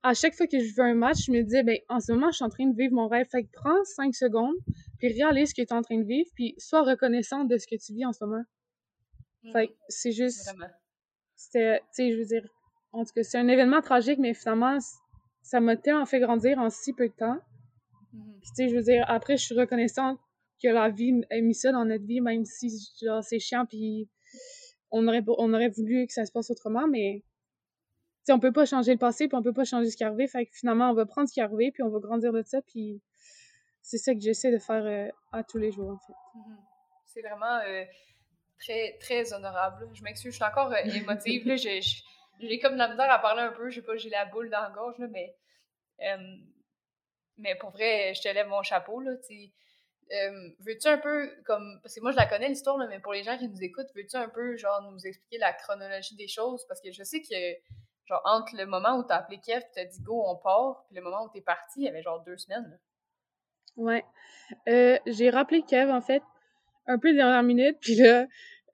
à 0.03 0.13
chaque 0.13 0.33
fois 0.33 0.47
que 0.47 0.59
je 0.59 0.73
veux 0.75 0.83
un 0.83 0.93
match, 0.93 1.25
je 1.25 1.31
me 1.31 1.41
disais, 1.41 1.63
ben, 1.63 1.77
en 1.89 1.99
ce 1.99 2.11
moment, 2.11 2.31
je 2.31 2.37
suis 2.37 2.45
en 2.45 2.49
train 2.49 2.67
de 2.67 2.75
vivre 2.75 2.93
mon 2.93 3.07
rêve. 3.07 3.27
Fait 3.29 3.43
que 3.43 3.49
prends 3.51 3.83
cinq 3.83 4.15
secondes, 4.15 4.55
puis 4.97 5.09
réalise 5.09 5.49
ce 5.49 5.55
que 5.55 5.61
tu 5.61 5.67
es 5.67 5.73
en 5.73 5.81
train 5.81 5.97
de 5.97 6.05
vivre, 6.05 6.29
puis 6.35 6.55
sois 6.57 6.83
reconnaissant 6.83 7.43
de 7.43 7.57
ce 7.57 7.67
que 7.67 7.75
tu 7.75 7.93
vis 7.93 8.05
en 8.05 8.13
ce 8.13 8.23
moment. 8.23 8.43
Fait 9.51 9.67
que 9.67 9.73
c'est 9.87 10.11
juste. 10.11 10.49
C'était, 11.35 11.79
tu 11.79 11.85
sais, 11.91 12.11
je 12.11 12.17
veux 12.17 12.25
dire, 12.25 12.47
en 12.91 13.05
tout 13.05 13.11
cas, 13.15 13.23
c'est 13.23 13.37
un 13.37 13.47
événement 13.47 13.81
tragique, 13.81 14.19
mais 14.19 14.33
finalement, 14.33 14.77
ça 15.41 15.59
m'a 15.61 15.77
tellement 15.77 16.05
fait 16.05 16.19
grandir 16.19 16.59
en 16.59 16.69
si 16.69 16.93
peu 16.93 17.07
de 17.07 17.13
temps. 17.13 17.37
Mm-hmm. 18.13 18.39
Puis, 18.41 18.49
tu 18.49 18.55
sais, 18.55 18.69
je 18.69 18.75
veux 18.75 18.83
dire, 18.83 19.05
après, 19.07 19.37
je 19.37 19.45
suis 19.45 19.55
reconnaissante 19.55 20.19
que 20.61 20.67
la 20.67 20.89
vie 20.89 21.21
ait 21.29 21.41
mis 21.41 21.55
ça 21.55 21.71
dans 21.71 21.85
notre 21.85 22.05
vie, 22.05 22.19
même 22.19 22.43
si, 22.43 22.69
genre, 23.01 23.23
c'est 23.23 23.39
chiant, 23.39 23.65
puis 23.65 24.09
on 24.91 25.07
aurait, 25.07 25.23
on 25.27 25.53
aurait 25.53 25.69
voulu 25.69 26.05
que 26.07 26.13
ça 26.13 26.25
se 26.25 26.31
passe 26.31 26.51
autrement, 26.51 26.87
mais 26.87 27.23
sais, 28.29 28.33
on 28.33 28.39
peut 28.39 28.51
pas 28.51 28.65
changer 28.65 28.93
le 28.93 28.97
passé, 28.97 29.27
puis 29.27 29.37
on 29.37 29.43
peut 29.43 29.53
pas 29.53 29.65
changer 29.65 29.89
ce 29.89 29.97
qui 29.97 30.03
est 30.03 30.05
arrivé. 30.05 30.27
Fait 30.27 30.45
que 30.45 30.51
finalement, 30.55 30.89
on 30.89 30.93
va 30.93 31.05
prendre 31.05 31.27
ce 31.27 31.33
qui 31.33 31.39
est 31.39 31.43
arrivé, 31.43 31.71
puis 31.71 31.83
on 31.83 31.89
va 31.89 31.99
grandir 31.99 32.31
de 32.31 32.41
ça, 32.43 32.61
puis 32.61 33.01
c'est 33.81 33.97
ça 33.97 34.13
que 34.13 34.19
j'essaie 34.19 34.51
de 34.51 34.59
faire 34.59 34.85
euh, 34.85 35.09
à 35.31 35.43
tous 35.43 35.57
les 35.57 35.71
jours, 35.71 35.91
en 35.91 35.97
fait. 35.97 36.13
Mm-hmm. 36.13 36.57
C'est 37.05 37.21
vraiment 37.21 37.59
euh, 37.65 37.85
très, 38.59 38.97
très 38.99 39.33
honorable. 39.33 39.89
Je 39.93 40.03
m'excuse, 40.03 40.31
je 40.31 40.35
suis 40.35 40.45
encore 40.45 40.71
euh, 40.71 40.83
émotive. 40.83 41.47
là, 41.47 41.55
j'ai, 41.55 42.59
comme 42.59 42.73
de 42.73 42.77
la 42.77 42.89
misère 42.89 43.11
à 43.11 43.19
parler 43.19 43.41
un 43.41 43.51
peu. 43.51 43.69
Je 43.69 43.79
sais 43.79 43.85
pas, 43.85 43.97
j'ai 43.97 44.09
la 44.09 44.25
boule 44.25 44.49
dans 44.49 44.61
la 44.61 44.69
gorge, 44.69 44.97
là, 44.99 45.07
mais, 45.07 45.35
mais 47.37 47.55
pour 47.55 47.71
vrai, 47.71 48.13
je 48.13 48.21
te 48.21 48.27
lève 48.27 48.47
mon 48.47 48.61
chapeau, 48.63 48.99
là, 49.01 49.11
tu 49.27 49.51
veux-tu 50.59 50.87
un 50.87 50.97
peu, 50.97 51.29
comme, 51.45 51.79
parce 51.83 51.93
que 51.93 52.01
moi 52.01 52.11
je 52.11 52.17
la 52.17 52.25
connais 52.25 52.49
l'histoire, 52.49 52.77
mais 52.77 52.99
pour 52.99 53.13
les 53.13 53.23
gens 53.23 53.37
qui 53.37 53.47
nous 53.47 53.61
écoutent, 53.61 53.89
veux-tu 53.95 54.15
un 54.15 54.29
peu, 54.29 54.55
genre, 54.57 54.81
nous 54.81 55.05
expliquer 55.05 55.37
la 55.37 55.53
chronologie 55.53 56.15
des 56.15 56.27
choses? 56.27 56.65
Parce 56.67 56.81
que 56.81 56.91
je 56.91 57.03
sais 57.03 57.21
que 57.21 57.27
genre 58.09 58.21
entre 58.25 58.55
le 58.57 58.65
moment 58.65 58.97
où 58.97 59.03
t'as 59.03 59.17
appelé 59.17 59.39
Kev 59.39 59.61
tu 59.61 59.67
t'as 59.75 59.85
dit 59.85 60.01
go 60.01 60.23
on 60.25 60.35
part 60.35 60.83
puis 60.87 60.95
le 60.95 61.03
moment 61.03 61.25
où 61.25 61.29
t'es 61.29 61.41
parti 61.41 61.81
il 61.81 61.83
y 61.83 61.87
avait 61.87 62.01
genre 62.01 62.21
deux 62.23 62.37
semaines 62.37 62.79
ouais. 63.77 64.03
Euh, 64.67 64.97
j'ai 65.05 65.29
rappelé 65.29 65.61
Kev 65.61 65.91
en 65.91 66.01
fait 66.01 66.23
un 66.87 66.97
peu 66.97 67.13
dernière 67.13 67.43
minute 67.43 67.77
puis 67.79 67.95
là 67.95 68.25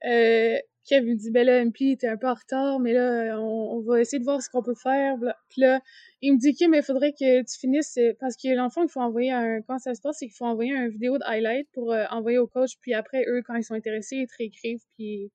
euh, 0.06 0.58
Kev 0.86 1.06
me 1.06 1.16
dit 1.16 1.32
ben 1.32 1.46
là 1.46 1.64
MP 1.66 1.98
t'es 1.98 2.08
un 2.08 2.18
peu 2.18 2.30
en 2.30 2.34
retard 2.34 2.80
mais 2.80 2.94
là 2.94 3.38
on, 3.40 3.82
va 3.82 4.00
essayer 4.00 4.20
de 4.20 4.24
voir 4.24 4.42
ce 4.42 4.50
qu'on 4.50 4.64
peut 4.64 4.76
faire 4.76 5.18
puis 5.50 5.62
là 5.62 5.82
il 6.22 6.34
me 6.34 6.40
dit 6.40 6.52
ok 6.52 6.70
mais 6.70 6.78
il 6.78 6.84
faudrait 6.84 7.12
que 7.12 7.42
tu 7.42 7.60
finisses 7.60 7.98
euh, 7.98 8.14
parce 8.20 8.38
que 8.38 8.56
l'enfant 8.56 8.84
il 8.84 8.90
faut 8.90 9.02
envoyer 9.02 9.32
un 9.32 9.62
quand 9.64 9.80
ça 9.80 9.96
se 9.96 10.02
passe 10.02 10.18
c'est 10.20 10.28
qu'il 10.28 10.36
faut 10.36 10.46
envoyer 10.46 10.74
une 10.74 10.90
vidéo 10.90 11.18
de 11.18 11.24
highlight 11.26 11.68
pour 11.74 11.94
envoyer 12.10 12.38
au 12.38 12.48
coach 12.48 12.78
puis 12.80 12.94
après 12.94 13.26
eux 13.28 13.42
quand 13.46 13.56
ils 13.56 13.64
sont 13.64 13.74
intéressés 13.74 14.16
ils 14.18 14.28
te 14.28 14.36
réécrivent 14.38 14.84
puis 14.96 15.30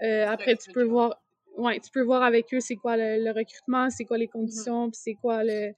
après 0.00 0.56
tu 0.56 0.70
peux 0.70 0.84
voir 0.84 1.21
ouais, 1.56 1.80
tu 1.80 1.90
peux 1.90 2.02
voir 2.02 2.22
avec 2.22 2.52
eux 2.54 2.60
c'est 2.60 2.76
quoi 2.76 2.96
le, 2.96 3.30
recrutement, 3.30 3.90
c'est 3.90 4.04
quoi 4.04 4.18
les 4.18 4.26
mmh 4.26 4.30
conditions, 4.30 4.90
puis 4.90 5.00
c'est 5.02 5.14
quoi 5.14 5.42
le, 5.44 5.72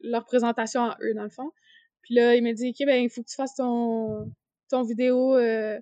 leur 0.00 0.24
présentation 0.24 0.82
à 0.84 0.96
eux, 1.02 1.14
dans 1.14 1.24
le 1.24 1.30
fond. 1.30 1.50
Puis 2.02 2.14
là, 2.14 2.34
il 2.34 2.42
m'a 2.42 2.52
dit, 2.52 2.70
OK, 2.70 2.86
ben, 2.86 3.02
il 3.02 3.10
faut 3.10 3.22
que 3.22 3.28
tu 3.28 3.36
fasses 3.36 3.54
ton, 3.54 4.32
ton 4.68 4.82
vidéo, 4.82 5.36
euh, 5.36 5.78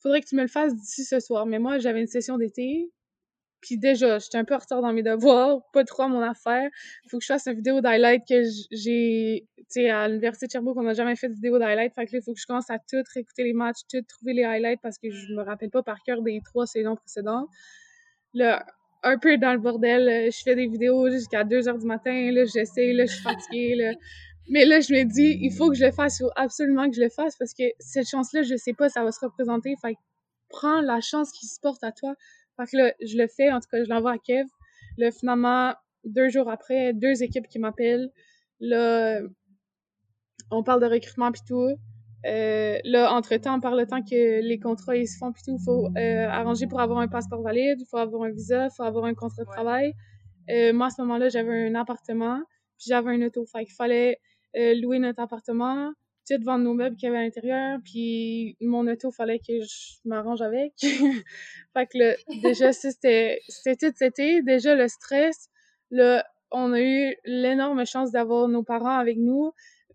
faudrait 0.00 0.20
que 0.20 0.26
tu 0.26 0.36
me 0.36 0.42
le 0.42 0.48
fasses 0.48 0.74
d'ici 0.74 1.04
ce 1.04 1.20
soir. 1.20 1.46
Mais 1.46 1.58
moi, 1.58 1.78
j'avais 1.78 2.00
une 2.00 2.06
session 2.06 2.38
d'été, 2.38 2.90
puis 3.62 3.78
déjà, 3.78 4.18
j'étais 4.18 4.38
un 4.38 4.44
peu 4.44 4.54
en 4.54 4.58
retard 4.58 4.82
dans 4.82 4.92
mes 4.92 5.04
devoirs, 5.04 5.60
pas 5.72 5.84
trop 5.84 6.02
à 6.02 6.08
mon 6.08 6.20
affaire. 6.20 6.68
Il 7.04 7.10
faut 7.10 7.18
que 7.18 7.24
je 7.24 7.28
fasse 7.28 7.46
une 7.46 7.54
vidéo 7.54 7.80
d'highlight 7.80 8.22
que 8.28 8.42
j'ai, 8.72 9.46
tu 9.56 9.64
sais, 9.68 9.88
à 9.88 10.08
l'Université 10.08 10.46
de 10.46 10.52
Sherbrooke, 10.52 10.76
on 10.76 10.82
n'a 10.82 10.94
jamais 10.94 11.16
fait 11.16 11.28
de 11.28 11.34
vidéo 11.34 11.58
d'highlight. 11.58 11.94
Fait 11.94 12.06
que 12.06 12.12
là, 12.12 12.18
il 12.18 12.22
faut 12.22 12.34
que 12.34 12.40
je 12.40 12.46
commence 12.46 12.68
à 12.70 12.78
tout 12.78 13.02
réécouter 13.14 13.44
les 13.44 13.52
matchs, 13.52 13.80
tout 13.88 14.02
trouver 14.02 14.34
les 14.34 14.44
highlights 14.44 14.80
parce 14.82 14.98
que 14.98 15.10
je 15.10 15.32
me 15.32 15.42
rappelle 15.42 15.70
pas 15.70 15.82
par 15.82 16.02
cœur 16.02 16.22
des 16.22 16.40
trois 16.44 16.66
saisons 16.66 16.96
précédentes. 16.96 17.48
Là, 18.34 18.64
un 19.02 19.18
peu 19.18 19.36
dans 19.36 19.52
le 19.52 19.58
bordel, 19.58 20.08
euh, 20.08 20.30
je 20.30 20.42
fais 20.42 20.54
des 20.54 20.66
vidéos 20.66 21.10
jusqu'à 21.10 21.44
2 21.44 21.68
heures 21.68 21.78
du 21.78 21.86
matin, 21.86 22.30
là, 22.30 22.44
j'essaie, 22.44 22.92
là, 22.92 23.06
je 23.06 23.12
suis 23.12 23.22
fatiguée, 23.22 23.74
là. 23.74 23.92
Mais 24.48 24.64
là, 24.64 24.80
je 24.80 24.92
me 24.92 25.04
dis, 25.04 25.38
il 25.40 25.52
faut 25.52 25.70
que 25.70 25.76
je 25.76 25.84
le 25.84 25.92
fasse, 25.92 26.18
il 26.18 26.24
faut 26.24 26.32
absolument 26.36 26.88
que 26.88 26.96
je 26.96 27.00
le 27.00 27.08
fasse 27.08 27.36
parce 27.36 27.54
que 27.54 27.64
cette 27.78 28.08
chance-là, 28.08 28.42
je 28.42 28.56
sais 28.56 28.72
pas, 28.72 28.88
ça 28.88 29.04
va 29.04 29.12
se 29.12 29.20
représenter. 29.24 29.74
Fait 29.80 29.94
prends 30.48 30.80
la 30.80 31.00
chance 31.00 31.32
qui 31.32 31.46
se 31.46 31.58
porte 31.60 31.82
à 31.82 31.92
toi. 31.92 32.14
Fait 32.56 32.66
que 32.70 32.76
là, 32.76 32.92
je 33.00 33.16
le 33.16 33.26
fais, 33.28 33.50
en 33.50 33.60
tout 33.60 33.68
cas, 33.70 33.82
je 33.82 33.88
l'envoie 33.88 34.12
à 34.12 34.18
Kev. 34.18 34.46
Là, 34.98 35.10
finalement, 35.10 35.74
deux 36.04 36.28
jours 36.28 36.50
après, 36.50 36.92
deux 36.92 37.22
équipes 37.22 37.48
qui 37.48 37.58
m'appellent. 37.58 38.10
Là, 38.60 39.20
on 40.50 40.62
parle 40.62 40.80
de 40.82 40.86
recrutement 40.86 41.32
pis 41.32 41.40
tout. 41.46 41.76
Euh, 42.24 42.78
là, 42.84 43.12
entre-temps, 43.12 43.58
par 43.60 43.74
le 43.74 43.86
temps 43.86 44.02
que 44.02 44.40
les 44.40 44.58
contrats 44.60 44.96
ils 44.96 45.08
se 45.08 45.18
font, 45.18 45.32
puis 45.32 45.42
tout, 45.44 45.56
il 45.58 45.64
faut 45.64 45.88
euh, 45.96 46.28
arranger 46.28 46.66
pour 46.66 46.80
avoir 46.80 47.00
un 47.00 47.08
passeport 47.08 47.42
valide, 47.42 47.80
il 47.80 47.86
faut 47.90 47.96
avoir 47.96 48.22
un 48.22 48.30
visa, 48.30 48.66
il 48.66 48.70
faut 48.76 48.84
avoir 48.84 49.06
un 49.06 49.14
contrat 49.14 49.42
de 49.42 49.48
travail. 49.48 49.94
Euh, 50.50 50.72
moi, 50.72 50.86
à 50.86 50.90
ce 50.90 51.00
moment-là, 51.02 51.28
j'avais 51.28 51.68
un 51.68 51.74
appartement, 51.74 52.40
puis 52.78 52.86
j'avais 52.88 53.10
un 53.10 53.22
auto. 53.22 53.44
Fait 53.46 53.64
qu'il 53.64 53.74
fallait 53.74 54.18
euh, 54.56 54.74
louer 54.74 55.00
notre 55.00 55.20
appartement, 55.20 55.92
tout 56.28 56.42
vendre 56.44 56.64
nos 56.64 56.74
meubles 56.74 56.96
qu'il 56.96 57.08
y 57.08 57.10
avait 57.10 57.18
à 57.18 57.22
l'intérieur, 57.22 57.78
puis 57.84 58.56
mon 58.60 58.86
auto, 58.86 59.10
il 59.10 59.14
fallait 59.14 59.38
que 59.38 59.60
je 59.60 59.96
m'arrange 60.04 60.42
avec. 60.42 60.74
fait 60.80 61.86
que 61.86 61.98
là, 61.98 62.14
déjà, 62.42 62.72
c'était 62.72 63.40
tout 63.48 64.04
été. 64.04 64.42
Déjà, 64.42 64.76
le 64.76 64.86
stress, 64.86 65.48
là, 65.90 66.24
on 66.52 66.72
a 66.72 66.80
eu 66.80 67.16
l'énorme 67.24 67.84
chance 67.86 68.12
d'avoir 68.12 68.46
nos 68.46 68.62
parents 68.62 68.98
avec 68.98 69.16
nous 69.16 69.52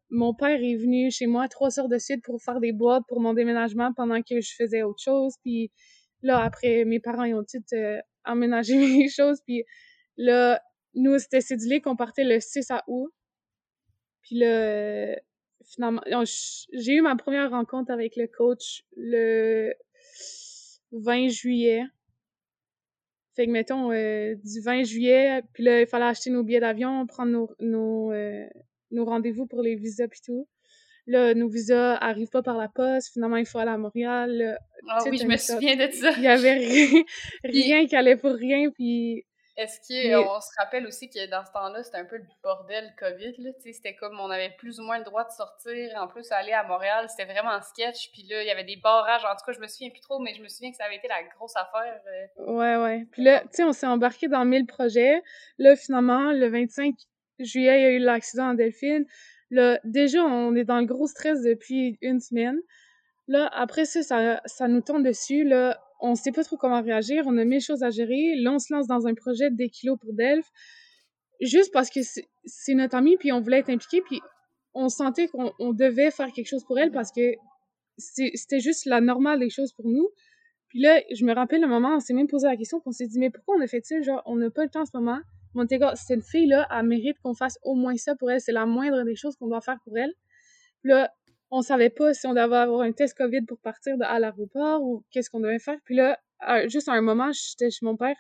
mon 0.10 0.34
père 0.34 0.62
est 0.62 0.76
venu 0.76 1.12
chez 1.12 1.28
moi 1.28 1.48
trois 1.48 1.80
heures 1.80 1.90
de 1.90 1.98
suite 1.98 2.24
pour 2.24 2.42
faire 2.42 2.60
des 2.60 2.72
boîtes 2.72 3.04
pour 3.08 3.20
mon 3.20 3.34
déménagement 3.34 3.94
pendant 3.94 4.22
que 4.22 4.42
je 4.42 4.54
faisais 4.56 4.84
autre 4.84 5.02
chose. 5.02 5.34
Puis 5.44 5.72
là, 6.22 6.40
après, 6.44 6.86
mes 6.86 7.00
parents 7.00 7.24
ils 7.24 7.36
ont 7.36 7.44
tout 7.44 7.64
euh, 7.74 8.00
emménagé 8.26 8.78
mes 8.78 9.10
choses. 9.10 9.42
Puis 9.46 9.64
là, 10.18 10.62
nous, 10.94 11.20
c'était 11.20 11.42
cédulé 11.42 11.82
qu'on 11.82 11.96
partait 11.96 12.24
le 12.24 12.40
6 12.40 12.70
août. 12.88 13.12
Puis 14.22 14.40
là, 14.40 14.48
euh, 14.48 15.16
finalement, 15.66 16.02
j'ai 16.16 16.94
eu 16.94 17.02
ma 17.02 17.16
première 17.16 17.52
rencontre 17.52 17.92
avec 17.92 18.16
le 18.16 18.28
coach 18.28 18.84
le 18.96 19.74
20 20.92 21.30
juillet. 21.30 21.84
Fait 23.36 23.46
que, 23.46 23.52
mettons, 23.52 23.92
euh, 23.92 24.36
du 24.44 24.62
20 24.62 24.84
juillet, 24.84 25.44
puis 25.54 25.64
là, 25.64 25.82
il 25.82 25.88
fallait 25.88 26.06
acheter 26.06 26.32
nos 26.32 26.44
billets 26.44 26.60
d'avion, 26.60 27.06
prendre 27.06 27.32
nos, 27.32 27.50
nos, 27.60 28.12
nos 28.92 29.06
rendez-vous 29.06 29.46
pour 29.46 29.62
les 29.62 29.76
visas 29.76 30.08
puis 30.08 30.22
tout. 30.26 30.48
Là, 31.06 31.34
nos 31.34 31.48
visas 31.48 31.96
arrivent 31.96 32.30
pas 32.30 32.44
par 32.44 32.58
la 32.58 32.68
poste. 32.68 33.14
Finalement, 33.14 33.38
il 33.38 33.46
faut 33.46 33.60
aller 33.60 33.72
à 33.72 33.78
Montréal. 33.78 34.58
ah 34.90 35.00
oui, 35.06 35.18
je 35.18 35.26
me 35.26 35.38
souviens 35.38 35.76
de 35.76 35.90
ça. 35.92 36.12
Il 36.18 36.24
y 36.24 36.28
avait 36.28 36.54
rien, 36.58 37.04
rien 37.44 37.88
qui 37.88 37.96
allait 37.96 38.18
pour 38.18 38.34
rien. 38.34 38.70
Puis 38.72 39.26
est-ce 39.58 39.80
qu'on 39.90 40.40
se 40.40 40.50
rappelle 40.60 40.86
aussi 40.86 41.10
que 41.10 41.28
dans 41.32 41.44
ce 41.44 41.52
temps-là, 41.52 41.82
c'était 41.82 41.98
un 41.98 42.06
peu 42.06 42.18
le 42.18 42.26
bordel 42.44 42.94
COVID, 43.00 43.34
là, 43.40 43.50
c'était 43.60 43.96
comme 43.96 44.20
on 44.20 44.30
avait 44.30 44.52
plus 44.52 44.80
ou 44.80 44.84
moins 44.84 45.00
le 45.00 45.04
droit 45.04 45.24
de 45.24 45.32
sortir, 45.32 45.92
en 46.00 46.08
plus 46.08 46.32
aller 46.32 46.52
à 46.52 46.64
Montréal, 46.64 47.08
c'était 47.10 47.26
vraiment 47.26 47.60
sketch, 47.62 48.12
puis 48.12 48.22
là, 48.30 48.44
il 48.44 48.48
y 48.48 48.52
avait 48.52 48.64
des 48.64 48.76
barrages, 48.76 49.26
en 49.26 49.36
tout 49.36 49.46
cas, 49.48 49.54
je 49.54 49.60
me 49.60 49.68
souviens 49.68 49.90
plus 49.90 50.02
trop, 50.02 50.20
mais 50.20 50.36
je 50.36 50.44
me 50.44 50.48
souviens 50.48 50.70
que 50.70 50.78
ça 50.78 50.84
avait 50.84 50.98
été 50.98 51.08
la 51.08 51.24
grosse 51.36 51.56
affaire. 51.56 52.00
Euh. 52.06 52.52
Ouais, 52.52 52.76
ouais. 52.78 53.08
Puis 53.12 53.24
là, 53.24 53.42
tu 53.42 53.48
sais, 53.54 53.64
on 53.64 53.74
s'est 53.74 53.88
embarqué 53.88 54.28
dans 54.28 54.46
1000 54.46 54.68
projets. 54.68 55.24
Là, 55.58 55.76
finalement, 55.76 56.32
le 56.32 56.48
25 56.50 56.94
juillet, 57.40 57.80
il 57.80 57.84
y 57.84 57.86
a 57.86 57.92
eu 57.92 58.00
l'accident 58.00 58.52
en 58.52 58.54
Delphine. 58.54 59.06
Là, 59.50 59.80
déjà, 59.84 60.24
on 60.24 60.56
est 60.56 60.66
dans 60.66 60.80
le 60.80 60.86
gros 60.86 61.08
stress 61.08 61.42
depuis 61.42 61.98
une 62.02 62.20
semaine. 62.20 62.60
Là, 63.28 63.50
après 63.54 63.86
ça, 63.86 64.40
ça, 64.46 64.68
nous 64.68 64.82
tombe 64.82 65.04
dessus. 65.04 65.44
Là, 65.44 65.80
on 66.00 66.16
sait 66.16 66.32
pas 66.32 66.44
trop 66.44 66.58
comment 66.58 66.82
réagir. 66.82 67.24
On 67.26 67.38
a 67.38 67.46
mille 67.46 67.62
choses 67.62 67.84
à 67.84 67.90
gérer. 67.90 68.36
Là, 68.38 68.54
on 68.54 68.60
se 68.60 68.74
lance 68.74 68.88
dans 68.88 69.08
un 69.08 69.14
projet 69.14 69.50
des 69.52 69.70
kilos 69.70 69.98
pour 70.00 70.14
Delphes. 70.14 70.50
Juste 71.42 71.72
parce 71.72 71.90
que 71.90 72.00
c'est 72.46 72.74
notre 72.74 72.96
amie, 72.96 73.18
puis 73.18 73.32
on 73.32 73.42
voulait 73.42 73.60
être 73.60 73.70
impliqué, 73.70 74.02
puis 74.02 74.22
on 74.74 74.90
sentait 74.90 75.28
qu'on 75.28 75.54
on 75.60 75.74
devait 75.74 76.10
faire 76.10 76.32
quelque 76.32 76.48
chose 76.48 76.64
pour 76.66 76.80
elle 76.80 76.92
parce 76.92 77.12
que 77.12 77.34
c'était 77.98 78.60
juste 78.60 78.86
la 78.86 79.02
normale 79.02 79.40
des 79.40 79.50
choses 79.50 79.72
pour 79.74 79.88
nous. 79.88 80.10
Puis 80.70 80.82
là, 80.82 81.00
je 81.14 81.26
me 81.26 81.34
rappelle 81.34 81.62
le 81.62 81.68
moment, 81.68 81.96
on 81.96 82.00
s'est 82.00 82.14
même 82.14 82.28
posé 82.28 82.48
la 82.48 82.58
question, 82.58 82.80
puis 82.80 82.88
on 82.88 82.92
s'est 82.92 83.08
dit, 83.08 83.20
mais 83.20 83.30
pourquoi 83.30 83.56
on 83.56 83.62
a 83.62 83.68
fait 83.68 83.86
ça? 83.86 84.02
Genre, 84.02 84.22
on 84.26 84.36
n'a 84.36 84.50
pas 84.50 84.64
le 84.64 84.70
temps 84.70 84.82
en 84.82 84.86
ce 84.86 84.96
moment. 84.96 85.20
Montego, 85.58 85.88
cette 85.96 86.24
fille-là, 86.24 86.68
elle 86.72 86.86
mérite 86.86 87.18
qu'on 87.20 87.34
fasse 87.34 87.58
au 87.64 87.76
moins 87.76 87.98
ça 87.98 88.16
pour 88.16 88.32
elle. 88.32 88.40
C'est 88.40 88.52
la 88.52 88.66
moindre 88.66 89.04
des 89.04 89.16
choses 89.16 89.36
qu'on 89.36 89.48
doit 89.48 89.62
faire 89.62 89.80
pour 89.84 89.98
elle. 89.98 90.14
Puis 90.82 90.92
là, 90.92 91.12
on 91.50 91.62
savait 91.62 91.90
pas 91.90 92.14
si 92.14 92.28
on 92.28 92.34
devait 92.34 92.56
avoir 92.56 92.82
un 92.82 92.92
test 92.92 93.18
COVID 93.18 93.42
pour 93.42 93.60
partir 93.60 93.98
de, 93.98 94.04
à 94.04 94.20
l'aéroport 94.20 94.82
ou 94.84 95.04
qu'est-ce 95.12 95.30
qu'on 95.30 95.40
devait 95.40 95.60
faire. 95.60 95.78
Puis 95.84 95.96
là, 95.96 96.20
juste 96.68 96.90
à 96.90 96.94
un 96.94 97.02
moment, 97.02 97.32
j'étais 97.32 97.72
chez 97.72 97.86
mon 97.86 97.98
père. 97.98 98.16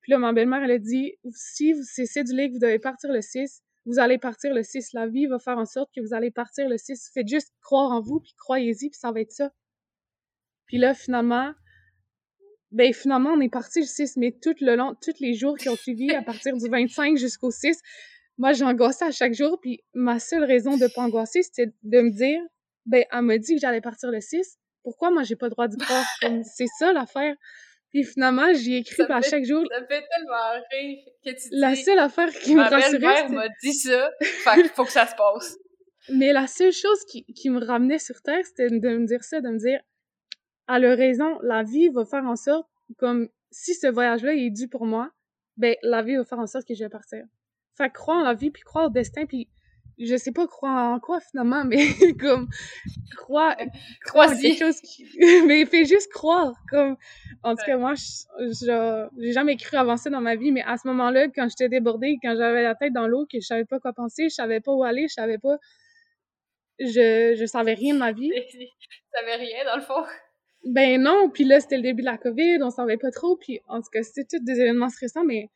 Puis 0.00 0.10
là, 0.10 0.18
ma 0.18 0.32
belle-mère, 0.32 0.62
elle 0.64 0.72
a 0.72 0.78
dit, 0.78 1.14
si 1.30 1.74
c'est 1.84 2.06
cédulé 2.06 2.48
que 2.48 2.54
vous 2.54 2.58
devez 2.58 2.78
partir 2.78 3.12
le 3.12 3.20
6, 3.20 3.62
vous 3.86 3.98
allez 3.98 4.18
partir 4.18 4.52
le 4.52 4.62
6. 4.62 4.92
La 4.94 5.06
vie 5.06 5.26
va 5.26 5.38
faire 5.38 5.58
en 5.58 5.64
sorte 5.64 5.90
que 5.94 6.00
vous 6.00 6.14
allez 6.14 6.30
partir 6.30 6.68
le 6.68 6.76
6. 6.76 7.10
Faites 7.14 7.28
juste 7.28 7.52
croire 7.60 7.92
en 7.92 8.00
vous, 8.00 8.20
puis 8.20 8.34
croyez-y, 8.36 8.90
puis 8.90 8.98
ça 8.98 9.12
va 9.12 9.20
être 9.20 9.32
ça. 9.32 9.50
Puis 10.66 10.78
là, 10.78 10.94
finalement, 10.94 11.52
ben 12.72 12.92
finalement, 12.92 13.30
on 13.30 13.40
est 13.40 13.50
parti 13.50 13.80
le 13.80 13.86
6, 13.86 14.16
mais 14.16 14.32
tout 14.42 14.54
le 14.60 14.76
long, 14.76 14.94
tous 15.02 15.20
les 15.20 15.34
jours 15.34 15.56
qui 15.56 15.68
ont 15.68 15.76
suivi, 15.76 16.10
à 16.12 16.22
partir 16.22 16.56
du 16.56 16.68
25 16.68 17.16
jusqu'au 17.16 17.50
6, 17.50 17.78
moi, 18.38 18.52
j'angoissais 18.54 19.04
à 19.04 19.10
chaque 19.10 19.34
jour, 19.34 19.58
puis 19.60 19.84
ma 19.94 20.18
seule 20.18 20.44
raison 20.44 20.76
de 20.76 20.86
pas 20.86 21.02
angoisser, 21.02 21.42
c'était 21.42 21.72
de 21.82 22.00
me 22.00 22.10
dire, 22.10 22.40
ben, 22.86 23.04
elle 23.12 23.22
m'a 23.22 23.38
dit 23.38 23.54
que 23.54 23.60
j'allais 23.60 23.80
partir 23.80 24.10
le 24.10 24.20
6. 24.20 24.58
Pourquoi 24.82 25.10
moi, 25.10 25.22
j'ai 25.22 25.36
pas 25.36 25.46
le 25.46 25.50
droit 25.50 25.68
d'y 25.68 25.76
croire? 25.76 26.04
c'est 26.44 26.66
ça 26.78 26.92
l'affaire. 26.92 27.36
Puis 27.90 28.04
finalement, 28.04 28.52
j'y 28.54 28.76
écris 28.76 29.02
à 29.02 29.20
chaque 29.20 29.44
jour. 29.44 29.64
Ça 29.70 29.80
me 29.80 29.86
fait 29.86 30.02
tellement 30.08 30.62
rire 30.72 30.98
que 31.24 31.30
tu 31.30 31.48
dis. 31.50 31.56
La 31.60 31.76
seule 31.76 31.98
affaire 31.98 32.30
qui 32.30 32.54
me 32.54 32.62
rassurait. 32.62 33.28
M'a 33.28 33.48
dit 33.62 33.74
ça, 33.74 34.10
fait 34.20 34.62
qu'il 34.62 34.70
faut 34.70 34.84
que 34.84 34.92
ça 34.92 35.06
se 35.06 35.14
passe. 35.14 35.58
Mais 36.08 36.32
la 36.32 36.46
seule 36.46 36.72
chose 36.72 37.04
qui, 37.04 37.24
qui 37.34 37.50
me 37.50 37.64
ramenait 37.64 37.98
sur 37.98 38.20
Terre, 38.22 38.44
c'était 38.44 38.70
de 38.70 38.88
me 38.96 39.06
dire 39.06 39.22
ça, 39.22 39.40
de 39.40 39.48
me 39.48 39.58
dire, 39.58 39.78
elle 40.68 40.84
a 40.84 40.94
raison, 40.94 41.38
la 41.42 41.62
vie 41.62 41.88
va 41.88 42.04
faire 42.04 42.24
en 42.24 42.36
sorte, 42.36 42.68
comme, 42.98 43.28
si 43.50 43.74
ce 43.74 43.86
voyage-là 43.86 44.34
est 44.34 44.50
dû 44.50 44.68
pour 44.68 44.86
moi, 44.86 45.10
ben, 45.56 45.76
la 45.82 46.02
vie 46.02 46.16
va 46.16 46.24
faire 46.24 46.38
en 46.38 46.46
sorte 46.46 46.66
que 46.66 46.74
je 46.74 46.84
vais 46.84 46.90
partir. 46.90 47.24
Fait 47.76 47.90
croire 47.90 48.18
en 48.18 48.22
la 48.22 48.34
vie, 48.34 48.50
puis 48.50 48.62
croire 48.62 48.86
au 48.86 48.90
destin, 48.90 49.26
puis 49.26 49.48
je 49.98 50.16
sais 50.16 50.32
pas 50.32 50.46
croire 50.46 50.92
en 50.92 51.00
quoi 51.00 51.20
finalement, 51.20 51.64
mais 51.64 51.86
comme 52.18 52.48
croire, 53.16 53.56
croire 54.04 54.30
quelque 54.40 54.58
chose 54.58 54.80
qui, 54.80 55.06
mais 55.46 55.64
fais 55.66 55.84
juste 55.84 56.10
croire. 56.12 56.52
Comme 56.70 56.96
en 57.42 57.54
tout 57.54 57.64
cas 57.64 57.76
moi, 57.76 57.94
je, 57.94 59.08
j'ai 59.18 59.32
jamais 59.32 59.56
cru 59.56 59.76
avancer 59.76 60.10
dans 60.10 60.20
ma 60.20 60.36
vie, 60.36 60.52
mais 60.52 60.62
à 60.62 60.76
ce 60.76 60.88
moment-là, 60.88 61.28
quand 61.28 61.48
j'étais 61.48 61.68
débordée, 61.68 62.18
quand 62.22 62.34
j'avais 62.36 62.62
la 62.62 62.74
tête 62.74 62.92
dans 62.92 63.06
l'eau, 63.06 63.26
que 63.30 63.40
je 63.40 63.46
savais 63.46 63.64
pas 63.64 63.80
quoi 63.80 63.92
penser, 63.92 64.28
je 64.28 64.34
savais 64.34 64.60
pas 64.60 64.72
où 64.72 64.84
aller, 64.84 65.08
je 65.08 65.14
savais 65.14 65.38
pas, 65.38 65.58
je 66.78 67.34
je 67.38 67.46
savais 67.46 67.74
rien 67.74 67.94
de 67.94 67.98
ma 67.98 68.12
vie. 68.12 68.32
Tu 69.12 69.18
savais 69.18 69.34
rien 69.34 69.64
dans 69.66 69.76
le 69.76 69.82
fond. 69.82 70.02
Ben 70.64 71.02
non, 71.02 71.30
puis 71.30 71.44
là 71.44 71.60
c'était 71.60 71.76
le 71.76 71.82
début 71.82 72.02
de 72.02 72.06
la 72.06 72.18
COVID, 72.18 72.62
on 72.62 72.70
savait 72.70 72.96
pas 72.96 73.10
trop, 73.10 73.36
puis 73.36 73.60
en 73.66 73.80
tout 73.80 73.90
cas 73.92 74.02
c'était 74.02 74.24
tous 74.24 74.44
des 74.44 74.60
événements 74.60 74.88
stressants, 74.90 75.24
mais 75.24 75.50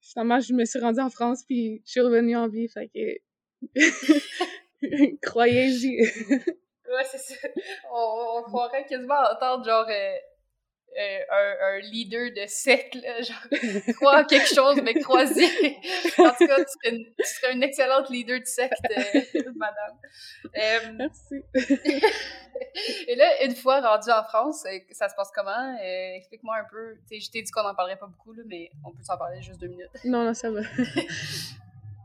finalement 0.00 0.40
je 0.40 0.52
me 0.52 0.64
suis 0.64 0.78
rendue 0.80 1.00
en 1.00 1.10
France 1.10 1.44
puis 1.44 1.82
je 1.86 1.92
suis 1.92 2.00
revenue 2.00 2.36
en 2.36 2.48
vie, 2.48 2.68
fait 2.68 2.88
que 2.88 3.20
Croyez-y. 5.22 6.00
ouais, 6.00 7.04
c'est 7.04 7.18
ça. 7.18 7.34
On, 7.92 8.38
on, 8.38 8.42
croirait 8.42 8.84
quasiment 8.86 9.20
entendre 9.32 9.64
genre 9.64 9.86
euh, 9.88 10.16
euh, 10.98 11.18
un, 11.30 11.76
un, 11.76 11.78
leader 11.80 12.30
de 12.30 12.46
secte, 12.46 12.94
là, 12.96 13.22
genre 13.22 13.46
crois 13.96 14.20
en 14.20 14.24
quelque 14.24 14.52
chose, 14.54 14.80
mais 14.82 14.94
crois-y. 14.94 15.44
en 16.18 16.30
tout 16.30 16.46
cas, 16.46 16.64
tu 16.64 16.72
serais, 16.72 16.96
une, 16.96 17.04
tu 17.04 17.24
serais 17.24 17.52
une 17.54 17.62
excellente 17.62 18.10
leader 18.10 18.40
de 18.40 18.46
secte, 18.46 18.74
euh, 18.90 19.20
madame. 19.56 20.96
Merci. 20.96 21.42
Et 23.08 23.16
là, 23.16 23.44
une 23.44 23.54
fois 23.54 23.80
rendu 23.80 24.10
en 24.10 24.22
France, 24.22 24.64
ça 24.90 25.08
se 25.08 25.14
passe 25.14 25.30
comment? 25.34 25.76
Explique-moi 25.80 26.56
un 26.56 26.66
peu. 26.70 26.96
je 27.10 27.30
t'ai 27.30 27.42
dit 27.42 27.50
qu'on 27.50 27.62
n'en 27.62 27.74
parlerait 27.74 27.98
pas 27.98 28.06
beaucoup, 28.06 28.32
là, 28.32 28.42
mais 28.46 28.70
on 28.84 28.92
peut 28.92 29.02
s'en 29.02 29.16
parler 29.16 29.40
juste 29.42 29.60
deux 29.60 29.68
minutes. 29.68 29.90
Non, 30.04 30.24
non, 30.24 30.34
ça 30.34 30.50
va. 30.50 30.60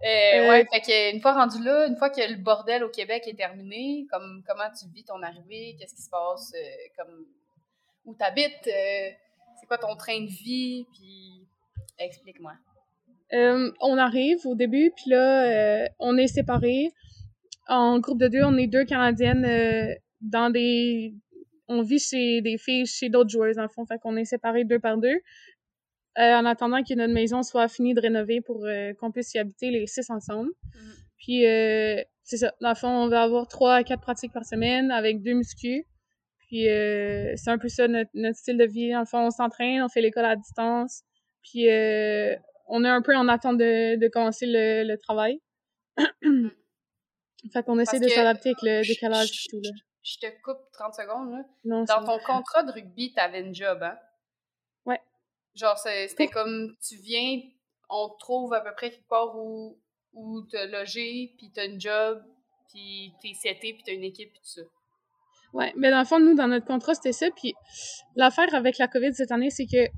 Euh, 0.03 0.49
ouais, 0.49 0.67
fait 0.71 0.81
que 0.81 1.15
une 1.15 1.21
fois 1.21 1.33
rendu 1.33 1.63
là, 1.63 1.87
une 1.87 1.97
fois 1.97 2.11
que 2.11 2.21
le 2.21 2.37
bordel 2.37 2.83
au 2.83 2.89
Québec 2.89 3.23
est 3.25 3.35
terminé, 3.35 4.05
comme 4.11 4.43
comment 4.47 4.69
tu 4.69 4.85
vis 4.93 5.03
ton 5.03 5.23
arrivée, 5.23 5.75
qu'est-ce 5.79 5.95
qui 5.95 6.03
se 6.03 6.09
passe, 6.09 6.53
euh, 6.55 6.87
comme 6.97 7.25
où 8.07 8.15
t'habites, 8.15 8.67
euh, 8.67 9.09
c'est 9.59 9.67
quoi 9.67 9.77
ton 9.77 9.95
train 9.95 10.21
de 10.21 10.27
vie, 10.27 10.85
puis 10.93 11.45
explique-moi. 11.99 12.53
Euh, 13.33 13.71
on 13.81 13.97
arrive 13.97 14.45
au 14.45 14.55
début, 14.55 14.91
puis 14.95 15.11
là, 15.11 15.87
on 15.99 16.17
est 16.17 16.27
séparés. 16.27 16.91
En 17.67 17.99
groupe 17.99 18.19
de 18.19 18.27
deux, 18.27 18.43
on 18.43 18.57
est 18.57 18.67
deux 18.67 18.85
Canadiennes 18.85 19.95
dans 20.21 20.49
des... 20.49 21.13
On 21.67 21.81
vit 21.81 21.99
chez 21.99 22.41
des 22.41 22.57
filles, 22.57 22.85
chez 22.85 23.09
d'autres 23.09 23.29
joueuses, 23.29 23.59
en 23.59 23.67
fond. 23.67 23.85
Fait 23.85 23.99
qu'on 23.99 24.15
est 24.15 24.23
séparés 24.23 24.63
deux 24.63 24.79
par 24.79 24.97
deux. 24.97 25.19
Euh, 26.17 26.33
en 26.33 26.45
attendant 26.45 26.81
que 26.83 26.95
notre 26.95 27.13
maison 27.13 27.43
soit 27.43 27.67
finie 27.67 27.93
de 27.93 28.01
rénover 28.01 28.41
pour 28.41 28.65
euh, 28.65 28.93
qu'on 28.95 29.11
puisse 29.11 29.35
y 29.35 29.37
habiter 29.37 29.69
les 29.69 29.85
six 29.85 30.09
ensemble. 30.09 30.49
Mm. 30.49 30.79
Puis, 31.17 31.45
euh, 31.45 32.01
c'est 32.23 32.37
ça. 32.37 32.53
Dans 32.59 32.69
le 32.69 32.75
fond, 32.75 32.87
on 32.87 33.07
va 33.07 33.21
avoir 33.21 33.47
trois 33.47 33.75
à 33.75 33.83
quatre 33.83 34.01
pratiques 34.01 34.33
par 34.33 34.43
semaine 34.43 34.89
avec 34.89 35.21
deux 35.21 35.33
muscu. 35.33 35.85
Puis, 36.47 36.63
c'est 37.35 37.49
un 37.49 37.57
peu 37.57 37.67
ça 37.67 37.87
notre, 37.87 38.11
style 38.33 38.57
de 38.57 38.65
vie. 38.65 38.91
Le 38.91 39.05
fond, 39.05 39.27
on 39.27 39.31
s'entraîne, 39.31 39.81
on 39.81 39.89
fait 39.89 40.01
l'école 40.01 40.25
à 40.25 40.35
distance. 40.35 41.03
Puis, 41.43 41.67
on 42.67 42.83
est 42.83 42.89
un 42.89 43.01
peu 43.01 43.15
en 43.15 43.27
attente 43.27 43.57
de, 43.57 43.97
de 43.97 44.07
commencer 44.07 44.45
le, 44.47 44.95
travail. 44.95 45.41
Mm. 46.21 46.49
fait 47.53 47.63
qu'on 47.63 47.79
essaie 47.79 47.99
de 47.99 48.07
s'adapter 48.07 48.49
avec 48.49 48.61
le 48.61 48.87
décalage 48.87 49.29
et 49.29 49.49
tout. 49.49 49.61
Là. 49.61 49.69
Je 50.03 50.19
te 50.19 50.41
coupe 50.41 50.59
30 50.73 50.93
secondes. 50.93 51.31
Là. 51.31 51.43
Non, 51.65 51.83
Dans 51.83 52.03
ton 52.03 52.19
contrat 52.19 52.63
de 52.63 52.71
rugby, 52.71 53.13
t'avais 53.13 53.41
une 53.41 53.53
job, 53.53 53.83
hein? 53.83 53.97
Genre, 55.57 55.77
c'était 55.77 56.27
comme, 56.27 56.75
tu 56.87 56.97
viens, 56.97 57.41
on 57.89 58.09
te 58.09 58.19
trouve 58.19 58.53
à 58.53 58.61
peu 58.61 58.71
près 58.75 58.91
quelque 58.91 59.07
part 59.07 59.35
où, 59.35 59.79
où 60.13 60.41
t'as 60.43 60.67
logé, 60.67 61.33
puis 61.35 61.51
t'as 61.51 61.65
une 61.65 61.81
job, 61.81 62.23
puis 62.69 63.11
t'es 63.19 63.33
seté, 63.33 63.73
puis 63.73 63.81
t'as 63.83 63.93
une 63.93 64.03
équipe, 64.03 64.31
puis 64.33 64.39
tout 64.39 64.61
ça. 64.61 64.61
Ouais, 65.57 65.73
mais 65.75 65.89
dans 65.89 65.99
le 65.99 66.05
fond, 66.05 66.19
nous, 66.19 66.35
dans 66.35 66.47
notre 66.47 66.67
contrat, 66.67 66.93
c'était 66.93 67.11
ça. 67.11 67.27
Puis 67.35 67.53
l'affaire 68.15 68.53
avec 68.53 68.77
la 68.77 68.87
COVID 68.87 69.13
cette 69.15 69.31
année, 69.31 69.49
c'est 69.49 69.65
que 69.65 69.89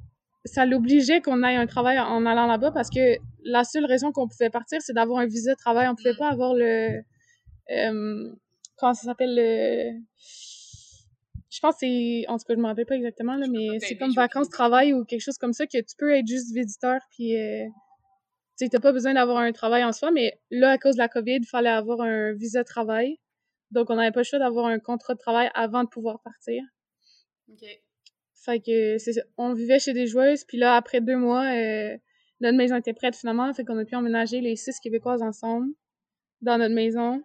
ça 0.45 0.65
l'obligeait 0.65 1.19
qu'on 1.19 1.43
aille 1.43 1.57
un 1.57 1.67
travail 1.67 1.99
en 1.99 2.25
allant 2.25 2.47
là-bas 2.47 2.71
parce 2.71 2.89
que 2.89 3.17
la 3.43 3.65
seule 3.65 3.85
raison 3.85 4.13
qu'on 4.13 4.29
pouvait 4.29 4.49
partir, 4.49 4.81
c'est 4.81 4.93
d'avoir 4.93 5.19
un 5.19 5.25
visa 5.25 5.51
de 5.51 5.57
travail. 5.57 5.89
On 5.89 5.95
pouvait 5.95 6.13
mm. 6.13 6.17
pas 6.17 6.29
avoir 6.29 6.53
le... 6.53 7.01
Euh, 7.71 8.31
comment 8.77 8.93
ça 8.93 9.03
s'appelle? 9.03 9.35
Le 9.35 9.99
je 11.49 11.59
pense 11.59 11.75
que 11.75 11.79
c'est, 11.81 12.25
en 12.29 12.37
tout 12.37 12.45
cas, 12.45 12.53
je 12.53 12.59
me 12.59 12.67
rappelle 12.67 12.85
pas 12.85 12.95
exactement, 12.95 13.35
là, 13.35 13.47
mais 13.49 13.79
c'est 13.79 13.97
comme 13.97 14.13
vacances, 14.13 14.49
travail 14.49 14.93
ou 14.93 15.03
quelque 15.03 15.21
chose 15.21 15.37
comme 15.37 15.51
ça, 15.51 15.65
que 15.65 15.77
tu 15.77 15.95
peux 15.97 16.15
être 16.15 16.27
juste 16.27 16.53
visiteur, 16.53 16.99
puis 17.11 17.35
euh, 17.35 17.65
tu 18.57 18.69
t'as 18.69 18.79
pas 18.79 18.93
besoin 18.93 19.13
d'avoir 19.13 19.39
un 19.39 19.51
travail 19.51 19.83
en 19.83 19.91
soi, 19.91 20.11
mais 20.11 20.39
là, 20.51 20.71
à 20.71 20.77
cause 20.77 20.95
de 20.95 20.99
la 20.99 21.09
COVID, 21.09 21.37
il 21.37 21.45
fallait 21.45 21.69
avoir 21.69 22.01
un 22.01 22.33
visa 22.33 22.61
de 22.61 22.67
travail. 22.67 23.17
Donc, 23.71 23.89
on 23.89 23.95
n'avait 23.95 24.11
pas 24.11 24.21
le 24.21 24.25
choix 24.25 24.39
d'avoir 24.39 24.65
un 24.65 24.79
contrat 24.79 25.13
de 25.13 25.19
travail 25.19 25.49
avant 25.53 25.83
de 25.83 25.89
pouvoir 25.89 26.21
partir. 26.21 26.63
OK. 27.51 27.65
Fait 28.35 28.59
que, 28.59 28.97
c'est. 28.97 29.11
On 29.37 29.53
vivait 29.53 29.79
chez 29.79 29.93
des 29.93 30.07
joueuses, 30.07 30.45
puis 30.45 30.57
là, 30.57 30.75
après 30.75 31.01
deux 31.01 31.17
mois, 31.17 31.45
euh, 31.53 31.97
notre 32.41 32.57
maison 32.57 32.77
était 32.77 32.93
prête 32.93 33.15
finalement, 33.15 33.53
fait 33.53 33.65
qu'on 33.65 33.77
a 33.77 33.85
pu 33.85 33.95
emménager 33.95 34.41
les 34.41 34.55
six 34.55 34.79
Québécoises 34.79 35.21
ensemble 35.21 35.73
dans 36.41 36.57
notre 36.57 36.73
maison. 36.73 37.21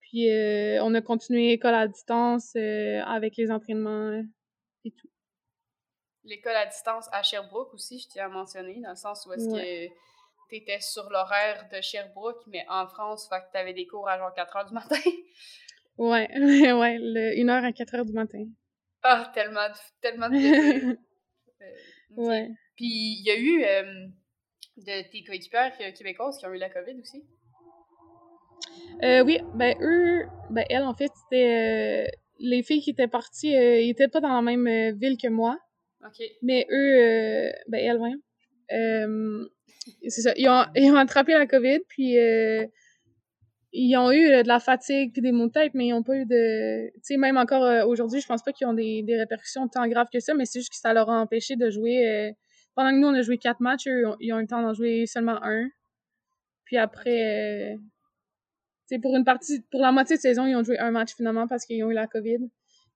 Puis 0.00 0.30
euh, 0.30 0.82
on 0.82 0.94
a 0.94 1.02
continué 1.02 1.48
l'école 1.48 1.74
à 1.74 1.86
distance 1.86 2.52
euh, 2.56 3.00
avec 3.02 3.36
les 3.36 3.50
entraînements 3.50 4.22
et 4.84 4.90
tout. 4.92 5.10
L'école 6.24 6.54
à 6.54 6.66
distance 6.66 7.08
à 7.12 7.22
Sherbrooke 7.22 7.74
aussi, 7.74 7.98
je 7.98 8.08
tiens 8.08 8.26
à 8.26 8.28
mentionner, 8.28 8.80
dans 8.80 8.90
le 8.90 8.96
sens 8.96 9.26
où 9.26 9.32
est-ce 9.32 9.48
que 9.48 9.92
tu 10.48 10.56
étais 10.56 10.80
sur 10.80 11.10
l'horaire 11.10 11.68
de 11.72 11.80
Sherbrooke, 11.80 12.42
mais 12.46 12.64
en 12.68 12.86
France, 12.86 13.28
fait 13.28 13.40
que 13.40 13.52
tu 13.52 13.58
avais 13.58 13.74
des 13.74 13.86
cours 13.86 14.08
à 14.08 14.18
genre 14.18 14.32
4 14.34 14.56
heures 14.56 14.66
du 14.66 14.74
matin. 14.74 14.96
ouais, 15.98 16.28
ouais, 16.72 16.98
le, 17.00 17.38
une 17.38 17.50
heure 17.50 17.64
à 17.64 17.72
4 17.72 17.94
heures 17.94 18.04
du 18.04 18.12
matin. 18.12 18.44
Ah, 19.02 19.30
tellement, 19.34 19.68
tellement 20.00 20.28
de 20.28 20.96
Ouais. 22.16 22.48
Puis 22.76 22.86
il 22.86 23.22
y 23.24 23.30
a 23.30 23.38
eu 23.38 23.64
de 24.78 25.10
tes 25.10 25.24
coéquipières 25.24 25.76
québécoises 25.94 26.38
qui 26.38 26.46
ont 26.46 26.52
eu 26.52 26.58
la 26.58 26.70
COVID 26.70 27.00
aussi? 27.00 27.24
Euh, 29.02 29.22
oui, 29.24 29.38
ben 29.54 29.76
eux, 29.80 30.26
ben 30.50 30.64
elles, 30.68 30.82
en 30.82 30.94
fait, 30.94 31.10
c'était 31.14 32.06
euh, 32.06 32.10
les 32.40 32.62
filles 32.62 32.82
qui 32.82 32.90
étaient 32.90 33.08
parties, 33.08 33.56
euh, 33.56 33.80
ils 33.80 33.90
étaient 33.90 34.08
pas 34.08 34.20
dans 34.20 34.34
la 34.34 34.42
même 34.42 34.66
euh, 34.66 34.92
ville 34.92 35.16
que 35.16 35.28
moi. 35.28 35.58
OK. 36.04 36.22
Mais 36.42 36.66
eux, 36.70 37.52
ben 37.68 37.78
elles, 37.78 37.98
voyons. 37.98 38.20
C'est 40.08 40.22
ça. 40.22 40.32
Ils 40.36 40.48
ont, 40.48 40.64
ils 40.74 40.90
ont 40.90 40.96
attrapé 40.96 41.32
la 41.32 41.46
COVID, 41.46 41.80
puis 41.88 42.14
ils 42.14 42.70
ils 43.72 43.96
ont 43.96 44.10
eu 44.10 44.42
de 44.42 44.48
la 44.48 44.60
fatigue 44.60 45.12
puis 45.12 45.20
des 45.20 45.32
maux 45.32 45.48
de 45.48 45.52
tête, 45.52 45.72
mais 45.74 45.88
ils 45.88 45.90
n'ont 45.90 46.02
pas 46.02 46.16
eu 46.16 46.24
de... 46.24 46.88
Tu 46.94 47.00
sais, 47.02 47.16
même 47.18 47.36
encore 47.36 47.86
aujourd'hui, 47.86 48.20
je 48.20 48.26
pense 48.26 48.42
pas 48.42 48.52
qu'ils 48.52 48.66
ont 48.66 48.72
des, 48.72 49.02
des 49.02 49.16
répercussions 49.16 49.68
tant 49.68 49.86
graves 49.86 50.08
que 50.12 50.20
ça, 50.20 50.32
mais 50.34 50.46
c'est 50.46 50.60
juste 50.60 50.70
que 50.70 50.76
ça 50.76 50.94
leur 50.94 51.10
a 51.10 51.20
empêché 51.20 51.54
de 51.56 51.68
jouer... 51.68 52.32
pendant 52.74 52.90
que 52.90 52.96
nous, 52.96 53.08
on 53.08 53.14
a 53.14 53.22
joué 53.22 53.36
quatre 53.36 53.60
matchs, 53.60 53.86
eux, 53.86 54.04
ils 54.20 54.32
ont 54.32 54.38
eu 54.38 54.42
le 54.42 54.46
temps 54.46 54.62
d'en 54.62 54.72
jouer 54.72 55.04
seulement 55.06 55.38
un. 55.42 55.68
Puis 56.64 56.78
après, 56.78 57.76
c'est 58.86 58.98
pour 58.98 59.14
une 59.14 59.24
partie, 59.24 59.60
pour 59.70 59.80
la 59.80 59.92
moitié 59.92 60.16
de 60.16 60.20
saison, 60.20 60.46
ils 60.46 60.56
ont 60.56 60.64
joué 60.64 60.78
un 60.78 60.90
match 60.90 61.14
finalement 61.14 61.46
parce 61.46 61.66
qu'ils 61.66 61.84
ont 61.84 61.90
eu 61.90 61.94
la 61.94 62.06
COVID. 62.06 62.38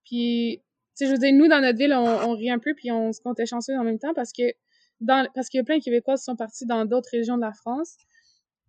Puis, 0.05 0.62
tu 0.97 1.05
sais, 1.05 1.07
je 1.07 1.12
veux 1.12 1.18
dire, 1.18 1.34
nous, 1.34 1.49
dans 1.49 1.61
notre 1.61 1.78
ville, 1.78 1.93
on, 1.93 2.05
on 2.05 2.34
rit 2.34 2.51
un 2.51 2.59
peu 2.59 2.74
puis 2.74 2.90
on 2.90 3.12
se 3.12 3.20
comptait 3.20 3.47
chanceux 3.47 3.76
en 3.76 3.84
même 3.84 3.99
temps 3.99 4.14
parce 4.14 4.32
que 4.32 4.43
dans, 5.03 5.27
parce 5.35 5.49
qu'il 5.49 5.59
y 5.59 5.61
a 5.61 5.65
plein 5.65 5.79
de 5.79 5.83
Québécois 5.83 6.17
qui 6.17 6.25
sont 6.25 6.37
partis 6.37 6.67
dans 6.67 6.85
d'autres 6.85 7.11
régions 7.13 7.37
de 7.37 7.43
la 7.43 7.53
France. 7.53 7.97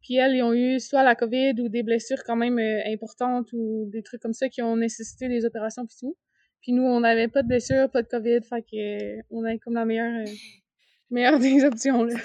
Puis 0.01 0.15
elles, 0.15 0.35
ils 0.35 0.43
ont 0.43 0.53
eu 0.53 0.79
soit 0.79 1.03
la 1.03 1.15
COVID 1.15 1.61
ou 1.61 1.69
des 1.69 1.83
blessures 1.83 2.23
quand 2.25 2.35
même 2.35 2.59
euh, 2.59 2.81
importantes 2.87 3.47
ou 3.53 3.85
des 3.89 4.03
trucs 4.03 4.21
comme 4.21 4.33
ça 4.33 4.49
qui 4.49 4.61
ont 4.61 4.75
nécessité 4.75 5.29
des 5.29 5.45
opérations 5.45 5.85
puis 5.85 5.95
tout. 5.99 6.17
Puis 6.61 6.73
nous, 6.73 6.83
on 6.83 6.99
n'avait 6.99 7.29
pas 7.29 7.41
de 7.41 7.47
blessures, 7.47 7.89
pas 7.89 8.01
de 8.01 8.07
COVID, 8.07 8.41
fait 8.43 8.61
que 8.63 9.17
euh, 9.17 9.21
on 9.31 9.43
avait 9.45 9.59
comme 9.59 9.75
la 9.75 9.85
meilleure, 9.85 10.27
euh, 10.27 10.31
meilleure 11.09 11.39
des 11.39 11.63
options 11.63 12.03
là. 12.03 12.15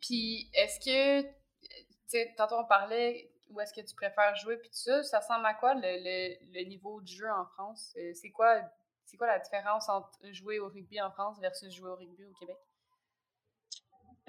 puis 0.00 0.48
est-ce 0.54 0.78
que 0.80 1.28
sais, 2.10 2.34
tantôt 2.36 2.56
on 2.56 2.64
parlait 2.66 3.30
où 3.50 3.60
est-ce 3.60 3.72
que 3.72 3.80
tu 3.80 3.94
préfères 3.94 4.34
jouer 4.36 4.56
puis 4.56 4.68
tout 4.68 4.78
ça. 4.78 5.02
Ça 5.02 5.18
ressemble 5.20 5.46
à 5.46 5.54
quoi 5.54 5.74
le, 5.74 5.80
le, 6.52 6.64
niveau 6.68 7.00
du 7.00 7.12
jeu 7.12 7.30
en 7.30 7.46
France? 7.46 7.94
C'est 8.14 8.30
quoi, 8.30 8.60
c'est 9.10 9.16
quoi 9.16 9.26
la 9.26 9.40
différence 9.40 9.88
entre 9.88 10.08
jouer 10.32 10.60
au 10.60 10.68
rugby 10.68 11.00
en 11.00 11.10
France 11.10 11.40
versus 11.40 11.74
jouer 11.74 11.90
au 11.90 11.96
rugby 11.96 12.24
au 12.24 12.32
Québec? 12.38 12.56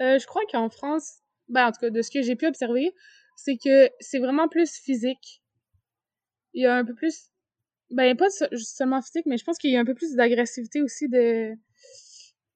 Euh, 0.00 0.18
je 0.18 0.26
crois 0.26 0.42
qu'en 0.50 0.68
France, 0.68 1.20
ben, 1.48 1.68
en 1.68 1.72
tout 1.72 1.78
cas, 1.80 1.90
de 1.90 2.02
ce 2.02 2.10
que 2.10 2.20
j'ai 2.22 2.34
pu 2.34 2.46
observer, 2.46 2.92
c'est 3.36 3.56
que 3.56 3.88
c'est 4.00 4.18
vraiment 4.18 4.48
plus 4.48 4.76
physique. 4.76 5.40
Il 6.54 6.62
y 6.62 6.66
a 6.66 6.74
un 6.74 6.84
peu 6.84 6.94
plus, 6.94 7.30
ben, 7.90 8.16
pas 8.16 8.28
seulement 8.30 9.00
physique, 9.00 9.26
mais 9.26 9.36
je 9.36 9.44
pense 9.44 9.58
qu'il 9.58 9.70
y 9.70 9.76
a 9.76 9.80
un 9.80 9.84
peu 9.84 9.94
plus 9.94 10.16
d'agressivité 10.16 10.82
aussi 10.82 11.08
de, 11.08 11.54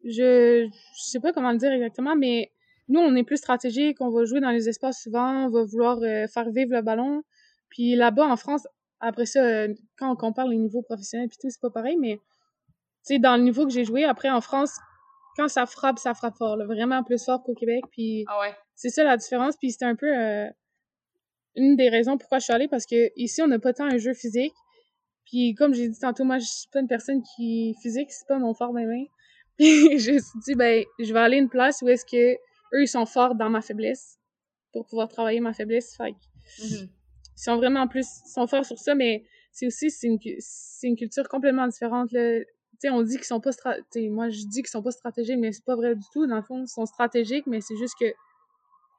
je, 0.02 0.68
je 0.68 1.02
sais 1.02 1.20
pas 1.20 1.32
comment 1.32 1.52
le 1.52 1.58
dire 1.58 1.70
exactement, 1.70 2.16
mais 2.16 2.52
nous, 2.88 2.98
on 2.98 3.14
est 3.14 3.24
plus 3.24 3.36
stratégique, 3.36 4.00
on 4.00 4.10
va 4.10 4.24
jouer 4.24 4.40
dans 4.40 4.50
les 4.50 4.68
espaces 4.68 5.00
souvent, 5.00 5.46
on 5.46 5.50
va 5.50 5.62
vouloir 5.62 5.98
euh, 6.02 6.26
faire 6.26 6.50
vivre 6.50 6.72
le 6.72 6.82
ballon. 6.82 7.22
Puis 7.68 7.94
là-bas, 7.94 8.26
en 8.26 8.36
France, 8.36 8.66
après 9.00 9.26
ça, 9.26 9.40
euh, 9.40 9.74
quand 9.98 10.10
on 10.10 10.16
compare 10.16 10.48
les 10.48 10.56
niveaux 10.56 10.82
professionnels 10.82 11.28
puis 11.28 11.38
tout, 11.40 11.50
c'est 11.50 11.60
pas 11.60 11.70
pareil, 11.70 11.96
mais 11.96 12.16
tu 13.06 13.14
sais, 13.14 13.18
dans 13.18 13.36
le 13.36 13.42
niveau 13.42 13.64
que 13.64 13.72
j'ai 13.72 13.84
joué, 13.84 14.04
après, 14.04 14.30
en 14.30 14.40
France, 14.40 14.72
quand 15.36 15.48
ça 15.48 15.66
frappe, 15.66 15.98
ça 15.98 16.14
frappe 16.14 16.36
fort, 16.36 16.56
vraiment 16.64 17.04
plus 17.04 17.22
fort 17.22 17.42
qu'au 17.42 17.54
Québec. 17.54 17.84
Puis 17.92 18.24
ah 18.26 18.40
ouais. 18.40 18.54
c'est 18.74 18.88
ça 18.88 19.04
la 19.04 19.16
différence. 19.16 19.56
Puis 19.56 19.72
c'était 19.72 19.84
un 19.84 19.94
peu 19.94 20.06
euh, 20.06 20.48
une 21.54 21.76
des 21.76 21.88
raisons 21.88 22.16
pourquoi 22.18 22.38
je 22.38 22.44
suis 22.44 22.52
allée, 22.52 22.68
parce 22.68 22.86
que 22.86 23.10
ici, 23.16 23.42
on 23.42 23.46
n'a 23.46 23.58
pas 23.58 23.72
tant 23.72 23.84
un 23.84 23.98
jeu 23.98 24.14
physique. 24.14 24.54
Puis 25.26 25.54
comme 25.54 25.74
j'ai 25.74 25.88
dit 25.88 25.98
tantôt, 25.98 26.24
moi, 26.24 26.38
je 26.38 26.46
suis 26.46 26.68
pas 26.72 26.80
une 26.80 26.88
personne 26.88 27.22
qui 27.22 27.74
physique, 27.82 28.10
c'est 28.10 28.26
pas 28.26 28.38
mon 28.38 28.54
fort 28.54 28.72
même. 28.72 28.90
Puis 29.58 29.98
je 29.98 30.12
me 30.12 30.18
suis 30.18 30.38
dit, 30.44 30.54
ben, 30.54 30.84
je 30.98 31.12
vais 31.12 31.20
aller 31.20 31.36
à 31.36 31.40
une 31.40 31.48
place 31.48 31.82
où 31.82 31.88
est-ce 31.88 32.04
que 32.04 32.34
eux, 32.34 32.82
ils 32.82 32.88
sont 32.88 33.06
forts 33.06 33.34
dans 33.34 33.50
ma 33.50 33.60
faiblesse 33.60 34.18
pour 34.72 34.86
pouvoir 34.86 35.08
travailler 35.08 35.40
ma 35.40 35.52
faiblesse. 35.52 35.96
Fait 35.96 36.12
mm-hmm. 36.12 36.88
Ils 37.36 37.42
sont 37.42 37.56
vraiment 37.56 37.86
plus, 37.86 38.06
ils 38.24 38.30
sont 38.30 38.46
forts 38.46 38.64
sur 38.64 38.78
ça, 38.78 38.94
mais 38.94 39.24
c'est 39.52 39.66
aussi, 39.66 39.90
c'est 39.90 40.06
une, 40.06 40.18
c'est 40.38 40.86
une 40.86 40.96
culture 40.96 41.28
complètement 41.28 41.66
différente, 41.66 42.12
là. 42.12 42.40
Tu 42.78 42.88
sais, 42.88 42.90
on 42.90 43.02
dit 43.02 43.16
qu'ils 43.16 43.24
sont 43.24 43.40
pas 43.40 43.52
stratégiques. 43.52 44.10
Moi, 44.10 44.28
je 44.28 44.44
dis 44.46 44.62
qu'ils 44.62 44.68
sont 44.68 44.82
pas 44.82 44.90
stratégiques, 44.90 45.38
mais 45.38 45.50
c'est 45.50 45.64
pas 45.64 45.76
vrai 45.76 45.94
du 45.94 46.04
tout. 46.12 46.26
Dans 46.26 46.36
le 46.36 46.42
fond, 46.42 46.62
ils 46.62 46.68
sont 46.68 46.84
stratégiques, 46.84 47.46
mais 47.46 47.62
c'est 47.62 47.76
juste 47.76 47.94
que 47.98 48.12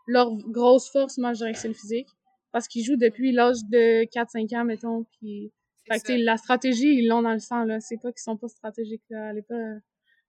leur 0.07 0.35
grosse 0.35 0.89
force, 0.89 1.19
moi, 1.19 1.33
je 1.33 1.39
dirais 1.39 1.53
que 1.53 1.59
c'est 1.59 1.67
le 1.67 1.75
physique. 1.75 2.07
Parce 2.51 2.67
qu'ils 2.67 2.83
jouent 2.83 2.95
depuis 2.95 3.31
l'âge 3.31 3.57
de 3.69 4.05
4-5 4.05 4.57
ans, 4.57 4.65
mettons, 4.65 5.05
puis... 5.19 5.51
Fait 5.87 5.99
que, 5.99 6.13
la 6.13 6.37
stratégie, 6.37 6.95
ils 6.97 7.07
l'ont 7.07 7.21
dans 7.21 7.33
le 7.33 7.39
sang, 7.39 7.63
là. 7.63 7.79
C'est 7.79 7.97
pas 7.97 8.11
qu'ils 8.11 8.21
sont 8.21 8.35
pas 8.35 8.47
stratégiques, 8.47 9.03
là. 9.09 9.29
Allez 9.29 9.43
pas 9.43 9.75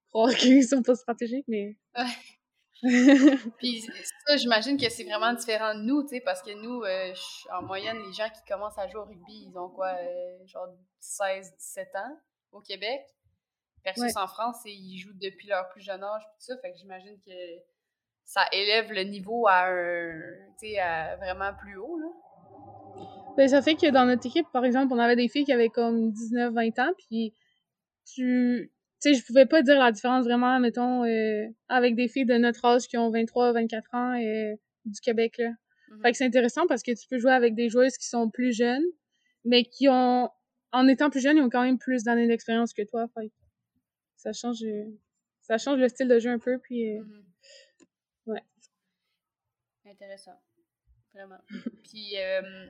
croire 0.08 0.30
qu'ils 0.34 0.64
sont 0.64 0.82
pas 0.82 0.94
stratégiques, 0.94 1.46
mais... 1.48 1.76
Puis 3.58 3.82
ça, 4.26 4.36
j'imagine 4.36 4.78
que 4.78 4.88
c'est 4.88 5.04
vraiment 5.04 5.32
différent 5.32 5.74
de 5.74 5.80
nous, 5.80 6.02
tu 6.02 6.10
sais, 6.10 6.20
parce 6.20 6.42
que 6.42 6.52
nous, 6.52 6.82
euh, 6.82 7.12
en 7.52 7.62
moyenne, 7.62 7.98
les 8.06 8.12
gens 8.12 8.28
qui 8.28 8.42
commencent 8.46 8.78
à 8.78 8.86
jouer 8.86 9.00
au 9.00 9.04
rugby, 9.04 9.48
ils 9.50 9.58
ont 9.58 9.68
quoi, 9.68 9.88
euh, 9.88 10.46
genre 10.46 10.68
16, 11.00 11.54
17 11.58 11.88
ans 11.96 12.18
au 12.52 12.60
Québec. 12.60 13.00
Versus 13.84 14.16
en 14.16 14.26
France, 14.26 14.56
ils 14.64 14.98
jouent 14.98 15.16
depuis 15.20 15.48
leur 15.48 15.68
plus 15.70 15.80
jeune 15.80 16.02
âge, 16.02 16.22
tout 16.22 16.40
ça. 16.40 16.58
Fait 16.58 16.72
que 16.72 16.78
j'imagine 16.78 17.16
que 17.24 17.32
ça 18.24 18.44
élève 18.52 18.92
le 18.92 19.04
niveau 19.04 19.46
à 19.46 19.68
un, 19.68 20.20
tu 20.60 20.68
sais, 20.68 20.78
à 20.78 21.16
vraiment 21.16 21.54
plus 21.54 21.76
haut, 21.76 21.98
là. 21.98 22.08
Ben, 23.36 23.48
ça 23.48 23.62
fait 23.62 23.76
que 23.76 23.88
dans 23.90 24.04
notre 24.04 24.26
équipe, 24.26 24.46
par 24.52 24.64
exemple, 24.64 24.92
on 24.92 24.98
avait 24.98 25.14
des 25.14 25.28
filles 25.28 25.44
qui 25.44 25.52
avaient 25.52 25.68
comme 25.68 26.10
19, 26.10 26.52
20 26.52 26.78
ans, 26.80 26.92
puis 26.98 27.32
tu, 28.04 28.72
tu 29.00 29.14
sais, 29.14 29.14
je 29.14 29.24
pouvais 29.24 29.46
pas 29.46 29.62
dire 29.62 29.78
la 29.78 29.92
différence 29.92 30.24
vraiment, 30.24 30.58
mettons, 30.58 31.04
euh, 31.04 31.46
avec 31.68 31.94
des 31.94 32.08
filles 32.08 32.26
de 32.26 32.36
notre 32.36 32.64
âge 32.64 32.88
qui 32.88 32.96
ont 32.96 33.10
23, 33.10 33.52
24 33.52 33.94
ans 33.94 34.14
et 34.14 34.58
du 34.84 35.00
Québec, 35.00 35.36
là. 35.38 35.50
Mm-hmm. 35.50 36.02
Fait 36.02 36.10
que 36.10 36.16
c'est 36.16 36.24
intéressant 36.26 36.66
parce 36.66 36.82
que 36.82 36.90
tu 36.90 37.06
peux 37.08 37.18
jouer 37.18 37.32
avec 37.32 37.54
des 37.54 37.68
joueuses 37.68 37.96
qui 37.96 38.08
sont 38.08 38.28
plus 38.28 38.56
jeunes, 38.56 38.84
mais 39.44 39.64
qui 39.64 39.88
ont, 39.88 40.30
en 40.72 40.88
étant 40.88 41.10
plus 41.10 41.20
jeunes, 41.20 41.36
ils 41.36 41.42
ont 41.42 41.48
quand 41.48 41.62
même 41.62 41.78
plus 41.78 42.02
d'années 42.02 42.26
d'expérience 42.26 42.72
que 42.74 42.82
toi. 42.82 43.06
Fait 43.14 43.30
ça 44.16 44.32
change, 44.32 44.64
ça 45.42 45.58
change 45.58 45.78
le 45.78 45.88
style 45.88 46.08
de 46.08 46.18
jeu 46.18 46.30
un 46.30 46.38
peu, 46.40 46.58
puis, 46.58 46.96
euh, 46.96 47.02
mm-hmm. 47.02 48.32
ouais. 48.32 48.42
Intéressant. 49.86 50.40
Vraiment. 51.14 51.38
puis, 51.84 52.18
euh, 52.18 52.66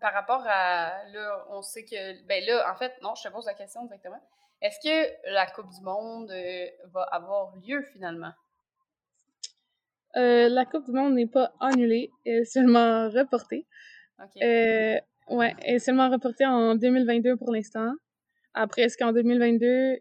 par 0.00 0.12
rapport 0.12 0.42
à, 0.46 1.04
là, 1.06 1.46
on 1.50 1.62
sait 1.62 1.84
que, 1.84 2.22
ben 2.26 2.44
là, 2.44 2.70
en 2.70 2.76
fait, 2.76 2.92
non, 3.02 3.14
je 3.14 3.26
te 3.26 3.32
pose 3.32 3.46
la 3.46 3.54
question 3.54 3.84
directement. 3.84 4.22
Est-ce 4.62 4.78
que 4.80 5.32
la 5.32 5.46
Coupe 5.46 5.70
du 5.70 5.80
Monde 5.82 6.30
euh, 6.30 6.66
va 6.92 7.02
avoir 7.02 7.56
lieu 7.66 7.82
finalement? 7.92 8.32
Euh, 10.16 10.48
la 10.48 10.66
Coupe 10.66 10.84
du 10.84 10.92
Monde 10.92 11.14
n'est 11.14 11.26
pas 11.26 11.52
annulée, 11.60 12.10
elle 12.26 12.40
est 12.40 12.44
seulement 12.44 13.08
reportée. 13.08 13.66
OK. 14.18 14.42
Euh, 14.42 14.98
ouais, 15.30 15.54
elle 15.62 15.76
est 15.76 15.78
seulement 15.78 16.10
reportée 16.10 16.44
en 16.44 16.74
2022 16.74 17.36
pour 17.36 17.52
l'instant. 17.52 17.94
Après, 18.52 18.82
est-ce 18.82 18.98
qu'en 18.98 19.12
2022, 19.12 19.98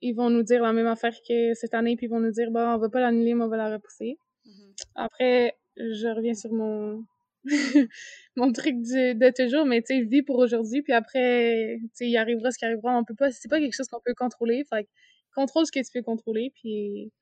ils 0.00 0.12
vont 0.14 0.30
nous 0.30 0.42
dire 0.42 0.62
la 0.62 0.72
même 0.72 0.86
affaire 0.86 1.14
que 1.28 1.54
cette 1.54 1.74
année, 1.74 1.96
puis 1.96 2.06
ils 2.06 2.10
vont 2.10 2.20
nous 2.20 2.32
dire, 2.32 2.50
bon, 2.50 2.60
on 2.60 2.78
va 2.78 2.88
pas 2.88 3.00
l'annuler, 3.00 3.34
mais 3.34 3.44
on 3.44 3.48
va 3.48 3.58
la 3.58 3.70
repousser? 3.70 4.18
Mm-hmm. 4.44 4.84
Après, 4.96 5.56
je 5.76 6.08
reviens 6.08 6.34
sur 6.34 6.52
mon 6.52 7.04
mon 8.36 8.52
truc 8.52 8.76
de 8.80 9.30
toujours, 9.30 9.66
mais 9.66 9.82
tu 9.82 9.94
sais, 9.94 10.00
vis 10.02 10.22
pour 10.22 10.38
aujourd'hui, 10.38 10.82
puis 10.82 10.92
après, 10.92 11.78
tu 11.80 11.88
sais, 11.92 12.08
il 12.08 12.16
arrivera 12.16 12.50
ce 12.50 12.58
qui 12.58 12.64
arrivera. 12.64 12.96
On 12.96 13.04
peut 13.04 13.14
pas, 13.14 13.30
c'est 13.30 13.48
pas 13.48 13.60
quelque 13.60 13.74
chose 13.74 13.88
qu'on 13.88 14.00
peut 14.00 14.14
contrôler. 14.14 14.64
Fait 14.68 14.88
contrôle 15.34 15.66
ce 15.66 15.72
que 15.72 15.80
tu 15.80 15.90
peux 15.92 16.02
contrôler, 16.02 16.52
puis 16.54 17.12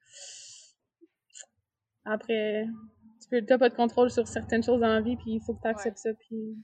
après, 2.05 2.66
tu 3.23 3.29
peux, 3.29 3.45
t'as 3.45 3.59
pas 3.59 3.68
de 3.68 3.75
contrôle 3.75 4.11
sur 4.11 4.27
certaines 4.29 4.62
choses 4.62 4.81
dans 4.81 4.89
la 4.89 5.01
vie, 5.01 5.16
puis 5.16 5.33
il 5.33 5.41
faut 5.41 5.55
que 5.55 5.62
tu 5.62 5.68
acceptes 5.68 5.99
ça, 5.99 6.12
puis 6.14 6.57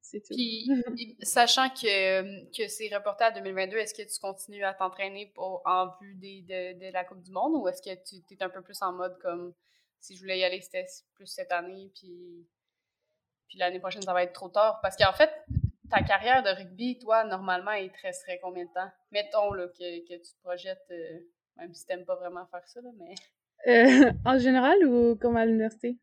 c'est 0.00 0.20
tout. 0.20 0.34
Puis, 0.34 0.66
sachant 1.22 1.68
que, 1.70 2.44
que 2.56 2.68
c'est 2.68 2.94
reporté 2.94 3.24
à 3.24 3.30
2022, 3.30 3.76
est-ce 3.76 3.94
que 3.94 4.02
tu 4.02 4.18
continues 4.20 4.64
à 4.64 4.74
t'entraîner 4.74 5.30
pour, 5.34 5.62
en 5.64 5.90
vue 6.00 6.14
des, 6.16 6.42
de, 6.42 6.86
de, 6.86 6.92
la 6.92 7.04
Coupe 7.04 7.22
du 7.22 7.30
Monde, 7.30 7.54
ou 7.54 7.68
est-ce 7.68 7.82
que 7.82 7.94
tu 8.04 8.34
es 8.34 8.42
un 8.42 8.50
peu 8.50 8.62
plus 8.62 8.80
en 8.82 8.92
mode 8.92 9.16
comme 9.18 9.54
si 10.00 10.16
je 10.16 10.20
voulais 10.20 10.38
y 10.38 10.44
aller, 10.44 10.60
c'était 10.60 10.86
plus 11.14 11.26
cette 11.26 11.52
année, 11.52 11.90
puis 11.94 12.46
puis 13.48 13.58
l'année 13.58 13.80
prochaine, 13.80 14.02
ça 14.02 14.12
va 14.12 14.22
être 14.22 14.32
trop 14.32 14.48
tard. 14.48 14.80
Parce 14.82 14.96
qu'en 14.96 15.12
fait, 15.12 15.30
ta 15.90 16.02
carrière 16.02 16.42
de 16.42 16.50
rugby, 16.50 16.98
toi, 16.98 17.24
normalement, 17.24 17.72
il 17.72 17.90
te 17.90 18.00
resterait 18.02 18.38
combien 18.42 18.64
de 18.64 18.72
temps? 18.72 18.90
Mettons 19.10 19.52
là, 19.52 19.68
que, 19.68 20.08
que 20.08 20.14
tu 20.14 20.32
te 20.32 20.42
projettes, 20.42 20.86
euh, 20.90 21.20
même 21.56 21.72
si 21.74 21.86
t'aimes 21.86 22.04
pas 22.04 22.16
vraiment 22.16 22.46
faire 22.46 22.66
ça, 22.66 22.80
là, 22.80 22.90
mais... 22.98 23.14
Euh, 23.66 24.12
en 24.24 24.38
général 24.38 24.84
ou 24.86 25.16
comme 25.16 25.36
à 25.36 25.46
l'université? 25.46 25.98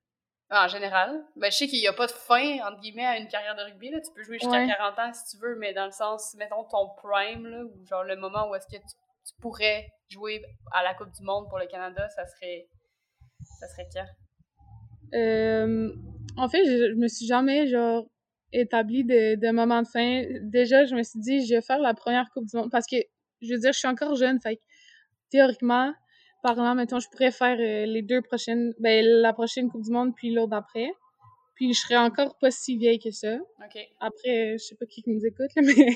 En 0.49 0.67
général. 0.67 1.23
Ben, 1.37 1.49
je 1.49 1.57
sais 1.57 1.67
qu'il 1.67 1.79
n'y 1.79 1.87
a 1.87 1.93
pas 1.93 2.07
de 2.07 2.11
fin, 2.11 2.59
entre 2.67 2.81
guillemets, 2.81 3.05
à 3.05 3.17
une 3.17 3.27
carrière 3.27 3.55
de 3.55 3.63
rugby. 3.63 3.89
Là. 3.89 4.01
Tu 4.01 4.11
peux 4.13 4.21
jouer 4.21 4.37
jusqu'à 4.37 4.67
40 4.67 4.99
ans 4.99 5.13
si 5.13 5.35
tu 5.35 5.41
veux, 5.41 5.55
mais 5.55 5.73
dans 5.73 5.85
le 5.85 5.91
sens, 5.91 6.35
mettons 6.37 6.65
ton 6.65 6.89
prime, 6.97 7.47
là, 7.47 7.63
ou 7.63 7.85
genre 7.85 8.03
le 8.03 8.17
moment 8.17 8.49
où 8.49 8.55
est-ce 8.55 8.67
que 8.67 8.75
tu, 8.75 8.95
tu, 9.25 9.33
pourrais 9.39 9.89
jouer 10.09 10.43
à 10.73 10.83
la 10.83 10.93
Coupe 10.93 11.11
du 11.11 11.23
Monde 11.23 11.47
pour 11.47 11.57
le 11.57 11.67
Canada, 11.67 12.09
ça 12.09 12.25
serait, 12.25 12.67
ça 13.59 13.67
serait 13.69 13.87
quand? 13.93 14.05
Euh, 15.13 15.93
en 16.37 16.49
fait, 16.49 16.63
je, 16.65 16.93
me 16.95 17.07
suis 17.07 17.25
jamais, 17.25 17.67
genre, 17.67 18.05
établi 18.53 19.03
de, 19.03 19.35
de 19.35 19.51
moment 19.51 19.81
de 19.81 19.87
fin. 19.87 20.23
Déjà, 20.41 20.85
je 20.85 20.95
me 20.95 21.03
suis 21.03 21.19
dit, 21.19 21.45
je 21.45 21.55
vais 21.55 21.61
faire 21.61 21.79
la 21.79 21.93
première 21.93 22.29
Coupe 22.33 22.45
du 22.45 22.55
Monde 22.57 22.69
parce 22.71 22.85
que, 22.85 22.97
je 23.41 23.53
veux 23.53 23.59
dire, 23.59 23.73
je 23.73 23.79
suis 23.79 23.87
encore 23.87 24.15
jeune, 24.15 24.39
fait 24.41 24.57
que, 24.57 24.61
théoriquement, 25.29 25.93
parlant, 26.43 26.75
mettons, 26.75 26.99
je 26.99 27.07
pourrais 27.09 27.31
faire 27.31 27.57
euh, 27.59 27.85
les 27.85 28.01
deux 28.01 28.21
prochaines, 28.21 28.73
ben, 28.79 29.05
la 29.05 29.33
prochaine 29.33 29.69
Coupe 29.69 29.83
du 29.83 29.91
Monde 29.91 30.13
puis 30.15 30.31
l'autre 30.33 30.49
d'après. 30.49 30.91
Puis 31.55 31.73
je 31.73 31.79
serais 31.79 31.97
encore 31.97 32.37
pas 32.39 32.49
si 32.49 32.75
vieille 32.77 32.97
que 32.99 33.11
ça. 33.11 33.37
Après, 33.99 34.53
je 34.57 34.63
sais 34.63 34.75
pas 34.75 34.85
qui 34.87 35.03
nous 35.05 35.23
écoute, 35.25 35.51
mais 35.57 35.95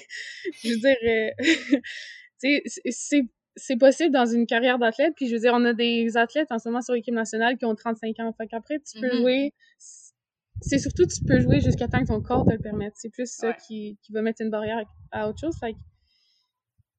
je 0.63 0.69
veux 0.69 0.77
dire, 0.77 0.97
euh, 1.03 1.31
tu 2.39 2.61
sais, 2.65 2.91
c'est 2.91 3.21
c'est 3.57 3.77
possible 3.77 4.11
dans 4.11 4.25
une 4.25 4.45
carrière 4.45 4.77
d'athlète. 4.77 5.13
Puis 5.15 5.27
je 5.27 5.33
veux 5.33 5.39
dire, 5.39 5.53
on 5.55 5.63
a 5.65 5.73
des 5.73 6.17
athlètes 6.17 6.51
en 6.51 6.59
ce 6.59 6.67
moment 6.69 6.81
sur 6.81 6.93
l'équipe 6.93 7.13
nationale 7.13 7.57
qui 7.57 7.65
ont 7.65 7.73
35 7.73 8.19
ans. 8.19 8.33
Fait 8.38 8.47
qu'après, 8.47 8.79
tu 8.79 8.99
peux 8.99 9.07
Mhm. 9.07 9.21
jouer. 9.21 9.53
C'est 10.61 10.79
surtout, 10.79 11.05
tu 11.05 11.21
peux 11.23 11.39
jouer 11.39 11.59
jusqu'à 11.59 11.87
temps 11.87 12.01
que 12.01 12.07
ton 12.07 12.21
corps 12.21 12.45
te 12.45 12.51
le 12.51 12.59
permette. 12.59 12.93
C'est 12.95 13.09
plus 13.09 13.29
ça 13.29 13.49
Ouais. 13.49 13.55
qui, 13.67 13.97
qui 14.01 14.11
va 14.13 14.21
mettre 14.21 14.41
une 14.41 14.49
barrière 14.49 14.83
à, 15.11 15.29
autre 15.29 15.39
chose. 15.39 15.55
Fait 15.59 15.73
que 15.73 15.77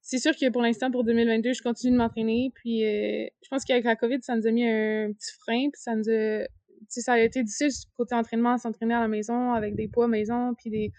c'est 0.02 0.18
sûr 0.18 0.32
que 0.32 0.50
pour 0.50 0.62
l'instant, 0.62 0.90
pour 0.90 1.04
2022, 1.04 1.52
je 1.52 1.62
continue 1.62 1.92
de 1.92 1.98
m'entraîner. 1.98 2.52
Puis 2.54 2.84
euh, 2.84 3.26
je 3.42 3.48
pense 3.48 3.64
qu'avec 3.64 3.84
la 3.84 3.96
COVID, 3.96 4.18
ça 4.22 4.36
nous 4.36 4.46
a 4.46 4.50
mis 4.50 4.66
un 4.68 5.12
petit 5.12 5.32
frein. 5.40 5.70
Puis 5.72 5.80
ça 5.80 5.94
nous 5.94 6.08
a. 6.08 6.44
Tu 6.44 6.86
sais, 6.88 7.00
ça 7.00 7.14
a 7.14 7.18
été 7.18 7.42
difficile 7.42 7.70
côté 7.96 8.14
entraînement, 8.14 8.56
s'entraîner 8.58 8.94
à 8.94 9.00
la 9.00 9.08
maison 9.08 9.52
avec 9.52 9.74
des 9.74 9.88
poids 9.88 10.06
maison. 10.06 10.54
Puis 10.54 10.70
des. 10.70 10.92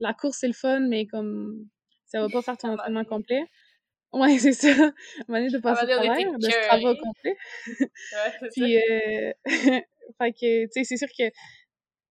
La 0.00 0.14
course, 0.14 0.38
c'est 0.40 0.46
le 0.46 0.54
fun, 0.54 0.80
mais 0.80 1.06
comme 1.06 1.66
ça 2.06 2.20
va 2.20 2.28
pas 2.28 2.40
faire 2.40 2.56
ton 2.56 2.72
entraînement 2.72 3.04
complet. 3.04 3.44
Ouais, 4.12 4.38
c'est 4.38 4.52
ça. 4.52 4.68
À 4.68 5.36
un 5.36 5.46
de 5.46 5.58
passer 5.58 5.84
au 5.84 6.38
de 6.38 6.44
ce 6.44 6.66
travail 6.66 6.80
écœurés. 6.80 6.98
complet. 6.98 7.36
Puis, 8.54 8.76
euh, 8.78 9.32
fait 10.18 10.32
que, 10.32 10.64
tu 10.64 10.70
sais, 10.72 10.84
c'est 10.84 10.96
sûr 10.96 11.08
que 11.08 11.24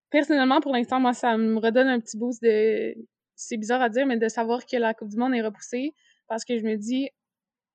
personnellement, 0.09 0.61
pour 0.61 0.73
l'instant, 0.73 0.99
moi, 0.99 1.13
ça 1.13 1.37
me 1.37 1.57
redonne 1.59 1.87
un 1.87 1.99
petit 1.99 2.17
boost 2.17 2.41
de. 2.43 2.95
C'est 3.35 3.57
bizarre 3.57 3.81
à 3.81 3.89
dire, 3.89 4.05
mais 4.07 4.17
de 4.17 4.27
savoir 4.29 4.65
que 4.65 4.77
la 4.77 4.93
Coupe 4.93 5.09
du 5.09 5.17
Monde 5.17 5.35
est 5.35 5.41
repoussée 5.41 5.93
parce 6.27 6.43
que 6.43 6.57
je 6.57 6.63
me 6.63 6.75
dis, 6.75 7.09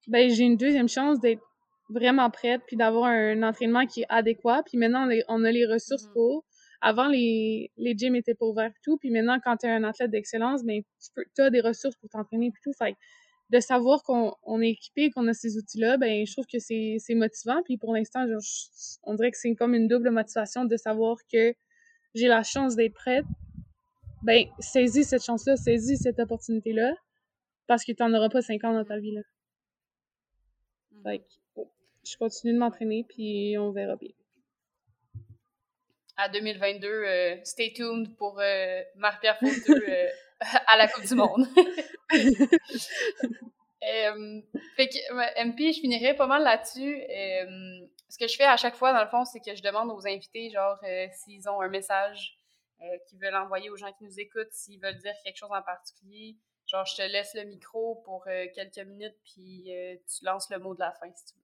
ben, 0.09 0.29
j'ai 0.31 0.45
une 0.45 0.57
deuxième 0.57 0.89
chance 0.89 1.21
d'être 1.21 1.43
vraiment 1.91 2.31
prête 2.31 2.63
puis 2.67 2.77
d'avoir 2.77 3.05
un 3.07 3.43
entraînement 3.43 3.87
qui 3.87 4.03
est 4.03 4.07
adéquat. 4.09 4.63
Puis 4.67 4.79
maintenant, 4.79 5.09
on 5.29 5.45
a- 5.45 5.53
les 5.53 5.67
ressources 5.67 6.07
Mhm. 6.07 6.13
pour. 6.15 6.45
Avant, 6.81 7.07
les, 7.09 7.71
les 7.77 7.95
gyms 7.97 8.17
étaient 8.17 8.35
pas 8.35 8.47
ouverts 8.47 8.71
et 8.71 8.81
tout. 8.83 8.97
Puis 8.99 9.11
maintenant, 9.11 9.39
quand 9.45 9.57
tu 9.59 9.67
es 9.67 9.71
un 9.71 9.85
athlète 9.85 10.11
d'excellence, 10.11 10.65
ben, 10.65 10.83
tu 11.37 11.43
as 11.43 11.51
des 11.51 11.61
ressources 11.61 11.97
pour 11.97 12.09
t'entraîner 12.11 12.47
et 12.49 12.53
tout. 12.65 12.73
Fait 12.77 12.97
de 13.51 13.61
savoir 13.61 14.03
qu'on 14.03 14.35
on 14.45 14.61
est 14.63 14.71
équipé, 14.71 15.11
qu'on 15.11 15.29
a 15.29 15.35
ces 15.35 15.59
outils-là, 15.59 15.99
ben, 15.99 16.27
je 16.27 16.33
trouve 16.33 16.47
que 16.47 16.59
c'est 16.59 16.97
c'est 16.99 17.15
motivant. 17.15 17.63
Puis 17.65 17.77
pour 17.79 17.95
l'instant, 17.95 18.25
on 19.05 19.15
dirait 19.15 19.31
que 19.31 19.39
c'est 19.39 19.55
comme 19.55 19.75
une 19.75 19.87
double 19.89 20.11
motivation 20.11 20.65
de 20.65 20.77
savoir 20.77 21.19
que 21.33 21.55
j'ai 22.15 22.29
la 22.29 22.43
chance 22.43 22.77
d'être 22.77 22.95
prête. 22.95 23.25
Ben, 24.23 24.47
saisis 24.59 25.05
cette 25.05 25.25
chance-là, 25.25 25.57
saisis 25.57 25.97
cette 25.97 26.19
opportunité-là, 26.21 26.95
parce 27.67 27.85
que 27.85 27.93
tu 27.93 28.03
n'en 28.03 28.15
auras 28.15 28.29
pas 28.29 28.43
cinq 28.43 28.63
ans 28.65 28.73
dans 28.73 28.85
ta 28.85 28.99
vie. 28.99 29.13
Là. 29.13 29.23
Mhm. 30.93 31.03
Fait 31.05 31.19
que, 31.19 31.25
oh, 31.57 31.71
je 32.05 32.17
continue 32.17 32.53
de 32.53 32.59
m'entraîner, 32.59 33.05
puis 33.09 33.57
on 33.59 33.73
verra 33.73 33.97
bien. 33.97 34.11
À 36.17 36.29
2022, 36.29 36.87
euh, 36.87 37.37
stay 37.43 37.73
tuned 37.73 38.15
pour 38.17 38.39
euh, 38.39 38.83
Marie-Pierre 38.97 39.39
Fauteux 39.39 39.85
euh, 39.89 40.09
à 40.69 40.77
la 40.77 40.87
Coupe 40.87 41.07
du 41.07 41.15
Monde. 41.15 41.47
Euh, 43.83 44.41
fait 44.77 44.89
que, 44.89 45.45
MP, 45.45 45.73
je 45.73 45.81
finirais 45.81 46.15
pas 46.15 46.29
mal 46.29 46.45
là-dessus. 46.45 47.03
Ce 48.13 48.19
que 48.19 48.29
je 48.29 48.37
fais 48.37 48.45
à 48.45 48.59
chaque 48.59 48.77
fois, 48.77 48.93
dans 48.93 49.03
le 49.03 49.09
fond, 49.09 49.25
c'est 49.25 49.41
que 49.41 49.55
je 49.57 49.63
demande 49.63 49.91
aux 49.91 50.07
invités, 50.07 50.51
genre, 50.51 50.77
euh, 50.85 51.07
s'ils 51.15 51.49
ont 51.49 51.63
un 51.63 51.69
message 51.69 52.37
euh, 52.83 52.85
qu'ils 53.09 53.19
veulent 53.19 53.37
envoyer 53.37 53.71
aux 53.71 53.77
gens 53.79 53.91
qui 53.95 54.05
nous 54.05 54.21
écoutent, 54.21 54.53
s'ils 54.53 54.79
veulent 54.79 54.99
dire 54.99 55.15
quelque 55.25 55.39
chose 55.39 55.49
en 55.51 55.63
particulier. 55.63 56.37
Genre, 56.67 56.85
je 56.85 56.97
te 56.97 57.03
laisse 57.11 57.33
le 57.33 57.45
micro 57.45 58.03
pour 58.05 58.23
euh, 58.27 58.45
quelques 58.55 58.87
minutes, 58.87 59.17
puis 59.25 59.75
euh, 59.75 59.97
tu 60.07 60.27
lances 60.27 60.51
le 60.51 60.59
mot 60.59 60.75
de 60.75 60.81
la 60.81 60.93
fin, 60.93 61.07
si 61.15 61.25
tu 61.25 61.39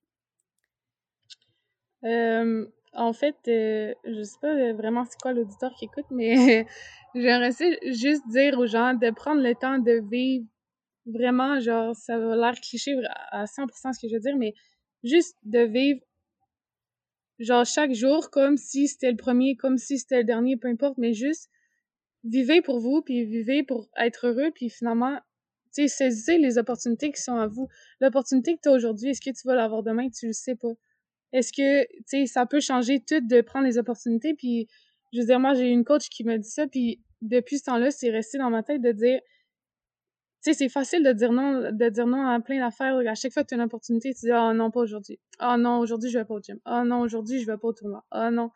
veux. 2.03 2.73
En 2.93 3.15
fait, 3.15 3.37
je 3.47 4.23
sais 4.23 4.39
pas 4.43 4.73
vraiment 4.75 5.07
c'est 5.07 5.19
quoi 5.23 5.33
l'auditeur 5.33 5.73
qui 5.79 5.87
écoute, 5.87 6.07
mais 6.11 6.67
j'aimerais 7.15 7.53
juste 7.93 8.29
dire 8.29 8.59
aux 8.59 8.67
gens 8.67 8.93
de 8.93 9.11
prendre 9.11 9.41
le 9.41 9.55
temps 9.55 9.79
de 9.79 10.03
vivre 10.11 10.45
vraiment, 11.07 11.61
genre, 11.61 11.97
ça 11.97 12.19
va 12.19 12.37
l'air 12.37 12.61
cliché 12.61 12.95
à 13.31 13.47
100% 13.47 13.95
ce 13.95 14.01
que 14.03 14.09
je 14.09 14.15
veux 14.15 14.21
dire, 14.21 14.37
mais 14.37 14.53
juste 15.03 15.37
de 15.45 15.61
vivre, 15.61 16.01
genre, 17.39 17.65
chaque 17.65 17.95
jour 17.95 18.31
comme 18.31 18.57
si 18.57 18.89
c'était 18.89 19.11
le 19.11 19.17
premier, 19.17 19.57
comme 19.57 19.79
si 19.79 19.99
c'était 19.99 20.19
le 20.19 20.25
dernier, 20.25 20.57
peu 20.57 20.69
importe, 20.69 20.99
mais 20.99 21.15
juste 21.15 21.49
vivez 22.25 22.63
pour 22.63 22.81
vous, 22.81 23.03
puis 23.03 23.25
vivez 23.25 23.63
pour 23.63 23.89
être 23.97 24.27
heureux, 24.27 24.51
puis 24.55 24.71
finalement, 24.71 25.17
tu 25.75 25.83
sais, 25.83 25.89
saisissez 25.89 26.39
les 26.39 26.59
opportunités 26.59 27.13
qui 27.13 27.23
sont 27.23 27.37
à 27.37 27.47
vous. 27.47 27.69
L'opportunité 28.01 28.57
que 28.57 28.61
tu 28.63 28.69
as 28.69 28.73
aujourd'hui, 28.73 29.11
est-ce 29.11 29.21
que 29.21 29.31
tu 29.31 29.47
vas 29.47 29.55
l'avoir 29.55 29.83
demain? 29.83 30.09
Tu 30.11 30.27
le 30.27 30.33
sais 30.33 30.57
pas. 30.57 30.73
Est-ce 31.33 31.53
que, 31.53 31.85
tu 31.85 32.03
sais, 32.07 32.27
ça 32.27 32.47
peut 32.47 32.61
changer 32.61 33.01
tout 33.01 33.21
de 33.21 33.41
prendre 33.43 33.67
les 33.67 33.79
opportunités, 33.79 34.35
puis 34.35 34.67
je 35.13 35.21
veux 35.21 35.27
dire, 35.27 35.41
moi, 35.41 35.55
j'ai 35.55 35.69
une 35.69 35.85
coach 35.85 36.09
qui 36.09 36.25
m'a 36.25 36.39
dit 36.39 36.51
ça, 36.51 36.67
puis 36.67 37.03
depuis 37.23 37.59
ce 37.59 37.65
temps-là, 37.65 37.91
c'est 37.91 38.11
resté 38.11 38.39
dans 38.39 38.51
ma 38.51 38.63
tête 38.63 38.81
de 38.81 38.93
dire, 38.93 39.21
sais, 40.41 40.53
c'est 40.55 40.69
facile 40.69 41.03
de 41.03 41.13
dire 41.13 41.33
non, 41.33 41.71
de 41.73 41.89
dire 41.89 42.07
non 42.07 42.27
à 42.27 42.41
plein 42.41 42.61
d'affaires. 42.61 42.97
À 42.97 43.15
chaque 43.15 43.33
fois 43.33 43.43
que 43.43 43.49
tu 43.49 43.55
as 43.55 43.57
une 43.57 43.65
opportunité, 43.65 44.15
tu 44.15 44.27
dis, 44.27 44.31
ah 44.31 44.53
non, 44.55 44.71
pas 44.71 44.81
aujourd'hui. 44.81 45.19
Ah 45.39 45.57
non, 45.57 45.79
aujourd'hui, 45.79 46.11
je 46.11 46.19
vais 46.19 46.25
pas 46.25 46.35
au 46.35 46.41
gym. 46.41 46.59
Ah 46.65 46.85
non, 46.85 47.01
aujourd'hui, 47.01 47.41
je 47.41 47.47
vais 47.47 47.59
pas 47.59 47.69
au 47.69 47.73
tournoi. 47.73 48.05
Ah 48.11 48.31
non. 48.31 48.51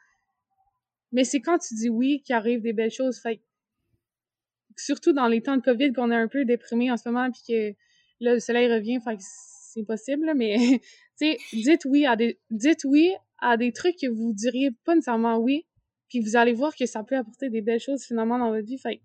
Mais 1.13 1.25
c'est 1.25 1.41
quand 1.41 1.59
tu 1.59 1.75
dis 1.75 1.89
oui 1.89 2.23
qu'il 2.23 2.35
arrive 2.35 2.63
des 2.63 2.73
belles 2.73 2.91
choses. 2.91 3.19
Fait 3.19 3.43
surtout 4.77 5.13
dans 5.13 5.29
les 5.29 5.43
temps 5.43 5.57
de 5.57 5.63
COVID, 5.63 5.93
qu'on 5.93 6.11
est 6.11 6.17
un 6.17 6.29
peu 6.29 6.45
déprimé 6.45 6.91
en 6.91 6.97
ce 6.97 7.09
moment, 7.09 7.31
puis 7.31 7.43
que 7.47 7.77
là, 8.21 8.35
le 8.35 8.41
soleil 8.41 8.73
revient, 8.73 8.99
fait 9.01 9.17
que 9.17 9.23
c'est 9.23 9.85
possible, 9.85 10.33
mais, 10.37 10.57
tu 11.19 11.33
sais, 11.33 11.39
dites 11.53 11.85
oui 11.85 12.07
à 12.07 12.17
des, 12.17 12.39
dites 12.51 12.85
oui 12.85 13.13
à 13.39 13.57
des 13.57 13.73
trucs 13.73 13.97
que 13.97 14.09
vous 14.09 14.33
diriez 14.33 14.71
pas 14.85 14.95
nécessairement 14.95 15.39
oui, 15.39 15.67
puis 16.09 16.21
vous 16.21 16.37
allez 16.37 16.53
voir 16.53 16.75
que 16.75 16.87
ça 16.87 17.03
peut 17.03 17.17
apporter 17.17 17.51
des 17.51 17.63
belles 17.63 17.81
choses 17.81 18.05
finalement 18.05 18.39
dans 18.39 18.51
votre 18.51 18.67
vie. 18.67 18.79
Fait 18.79 19.01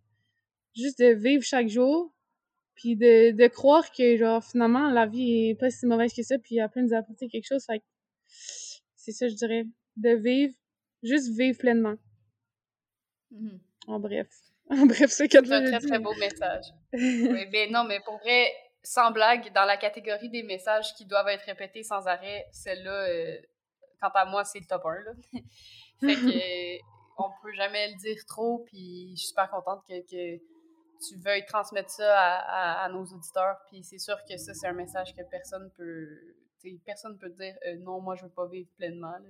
juste 0.76 1.00
de 1.00 1.14
vivre 1.14 1.44
chaque 1.44 1.68
jour, 1.68 2.14
puis 2.78 2.96
de, 2.96 3.32
de 3.32 3.48
croire 3.48 3.92
que, 3.92 4.18
genre, 4.18 4.44
finalement, 4.44 4.90
la 4.92 5.08
vie 5.08 5.50
est 5.50 5.56
pas 5.56 5.72
si 5.72 5.86
mauvaise 5.88 6.14
que 6.14 6.22
ça, 6.22 6.38
puis 6.38 6.60
elle 6.60 6.70
peut 6.70 6.82
nous 6.82 6.94
apporter 6.94 7.28
quelque 7.28 7.48
chose. 7.48 7.66
Fait 7.66 7.80
que, 7.80 7.86
c'est 8.96 9.12
ça, 9.12 9.28
je 9.28 9.34
dirais. 9.34 9.66
De 9.98 10.12
vivre, 10.12 10.54
juste 11.02 11.36
vivre 11.36 11.58
pleinement. 11.58 11.96
Mhm. 13.32 13.60
En 13.88 14.00
bref. 14.00 14.28
En 14.70 14.86
bref, 14.86 15.10
c'est 15.12 15.30
quatre 15.30 15.48
C'est 15.48 15.54
un 15.54 15.80
très, 15.80 15.80
très 15.80 16.00
beau 16.00 16.14
message. 16.16 16.66
Oui, 16.94 17.46
ben 17.46 17.72
non, 17.72 17.86
mais 17.86 18.02
pour 18.02 18.18
vrai, 18.18 18.52
sans 18.84 19.12
blague, 19.12 19.54
dans 19.54 19.64
la 19.64 19.78
catégorie 19.78 20.30
des 20.30 20.44
messages 20.44 20.94
qui 20.94 21.06
doivent 21.06 21.30
être 21.30 21.46
répétés 21.46 21.84
sans 21.84 22.06
arrêt, 22.06 22.46
celle-là, 22.52 23.08
euh, 23.08 23.38
quant 24.02 24.10
à 24.14 24.26
moi, 24.26 24.44
c'est 24.44 24.60
le 24.60 24.66
top 24.66 24.86
1. 24.86 25.04
Là. 25.04 25.12
fait 26.02 26.16
que, 26.16 26.78
on 27.18 27.30
peut 27.42 27.54
jamais 27.54 27.92
le 27.92 27.96
dire 27.96 28.18
trop, 28.28 28.60
puis 28.66 29.12
je 29.12 29.22
suis 29.22 29.28
super 29.30 29.50
contente 29.50 29.84
que, 29.88 30.02
que 30.02 30.42
tu 31.08 31.18
veuilles 31.18 31.46
transmettre 31.46 31.90
ça 31.90 32.18
à, 32.18 32.82
à- 32.82 32.86
à 32.86 32.90
nos 32.90 33.04
auditeurs, 33.06 33.58
puis 33.70 33.84
c'est 33.84 34.00
sûr 34.00 34.18
que 34.30 34.38
ça, 34.38 34.54
c'est 34.54 34.68
un 34.68 34.74
message 34.74 35.14
que 35.16 35.22
personne 35.30 35.70
peut... 35.76 36.08
personne 36.86 37.18
peut 37.18 37.30
dire 37.30 37.56
euh, 37.68 37.76
non, 37.80 38.00
moi, 38.02 38.16
je 38.16 38.24
veux 38.24 38.30
pas 38.32 38.48
vivre 38.48 38.70
pleinement. 38.78 39.12
Là, 39.12 39.30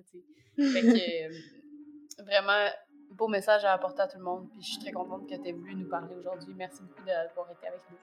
fait 0.74 0.82
que, 0.82 1.28
euh, 1.28 2.24
vraiment, 2.26 2.70
beau 3.12 3.28
message 3.28 3.64
à 3.66 3.74
apporter 3.74 4.02
à 4.02 4.08
tout 4.08 4.18
le 4.18 4.24
monde, 4.24 4.50
puis 4.50 4.62
je 4.62 4.72
suis 4.72 4.80
très 4.82 4.92
contente 4.92 5.30
que 5.30 5.36
tu 5.36 5.48
aies 5.48 5.54
voulu 5.54 5.76
nous 5.76 5.90
parler 5.90 6.16
aujourd'hui. 6.16 6.54
Merci 6.56 6.82
beaucoup 6.84 7.04
d'avoir 7.06 7.52
été 7.52 7.68
avec 7.68 7.82
nous. 7.92 7.98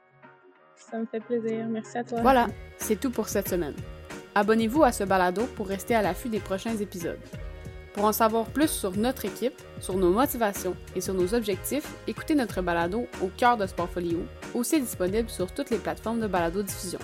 Ça 0.76 0.98
me 0.98 1.06
fait 1.06 1.20
plaisir. 1.20 1.66
Merci 1.68 1.98
à 1.98 2.04
toi. 2.04 2.20
Voilà, 2.20 2.46
c'est 2.78 2.98
tout 2.98 3.10
pour 3.10 3.28
cette 3.28 3.48
semaine. 3.48 3.74
Abonnez-vous 4.34 4.82
à 4.82 4.90
ce 4.92 5.04
balado 5.04 5.46
pour 5.56 5.68
rester 5.68 5.94
à 5.94 6.02
l'affût 6.02 6.28
des 6.28 6.40
prochains 6.40 6.76
épisodes. 6.76 7.20
Pour 7.94 8.04
en 8.06 8.12
savoir 8.12 8.46
plus 8.46 8.68
sur 8.68 8.96
notre 8.96 9.24
équipe, 9.24 9.54
sur 9.80 9.96
nos 9.96 10.10
motivations 10.10 10.76
et 10.96 11.00
sur 11.00 11.14
nos 11.14 11.32
objectifs, 11.32 11.88
écoutez 12.08 12.34
notre 12.34 12.60
balado 12.60 13.06
au 13.22 13.28
cœur 13.28 13.56
de 13.56 13.66
Sportfolio, 13.66 14.18
aussi 14.52 14.80
disponible 14.80 15.30
sur 15.30 15.52
toutes 15.52 15.70
les 15.70 15.78
plateformes 15.78 16.18
de 16.18 16.26
balado-diffusion. 16.26 16.98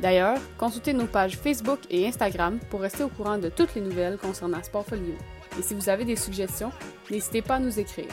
D'ailleurs, 0.00 0.38
consultez 0.56 0.94
nos 0.94 1.06
pages 1.06 1.36
Facebook 1.36 1.80
et 1.90 2.08
Instagram 2.08 2.58
pour 2.70 2.80
rester 2.80 3.04
au 3.04 3.08
courant 3.08 3.36
de 3.36 3.50
toutes 3.50 3.74
les 3.74 3.82
nouvelles 3.82 4.16
concernant 4.16 4.62
Sportfolio. 4.62 5.14
Et 5.58 5.62
si 5.62 5.74
vous 5.74 5.90
avez 5.90 6.06
des 6.06 6.16
suggestions, 6.16 6.72
n'hésitez 7.10 7.42
pas 7.42 7.56
à 7.56 7.60
nous 7.60 7.78
écrire. 7.78 8.08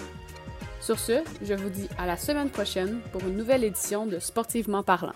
Sur 0.81 0.99
ce, 0.99 1.23
je 1.41 1.53
vous 1.53 1.69
dis 1.69 1.87
à 1.97 2.05
la 2.05 2.17
semaine 2.17 2.49
prochaine 2.49 2.99
pour 3.13 3.21
une 3.21 3.37
nouvelle 3.37 3.63
édition 3.63 4.05
de 4.05 4.19
Sportivement 4.19 4.83
parlant. 4.83 5.13